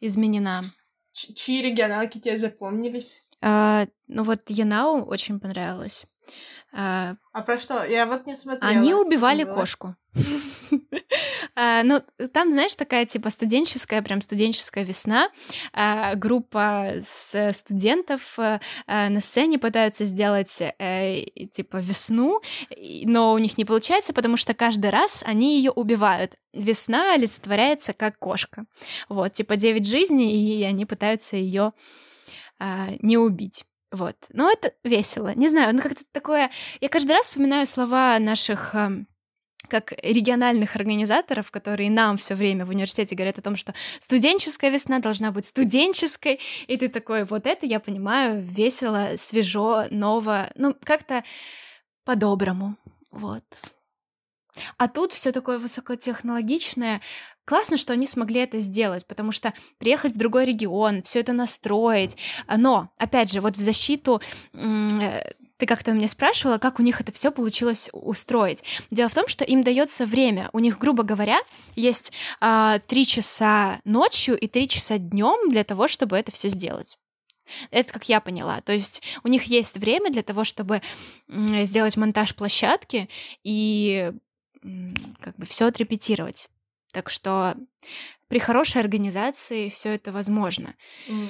изменена. 0.00 0.64
Ч- 1.12 1.34
чьи 1.34 1.60
регионалки 1.60 2.18
тебе 2.18 2.38
запомнились? 2.38 3.22
А, 3.42 3.86
ну 4.08 4.22
вот 4.22 4.40
Янау 4.48 5.04
очень 5.04 5.40
понравилось. 5.40 6.06
А, 6.72 7.16
а 7.32 7.42
про 7.42 7.58
что? 7.58 7.84
Я 7.84 8.06
вот 8.06 8.26
не 8.26 8.36
смотрела. 8.36 8.70
Они 8.70 8.94
убивали 8.94 9.44
кошку. 9.44 9.96
А, 11.56 11.82
ну, 11.82 12.00
там, 12.32 12.50
знаешь, 12.50 12.74
такая 12.74 13.04
типа 13.04 13.28
студенческая, 13.30 14.02
прям 14.02 14.22
студенческая 14.22 14.84
весна. 14.84 15.28
А, 15.72 16.14
группа 16.14 16.94
студентов 17.02 18.38
э, 18.38 18.60
на 18.86 19.20
сцене 19.20 19.58
пытаются 19.58 20.04
сделать 20.04 20.60
э, 20.60 21.24
типа 21.52 21.78
весну, 21.78 22.40
но 23.04 23.32
у 23.32 23.38
них 23.38 23.58
не 23.58 23.64
получается, 23.64 24.12
потому 24.12 24.36
что 24.36 24.54
каждый 24.54 24.90
раз 24.90 25.24
они 25.26 25.58
ее 25.58 25.70
убивают. 25.72 26.36
Весна 26.52 27.14
олицетворяется 27.14 27.92
как 27.92 28.18
кошка. 28.18 28.64
Вот, 29.08 29.32
типа 29.32 29.56
9 29.56 29.86
жизней, 29.86 30.60
и 30.60 30.62
они 30.62 30.86
пытаются 30.86 31.36
ее 31.36 31.72
не 33.00 33.16
убить. 33.16 33.64
Вот. 33.92 34.16
Но 34.32 34.50
это 34.50 34.72
весело. 34.84 35.32
Не 35.34 35.48
знаю, 35.48 35.74
ну 35.74 35.82
как-то 35.82 36.04
такое... 36.12 36.50
Я 36.80 36.88
каждый 36.88 37.12
раз 37.12 37.26
вспоминаю 37.26 37.66
слова 37.66 38.18
наших 38.18 38.74
эм, 38.74 39.08
как 39.68 39.92
региональных 40.02 40.76
организаторов, 40.76 41.50
которые 41.50 41.90
нам 41.90 42.16
все 42.16 42.34
время 42.34 42.64
в 42.64 42.70
университете 42.70 43.14
говорят 43.14 43.38
о 43.38 43.42
том, 43.42 43.56
что 43.56 43.74
студенческая 43.98 44.70
весна 44.70 44.98
должна 44.98 45.32
быть 45.32 45.46
студенческой, 45.46 46.40
и 46.66 46.76
ты 46.76 46.88
такой, 46.88 47.24
вот 47.24 47.46
это 47.46 47.66
я 47.66 47.80
понимаю, 47.80 48.42
весело, 48.42 49.10
свежо, 49.16 49.86
ново, 49.90 50.50
ну, 50.54 50.74
как-то 50.84 51.24
по-доброму, 52.04 52.76
вот. 53.10 53.44
А 54.76 54.88
тут 54.88 55.12
все 55.12 55.32
такое 55.32 55.58
высокотехнологичное. 55.58 57.00
Классно, 57.50 57.76
что 57.76 57.94
они 57.94 58.06
смогли 58.06 58.42
это 58.42 58.60
сделать, 58.60 59.04
потому 59.06 59.32
что 59.32 59.52
приехать 59.78 60.12
в 60.12 60.16
другой 60.16 60.44
регион, 60.44 61.02
все 61.02 61.18
это 61.18 61.32
настроить. 61.32 62.16
Но, 62.46 62.90
опять 62.96 63.32
же, 63.32 63.40
вот 63.40 63.56
в 63.56 63.60
защиту 63.60 64.22
э, 64.52 65.32
ты 65.56 65.66
как-то 65.66 65.90
меня 65.90 66.06
спрашивала, 66.06 66.58
как 66.58 66.78
у 66.78 66.84
них 66.84 67.00
это 67.00 67.10
все 67.10 67.32
получилось 67.32 67.90
устроить. 67.92 68.62
Дело 68.92 69.08
в 69.08 69.14
том, 69.14 69.26
что 69.26 69.42
им 69.42 69.64
дается 69.64 70.06
время. 70.06 70.48
У 70.52 70.60
них, 70.60 70.78
грубо 70.78 71.02
говоря, 71.02 71.40
есть 71.74 72.12
а, 72.40 72.78
три 72.86 73.04
часа 73.04 73.80
ночью 73.84 74.38
и 74.38 74.46
три 74.46 74.68
часа 74.68 74.98
днем 74.98 75.50
для 75.50 75.64
того, 75.64 75.88
чтобы 75.88 76.16
это 76.18 76.30
все 76.30 76.50
сделать. 76.50 76.98
Это 77.72 77.92
как 77.92 78.08
я 78.08 78.20
поняла. 78.20 78.60
То 78.60 78.72
есть 78.72 79.02
у 79.24 79.28
них 79.28 79.42
есть 79.46 79.76
время 79.76 80.12
для 80.12 80.22
того, 80.22 80.44
чтобы 80.44 80.82
сделать 81.26 81.96
монтаж 81.96 82.36
площадки 82.36 83.08
и 83.42 84.12
как 84.62 85.34
бы 85.34 85.46
все 85.46 85.66
отрепетировать. 85.66 86.48
Так 86.92 87.10
что 87.10 87.56
при 88.28 88.38
хорошей 88.38 88.80
организации 88.80 89.68
все 89.68 89.94
это 89.94 90.12
возможно. 90.12 90.74
Mm. 91.08 91.28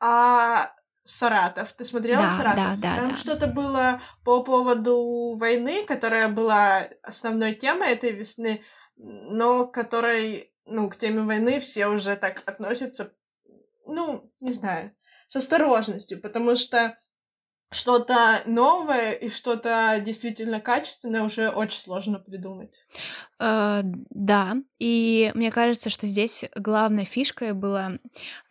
А 0.00 0.72
Саратов. 1.08 1.72
Ты 1.72 1.86
смотрела 1.86 2.24
да, 2.24 2.30
Саратов? 2.30 2.56
Да, 2.56 2.76
да, 2.76 2.96
Там 2.96 3.10
да. 3.10 3.16
что-то 3.16 3.46
было 3.46 4.00
по 4.24 4.44
поводу 4.44 5.36
войны, 5.38 5.84
которая 5.86 6.28
была 6.28 6.86
основной 7.02 7.54
темой 7.54 7.92
этой 7.92 8.12
весны, 8.12 8.62
но 8.96 9.66
которой, 9.66 10.52
ну, 10.66 10.90
к 10.90 10.96
теме 10.98 11.22
войны 11.22 11.60
все 11.60 11.86
уже 11.86 12.14
так 12.16 12.42
относятся, 12.44 13.14
ну, 13.86 14.30
не 14.40 14.52
знаю, 14.52 14.94
с 15.26 15.36
осторожностью, 15.36 16.20
потому 16.20 16.56
что 16.56 16.98
что-то 17.70 18.42
новое 18.46 19.12
и 19.12 19.28
что-то 19.28 20.00
действительно 20.04 20.60
качественное 20.60 21.22
уже 21.22 21.50
очень 21.50 21.78
сложно 21.78 22.18
придумать. 22.18 22.74
Э, 23.38 23.80
да, 23.84 24.56
и 24.78 25.30
мне 25.34 25.50
кажется, 25.50 25.90
что 25.90 26.06
здесь 26.06 26.44
главной 26.54 27.04
фишкой 27.04 27.52
было 27.52 27.98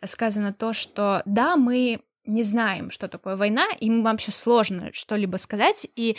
сказано 0.04 0.52
то, 0.52 0.72
что 0.72 1.22
да, 1.24 1.56
мы 1.56 2.00
не 2.28 2.42
знаем, 2.42 2.90
что 2.90 3.08
такое 3.08 3.36
война, 3.36 3.66
им 3.80 4.02
вообще 4.02 4.30
сложно 4.30 4.90
что-либо 4.92 5.38
сказать, 5.38 5.88
и 5.96 6.16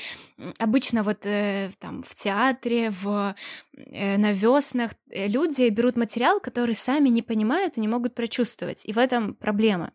обычно 0.57 1.03
вот 1.03 1.25
э, 1.25 1.69
там 1.79 2.01
в 2.01 2.15
театре, 2.15 2.89
в, 2.89 3.35
э, 3.77 4.17
на 4.17 4.31
веснах 4.31 4.91
э, 5.11 5.27
люди 5.27 5.69
берут 5.69 5.97
материал, 5.97 6.39
который 6.39 6.73
сами 6.73 7.09
не 7.09 7.21
понимают 7.21 7.77
и 7.77 7.81
не 7.81 7.87
могут 7.87 8.15
прочувствовать, 8.15 8.85
и 8.85 8.91
в 8.91 8.97
этом 8.97 9.35
проблема. 9.35 9.93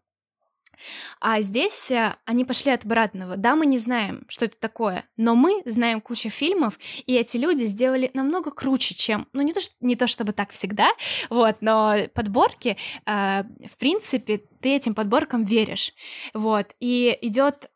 А 1.20 1.40
здесь 1.40 1.90
э, 1.90 2.16
они 2.24 2.44
пошли 2.44 2.72
от 2.72 2.84
обратного. 2.84 3.36
Да, 3.36 3.56
мы 3.56 3.66
не 3.66 3.78
знаем, 3.78 4.24
что 4.28 4.44
это 4.44 4.56
такое, 4.58 5.04
но 5.16 5.34
мы 5.34 5.62
знаем 5.64 6.00
кучу 6.00 6.28
фильмов, 6.30 6.78
и 7.06 7.16
эти 7.16 7.36
люди 7.36 7.64
сделали 7.64 8.10
намного 8.14 8.50
круче, 8.50 8.94
чем, 8.94 9.28
ну 9.32 9.42
не 9.42 9.52
то, 9.52 9.60
не 9.80 9.96
то 9.96 10.06
чтобы 10.06 10.32
так 10.32 10.50
всегда, 10.50 10.90
вот, 11.30 11.56
но 11.60 11.96
подборки, 12.14 12.76
э, 13.06 13.42
в 13.42 13.76
принципе, 13.78 14.42
ты 14.60 14.76
этим 14.76 14.94
подборкам 14.94 15.44
веришь, 15.44 15.92
вот, 16.32 16.74
и 16.80 17.16
идет 17.22 17.70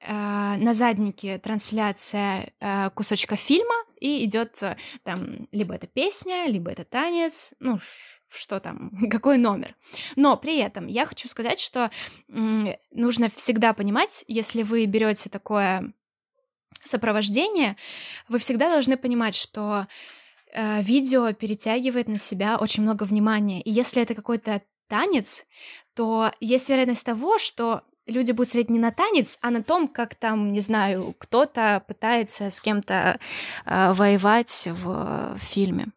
э, 0.00 0.12
на 0.12 0.74
заднике 0.74 1.38
трансляция 1.38 2.52
э, 2.60 2.90
кусочка 2.90 3.36
фильма, 3.36 3.74
и 4.00 4.24
идет 4.24 4.60
там 5.02 5.48
либо 5.50 5.74
это 5.74 5.86
песня, 5.86 6.46
либо 6.46 6.70
это 6.70 6.84
танец, 6.84 7.54
ну 7.58 7.78
что 8.36 8.60
там, 8.60 8.90
какой 9.10 9.38
номер. 9.38 9.74
Но 10.16 10.36
при 10.36 10.58
этом 10.58 10.86
я 10.86 11.06
хочу 11.06 11.28
сказать, 11.28 11.60
что 11.60 11.90
нужно 12.28 13.28
всегда 13.28 13.72
понимать, 13.72 14.24
если 14.28 14.62
вы 14.62 14.86
берете 14.86 15.28
такое 15.30 15.92
сопровождение, 16.82 17.76
вы 18.28 18.38
всегда 18.38 18.68
должны 18.68 18.96
понимать, 18.96 19.34
что 19.34 19.86
э, 20.52 20.82
видео 20.82 21.32
перетягивает 21.32 22.08
на 22.08 22.18
себя 22.18 22.58
очень 22.58 22.82
много 22.82 23.04
внимания. 23.04 23.62
И 23.62 23.70
если 23.70 24.02
это 24.02 24.14
какой-то 24.14 24.62
танец, 24.88 25.46
то 25.94 26.30
есть 26.40 26.68
вероятность 26.68 27.04
того, 27.04 27.38
что 27.38 27.82
люди 28.06 28.32
будут 28.32 28.48
смотреть 28.48 28.70
не 28.70 28.78
на 28.78 28.90
танец, 28.90 29.38
а 29.40 29.50
на 29.50 29.62
том, 29.62 29.88
как 29.88 30.14
там, 30.14 30.52
не 30.52 30.60
знаю, 30.60 31.14
кто-то 31.18 31.82
пытается 31.86 32.50
с 32.50 32.60
кем-то 32.60 33.18
э, 33.64 33.92
воевать 33.92 34.68
в 34.70 35.36
фильме. 35.38 35.88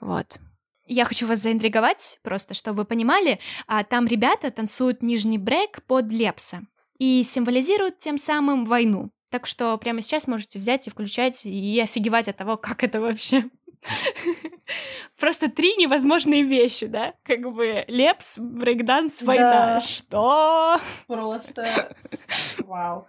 Вот. 0.00 0.38
Я 0.92 1.04
хочу 1.04 1.28
вас 1.28 1.38
заинтриговать, 1.38 2.18
просто 2.22 2.52
чтобы 2.52 2.78
вы 2.78 2.84
понимали. 2.84 3.38
А, 3.68 3.84
там 3.84 4.08
ребята 4.08 4.50
танцуют 4.50 5.04
нижний 5.04 5.38
брейк 5.38 5.84
под 5.84 6.10
лепса 6.10 6.62
и 6.98 7.22
символизируют 7.22 7.98
тем 7.98 8.18
самым 8.18 8.64
войну. 8.64 9.12
Так 9.30 9.46
что 9.46 9.78
прямо 9.78 10.02
сейчас 10.02 10.26
можете 10.26 10.58
взять 10.58 10.88
и 10.88 10.90
включать 10.90 11.46
и 11.46 11.80
офигевать 11.80 12.26
от 12.26 12.38
того, 12.38 12.56
как 12.56 12.82
это 12.82 13.00
вообще. 13.00 13.44
Просто 15.16 15.48
три 15.48 15.76
невозможные 15.76 16.42
вещи, 16.42 16.86
да? 16.86 17.14
Как 17.22 17.40
бы 17.52 17.84
лепс, 17.86 18.36
брейкданс, 18.40 19.22
война. 19.22 19.80
Что? 19.82 20.80
Просто 21.06 21.94
вау. 22.58 23.06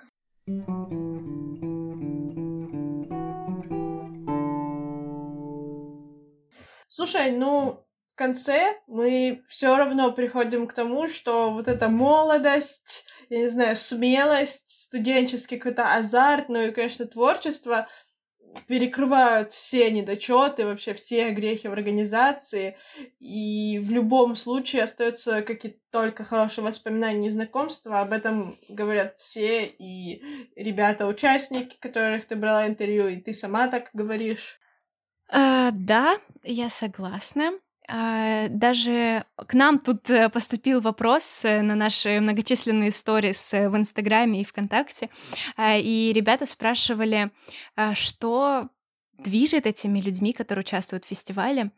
Слушай, 6.94 7.32
ну, 7.32 7.86
в 8.12 8.16
конце 8.16 8.76
мы 8.86 9.46
все 9.48 9.78
равно 9.78 10.12
приходим 10.12 10.68
к 10.68 10.74
тому, 10.74 11.08
что 11.08 11.54
вот 11.54 11.70
эта 11.70 11.88
молодость, 11.88 13.06
я 13.30 13.38
не 13.38 13.48
знаю, 13.48 13.78
смелость, 13.78 14.70
студенческий 14.70 15.58
какой-то 15.58 15.96
азарт, 15.96 16.50
ну 16.50 16.62
и, 16.62 16.72
конечно, 16.72 17.08
творчество 17.08 17.88
перекрывают 18.68 19.54
все 19.54 19.90
недочеты, 19.90 20.66
вообще 20.66 20.94
все 20.94 21.30
грехи 21.30 21.70
в 21.70 21.72
организации, 21.72 22.78
и 23.22 23.80
в 23.82 23.90
любом 23.92 24.36
случае 24.36 24.84
остаются 24.84 25.44
какие-то 25.44 25.80
только 25.92 26.26
хорошие 26.26 26.66
воспоминания 26.66 27.30
и 27.30 27.32
знакомства, 27.32 28.02
об 28.02 28.12
этом 28.12 28.60
говорят 28.68 29.16
все, 29.18 29.64
и 29.64 30.22
ребята-участники, 30.58 31.78
которых 31.80 32.26
ты 32.26 32.36
брала 32.36 32.68
интервью, 32.68 33.08
и 33.08 33.16
ты 33.16 33.34
сама 33.34 33.70
так 33.70 33.92
говоришь. 33.94 34.58
А, 35.32 35.72
да, 35.72 36.20
я 36.44 36.70
согласна. 36.70 37.54
А, 37.88 38.48
даже 38.50 39.26
к 39.36 39.54
нам 39.54 39.80
тут 39.80 40.10
э, 40.10 40.30
поступил 40.30 40.82
вопрос 40.82 41.46
э, 41.46 41.62
на 41.62 41.76
наши 41.76 42.20
многочисленные 42.20 42.92
сторис 42.92 43.54
э, 43.54 43.70
в 43.70 43.78
Инстаграме 43.78 44.42
и 44.42 44.44
ВКонтакте, 44.46 45.10
и 45.58 46.12
ребята 46.14 46.46
спрашивали, 46.46 47.32
что 47.94 48.70
движет 49.18 49.66
этими 49.66 50.00
людьми, 50.00 50.34
которые 50.34 50.64
участвуют 50.64 51.06
в 51.06 51.08
фестивале. 51.08 51.72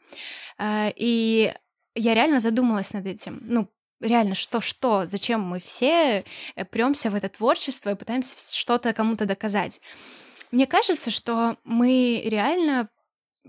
И 0.62 1.54
я 1.96 2.14
реально 2.14 2.40
задумалась 2.40 2.94
над 2.94 3.06
этим. 3.06 3.40
Ну, 3.42 3.70
реально, 4.00 4.34
что-что, 4.34 5.06
зачем 5.08 5.42
мы 5.42 5.60
все 5.60 6.24
премся 6.72 7.10
в 7.10 7.16
это 7.16 7.28
творчество 7.28 7.90
и 7.90 7.96
пытаемся 7.96 8.36
что-то 8.56 8.94
кому-то 8.94 9.26
доказать. 9.26 9.82
Мне 10.52 10.68
кажется, 10.68 11.12
что 11.12 11.58
мы 11.64 12.22
реально 12.24 12.88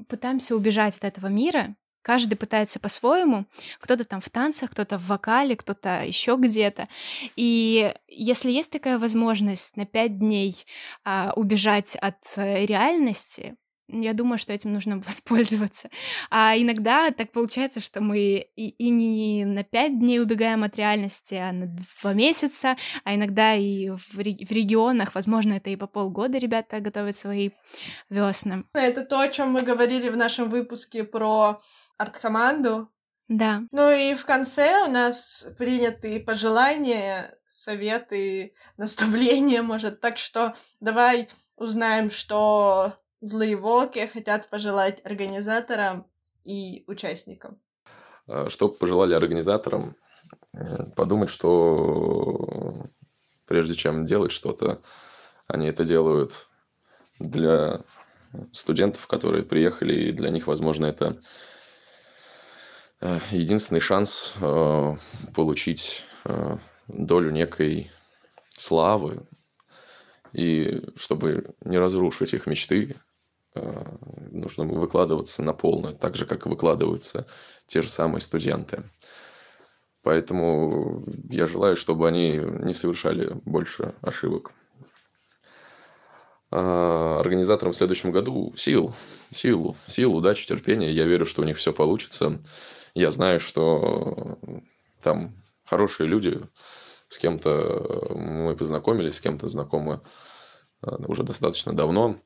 пытаемся 0.09 0.57
убежать 0.57 0.97
от 0.97 1.05
этого 1.05 1.29
мира. 1.29 1.77
Каждый 2.03 2.35
пытается 2.35 2.79
по-своему. 2.79 3.47
Кто-то 3.81 4.05
там 4.05 4.21
в 4.21 4.29
танцах, 4.29 4.71
кто-то 4.73 4.99
в 4.99 5.07
вокале, 5.07 5.57
кто-то 5.57 6.05
еще 6.05 6.37
где-то. 6.39 6.87
И 7.35 7.95
если 8.09 8.51
есть 8.51 8.71
такая 8.71 8.99
возможность 8.99 9.79
на 9.79 9.87
пять 9.87 10.19
дней 10.19 10.67
а, 11.03 11.33
убежать 11.35 11.97
от 11.97 12.19
э, 12.37 12.67
реальности, 12.67 13.57
я 13.89 14.15
думаю, 14.15 14.39
что 14.39 14.53
этим 14.53 14.73
нужно 14.73 14.99
воспользоваться. 15.07 15.91
А 16.31 16.57
иногда 16.57 17.11
так 17.11 17.33
получается, 17.33 17.81
что 17.81 18.01
мы 18.01 18.47
и, 18.57 18.69
и 18.69 18.91
не 18.91 19.45
на 19.45 19.65
пять 19.65 19.99
дней 19.99 20.21
убегаем 20.21 20.65
от 20.65 20.77
реальности, 20.77 21.35
а 21.35 21.53
на 21.53 21.67
два 22.03 22.13
месяца, 22.13 22.77
а 23.05 23.15
иногда 23.15 23.55
и 23.55 23.91
в, 23.91 24.15
в 24.15 24.19
регионах, 24.19 25.15
возможно, 25.15 25.55
это 25.55 25.71
и 25.71 25.77
по 25.77 25.87
полгода 25.87 26.39
ребята 26.39 26.81
готовят 26.81 27.17
свои 27.17 27.51
весны. 28.11 28.65
Это 28.73 29.05
то, 29.05 29.21
о 29.21 29.29
чем 29.29 29.53
мы 29.53 29.63
говорили 29.63 30.09
в 30.09 30.17
нашем 30.17 30.49
выпуске 30.49 31.05
про 31.05 31.61
арт-команду. 31.99 32.91
Да. 33.29 33.63
Ну 33.71 33.91
и 33.91 34.15
в 34.15 34.27
конце 34.27 34.85
у 34.85 34.91
нас 34.91 35.49
приняты 35.57 36.21
пожелания, 36.21 37.35
советы, 37.47 38.55
наставления, 38.77 39.63
может. 39.63 40.01
Так 40.01 40.19
что 40.19 40.55
давай 40.81 41.29
узнаем, 41.57 42.11
что 42.11 42.95
злые 43.25 43.57
волки 43.57 44.07
хотят 44.07 44.49
пожелать 44.49 45.01
организаторам 45.05 46.07
и 46.45 46.85
участникам. 46.87 47.59
Что 48.49 48.69
бы 48.69 48.75
пожелали 48.75 49.15
организаторам? 49.15 49.97
Э, 50.53 50.85
Подумать, 50.97 51.31
что 51.31 52.75
прежде 53.47 53.75
чем 53.75 54.05
делать 54.05 54.33
что-то, 54.33 54.81
они 55.47 55.69
это 55.69 55.85
делают 55.85 56.47
для 57.19 57.81
студентов, 58.53 59.07
которые 59.07 59.45
приехали, 59.45 60.09
и 60.09 60.13
для 60.13 60.31
них, 60.31 60.47
возможно, 60.47 60.87
это 60.87 61.17
единственный 63.31 63.81
шанс 63.81 64.35
получить 65.35 66.05
долю 66.89 67.31
некой 67.31 67.93
славы, 68.57 69.27
и 70.33 70.83
чтобы 70.97 71.55
не 71.61 71.79
разрушить 71.79 72.35
их 72.35 72.47
мечты, 72.47 72.97
нужно 73.55 74.65
выкладываться 74.65 75.43
на 75.43 75.53
полную, 75.53 75.95
так 75.95 76.17
же, 76.17 76.27
как 76.27 76.47
и 76.47 76.49
выкладываются 76.49 77.27
те 77.67 77.83
же 77.83 77.89
самые 77.89 78.21
студенты. 78.21 78.83
Поэтому 80.03 81.03
я 81.31 81.47
желаю, 81.47 81.77
чтобы 81.77 82.07
они 82.07 82.37
не 82.37 82.75
совершали 82.75 83.33
больше 83.45 83.95
ошибок. 84.03 84.53
А, 86.51 87.19
организаторам 87.21 87.73
в 87.73 87.77
следующем 87.77 88.13
году 88.13 88.53
сил, 88.55 88.95
сил, 89.33 89.77
сил, 89.87 90.15
удачи, 90.15 90.47
терпения. 90.47 90.93
Я 90.93 91.05
верю, 91.05 91.25
что 91.25 91.43
у 91.43 91.45
них 91.45 91.57
все 91.57 91.73
получится. 91.73 92.39
Я 92.95 93.11
знаю, 93.11 93.41
что 93.41 94.39
там 95.03 95.33
хорошие 95.65 96.07
люди, 96.07 96.41
с 97.09 97.19
кем-то 97.19 98.15
мы 98.15 98.55
познакомились, 98.55 99.17
с 99.17 99.21
кем-то 99.21 99.49
знакомы 99.49 100.01
а, 100.83 100.97
уже 101.09 101.23
достаточно 101.23 101.73
давно. 101.73 102.17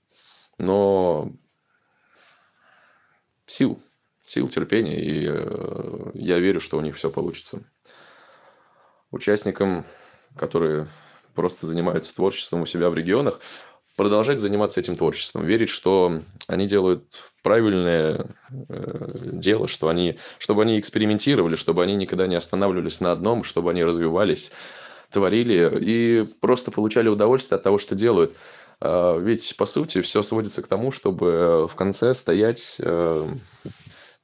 Но 0.59 1.31
сил, 3.47 3.81
сил, 4.25 4.49
терпения, 4.49 5.01
и 5.01 5.27
э, 5.29 6.11
я 6.15 6.39
верю, 6.39 6.61
что 6.61 6.77
у 6.77 6.81
них 6.81 6.97
все 6.97 7.11
получится. 7.11 7.63
Участникам, 9.11 9.85
которые 10.37 10.87
просто 11.35 11.67
занимаются 11.67 12.15
творчеством 12.15 12.63
у 12.63 12.67
себя 12.67 12.91
в 12.91 12.95
регионах, 12.95 13.41
продолжать 13.99 14.39
заниматься 14.39 14.81
этим 14.81 14.97
творчеством, 14.97 15.45
верить, 15.45 15.71
что 15.71 16.21
они 16.47 16.67
делают 16.67 17.25
правильное 17.43 18.27
э, 18.69 19.11
дело, 19.15 19.67
что 19.67 19.89
они, 19.89 20.19
чтобы 20.39 20.63
они 20.63 20.79
экспериментировали, 20.79 21.57
чтобы 21.57 21.83
они 21.83 21.97
никогда 21.97 22.27
не 22.27 22.37
останавливались 22.37 23.01
на 23.01 23.13
одном, 23.13 23.43
чтобы 23.45 23.71
они 23.71 23.83
развивались, 23.83 24.53
творили 25.11 25.79
и 25.81 26.27
просто 26.41 26.71
получали 26.71 27.09
удовольствие 27.09 27.57
от 27.57 27.65
того, 27.65 27.79
что 27.79 27.95
делают. 27.95 28.37
А, 28.81 29.19
ведь, 29.19 29.57
по 29.57 29.67
сути, 29.67 30.03
все 30.03 30.23
сводится 30.23 30.63
к 30.63 30.69
тому, 30.69 30.91
чтобы 30.91 31.67
в 31.69 31.75
конце 31.75 32.15
стоять 32.15 32.81
э, 32.81 33.29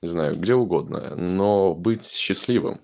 не 0.04 0.10
знаю, 0.10 0.36
где 0.36 0.54
угодно, 0.54 1.14
но 1.16 1.74
быть 1.74 2.04
счастливым. 2.06 2.78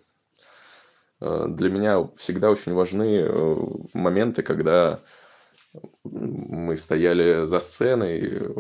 Э, 1.21 1.47
для 1.49 1.69
меня 1.69 2.09
всегда 2.17 2.51
очень 2.51 2.73
важны 2.73 3.21
э, 3.23 3.57
моменты, 3.93 4.43
когда 4.43 5.01
мы 6.05 6.77
стояли 6.77 7.45
за 7.45 7.61
сценой, 7.61 8.21
э, 8.23 8.51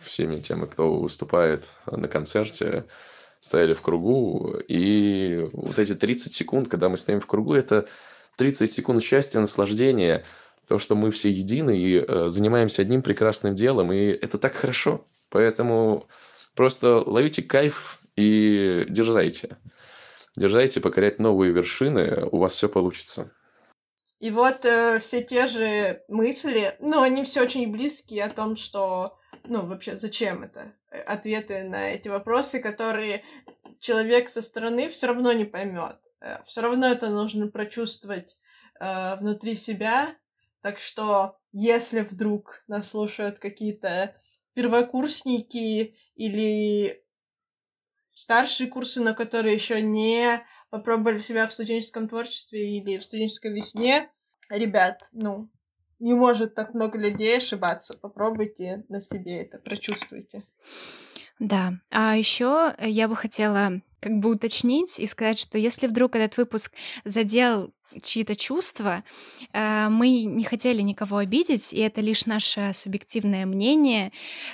всеми 0.00 0.40
теми, 0.40 0.66
кто 0.66 0.96
выступает 0.96 1.64
на 1.86 2.08
концерте, 2.08 2.84
стояли 3.38 3.74
в 3.74 3.82
кругу, 3.82 4.56
и 4.66 5.48
вот 5.52 5.78
эти 5.78 5.94
30 5.94 6.34
секунд, 6.34 6.68
когда 6.68 6.88
мы 6.88 6.96
стоим 6.96 7.20
в 7.20 7.26
кругу, 7.26 7.54
это 7.54 7.86
30 8.36 8.72
секунд 8.72 9.02
счастья, 9.02 9.38
наслаждения, 9.38 10.24
то, 10.66 10.78
что 10.78 10.96
мы 10.96 11.10
все 11.10 11.30
едины 11.30 11.78
и 11.78 12.28
занимаемся 12.28 12.82
одним 12.82 13.02
прекрасным 13.02 13.54
делом, 13.54 13.92
и 13.92 14.06
это 14.06 14.38
так 14.38 14.54
хорошо. 14.54 15.04
Поэтому 15.30 16.06
Просто 16.54 17.02
ловите 17.04 17.42
кайф 17.42 17.98
и 18.16 18.86
дерзайте. 18.88 19.56
Дерзайте 20.36 20.80
покорять 20.80 21.18
новые 21.18 21.52
вершины, 21.52 22.28
у 22.30 22.38
вас 22.38 22.54
все 22.54 22.68
получится. 22.68 23.32
И 24.20 24.30
вот 24.30 24.64
э, 24.64 25.00
все 25.00 25.22
те 25.22 25.48
же 25.48 26.02
мысли, 26.08 26.76
ну, 26.78 27.02
они 27.02 27.24
все 27.24 27.42
очень 27.42 27.70
близкие 27.70 28.24
о 28.24 28.30
том, 28.30 28.56
что, 28.56 29.18
ну, 29.44 29.66
вообще, 29.66 29.96
зачем 29.96 30.44
это? 30.44 30.72
Э, 30.90 31.00
ответы 31.00 31.64
на 31.64 31.90
эти 31.90 32.08
вопросы, 32.08 32.60
которые 32.60 33.22
человек 33.80 34.28
со 34.28 34.40
стороны 34.40 34.88
все 34.88 35.08
равно 35.08 35.32
не 35.32 35.44
поймет. 35.44 35.96
Э, 36.20 36.38
все 36.46 36.62
равно 36.62 36.86
это 36.86 37.10
нужно 37.10 37.48
прочувствовать 37.48 38.38
э, 38.80 39.16
внутри 39.16 39.56
себя. 39.56 40.16
Так 40.64 40.78
что, 40.78 41.36
если 41.52 42.00
вдруг 42.00 42.64
нас 42.68 42.88
слушают 42.88 43.38
какие-то 43.38 44.16
первокурсники 44.54 45.94
или 46.14 47.04
старшие 48.14 48.70
курсы, 48.70 49.02
на 49.02 49.12
которые 49.12 49.56
еще 49.56 49.82
не 49.82 50.42
попробовали 50.70 51.18
себя 51.18 51.46
в 51.46 51.52
студенческом 51.52 52.08
творчестве 52.08 52.78
или 52.78 52.96
в 52.96 53.04
студенческой 53.04 53.52
весне. 53.52 54.10
Ребят, 54.48 55.06
ну, 55.12 55.50
не 55.98 56.14
может 56.14 56.54
так 56.54 56.72
много 56.72 56.96
людей 56.96 57.36
ошибаться. 57.36 57.98
Попробуйте 57.98 58.86
на 58.88 59.02
себе 59.02 59.42
это, 59.42 59.58
прочувствуйте. 59.58 60.44
Да, 61.38 61.74
а 61.90 62.16
еще 62.16 62.74
я 62.80 63.06
бы 63.06 63.16
хотела 63.16 63.82
как 64.00 64.12
бы 64.18 64.30
уточнить 64.30 64.98
и 64.98 65.06
сказать, 65.06 65.38
что 65.38 65.58
если 65.58 65.88
вдруг 65.88 66.16
этот 66.16 66.38
выпуск 66.38 66.74
задел 67.04 67.74
чьи-то 68.02 68.36
чувства. 68.36 69.04
Э, 69.52 69.88
мы 69.88 70.24
не 70.24 70.44
хотели 70.44 70.82
никого 70.82 71.18
обидеть, 71.18 71.72
и 71.72 71.78
это 71.78 72.00
лишь 72.00 72.26
наше 72.26 72.72
субъективное 72.72 73.46
мнение. 73.46 74.12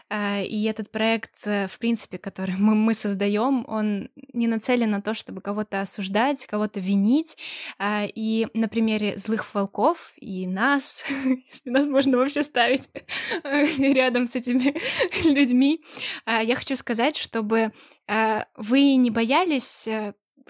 Э, 0.09 0.45
и 0.45 0.64
этот 0.64 0.91
проект, 0.91 1.47
э, 1.47 1.66
в 1.68 1.78
принципе, 1.78 2.18
который 2.18 2.55
мы, 2.59 2.74
мы 2.74 2.95
создаем, 2.95 3.64
он 3.68 4.11
не 4.33 4.47
нацелен 4.47 4.91
на 4.91 5.03
то, 5.03 5.14
чтобы 5.14 5.41
кого-то 5.41 5.81
осуждать, 5.81 6.47
кого-то 6.47 6.81
винить. 6.81 7.37
И 8.14 8.47
на 8.55 8.68
примере 8.68 9.16
злых 9.16 9.55
волков 9.55 10.12
и 10.16 10.47
нас, 10.47 11.05
если 11.51 11.70
нас 11.70 11.87
можно 11.87 12.18
вообще 12.18 12.43
ставить 12.43 12.89
рядом 13.78 14.26
с 14.26 14.37
этими 14.37 14.74
людьми, 15.28 15.83
я 16.26 16.55
хочу 16.55 16.76
сказать, 16.76 17.16
чтобы 17.16 17.72
вы 18.57 18.97
не 18.97 19.11
боялись 19.11 19.89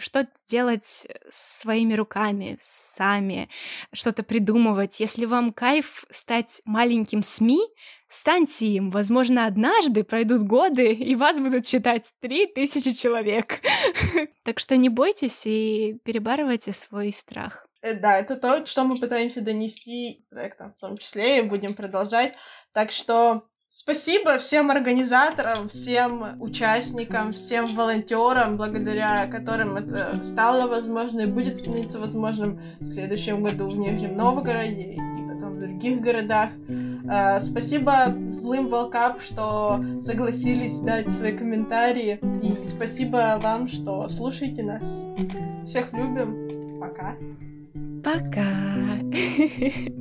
что 0.00 0.26
делать 0.46 1.06
своими 1.30 1.94
руками, 1.94 2.56
сами, 2.58 3.48
что-то 3.92 4.22
придумывать. 4.22 5.00
Если 5.00 5.26
вам 5.26 5.52
кайф 5.52 6.04
стать 6.10 6.62
маленьким 6.64 7.22
СМИ, 7.22 7.60
станьте 8.08 8.66
им. 8.66 8.90
Возможно, 8.90 9.46
однажды 9.46 10.04
пройдут 10.04 10.42
годы, 10.42 10.92
и 10.92 11.14
вас 11.14 11.38
будут 11.38 11.66
читать 11.66 12.12
три 12.20 12.46
тысячи 12.46 12.92
человек. 12.92 13.60
Так 14.44 14.58
что 14.58 14.76
не 14.76 14.88
бойтесь 14.88 15.46
и 15.46 16.00
перебарывайте 16.04 16.72
свой 16.72 17.12
страх. 17.12 17.66
Э, 17.82 17.94
да, 17.94 18.18
это 18.18 18.36
то, 18.36 18.66
что 18.66 18.84
мы 18.84 18.98
пытаемся 18.98 19.40
донести 19.40 20.26
проектом 20.30 20.74
в 20.74 20.80
том 20.80 20.98
числе, 20.98 21.38
и 21.38 21.48
будем 21.48 21.74
продолжать. 21.74 22.34
Так 22.72 22.90
что 22.92 23.44
Спасибо 23.72 24.36
всем 24.38 24.72
организаторам, 24.72 25.68
всем 25.68 26.40
участникам, 26.40 27.32
всем 27.32 27.68
волонтерам, 27.68 28.56
благодаря 28.56 29.28
которым 29.28 29.76
это 29.76 30.20
стало 30.24 30.68
возможно 30.68 31.20
и 31.20 31.26
будет 31.26 31.58
становиться 31.58 32.00
возможным 32.00 32.60
в 32.80 32.88
следующем 32.88 33.44
году 33.44 33.68
в 33.68 33.76
Нижнем 33.76 34.16
Новгороде 34.16 34.94
и 34.94 34.96
потом 34.96 35.54
в 35.54 35.60
других 35.60 36.00
городах. 36.00 36.50
А, 37.08 37.38
спасибо 37.38 38.12
злым 38.36 38.66
волкам, 38.66 39.20
что 39.20 39.80
согласились 40.00 40.80
дать 40.80 41.08
свои 41.08 41.30
комментарии. 41.30 42.18
И 42.42 42.66
спасибо 42.66 43.38
вам, 43.40 43.68
что 43.68 44.08
слушаете 44.08 44.64
нас. 44.64 45.04
Всех 45.64 45.92
любим. 45.92 46.80
Пока. 46.80 47.14
Пока. 48.02 48.42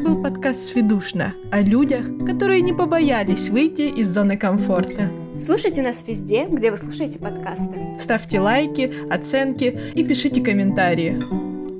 был 0.00 0.22
подкаст 0.22 0.60
«Сведушно» 0.64 1.34
о 1.50 1.60
людях, 1.60 2.06
которые 2.26 2.60
не 2.60 2.72
побоялись 2.72 3.48
выйти 3.48 3.82
из 3.82 4.08
зоны 4.08 4.36
комфорта. 4.36 5.10
Слушайте 5.38 5.82
нас 5.82 6.04
везде, 6.06 6.46
где 6.46 6.70
вы 6.70 6.76
слушаете 6.76 7.18
подкасты. 7.18 7.96
Ставьте 7.98 8.40
лайки, 8.40 8.92
оценки 9.10 9.78
и 9.94 10.04
пишите 10.04 10.42
комментарии. 10.42 11.22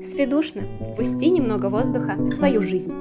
«Сведушно»– 0.02 0.62
впусти 0.92 1.30
немного 1.30 1.66
воздуха 1.66 2.14
в 2.16 2.28
свою 2.30 2.62
жизнь. 2.62 2.92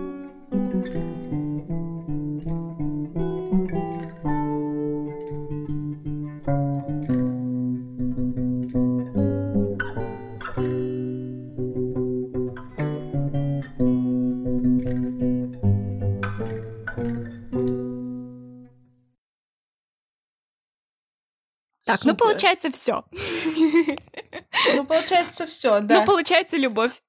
Так, 21.85 22.03
ну, 22.03 22.11
Супер. 22.11 22.25
ну 22.25 22.31
получается 22.31 22.71
все. 22.71 23.03
Ну 24.73 24.85
получается 24.85 25.45
все, 25.45 25.79
да. 25.81 25.99
Ну 25.99 26.05
получается 26.05 26.57
любовь. 26.57 27.01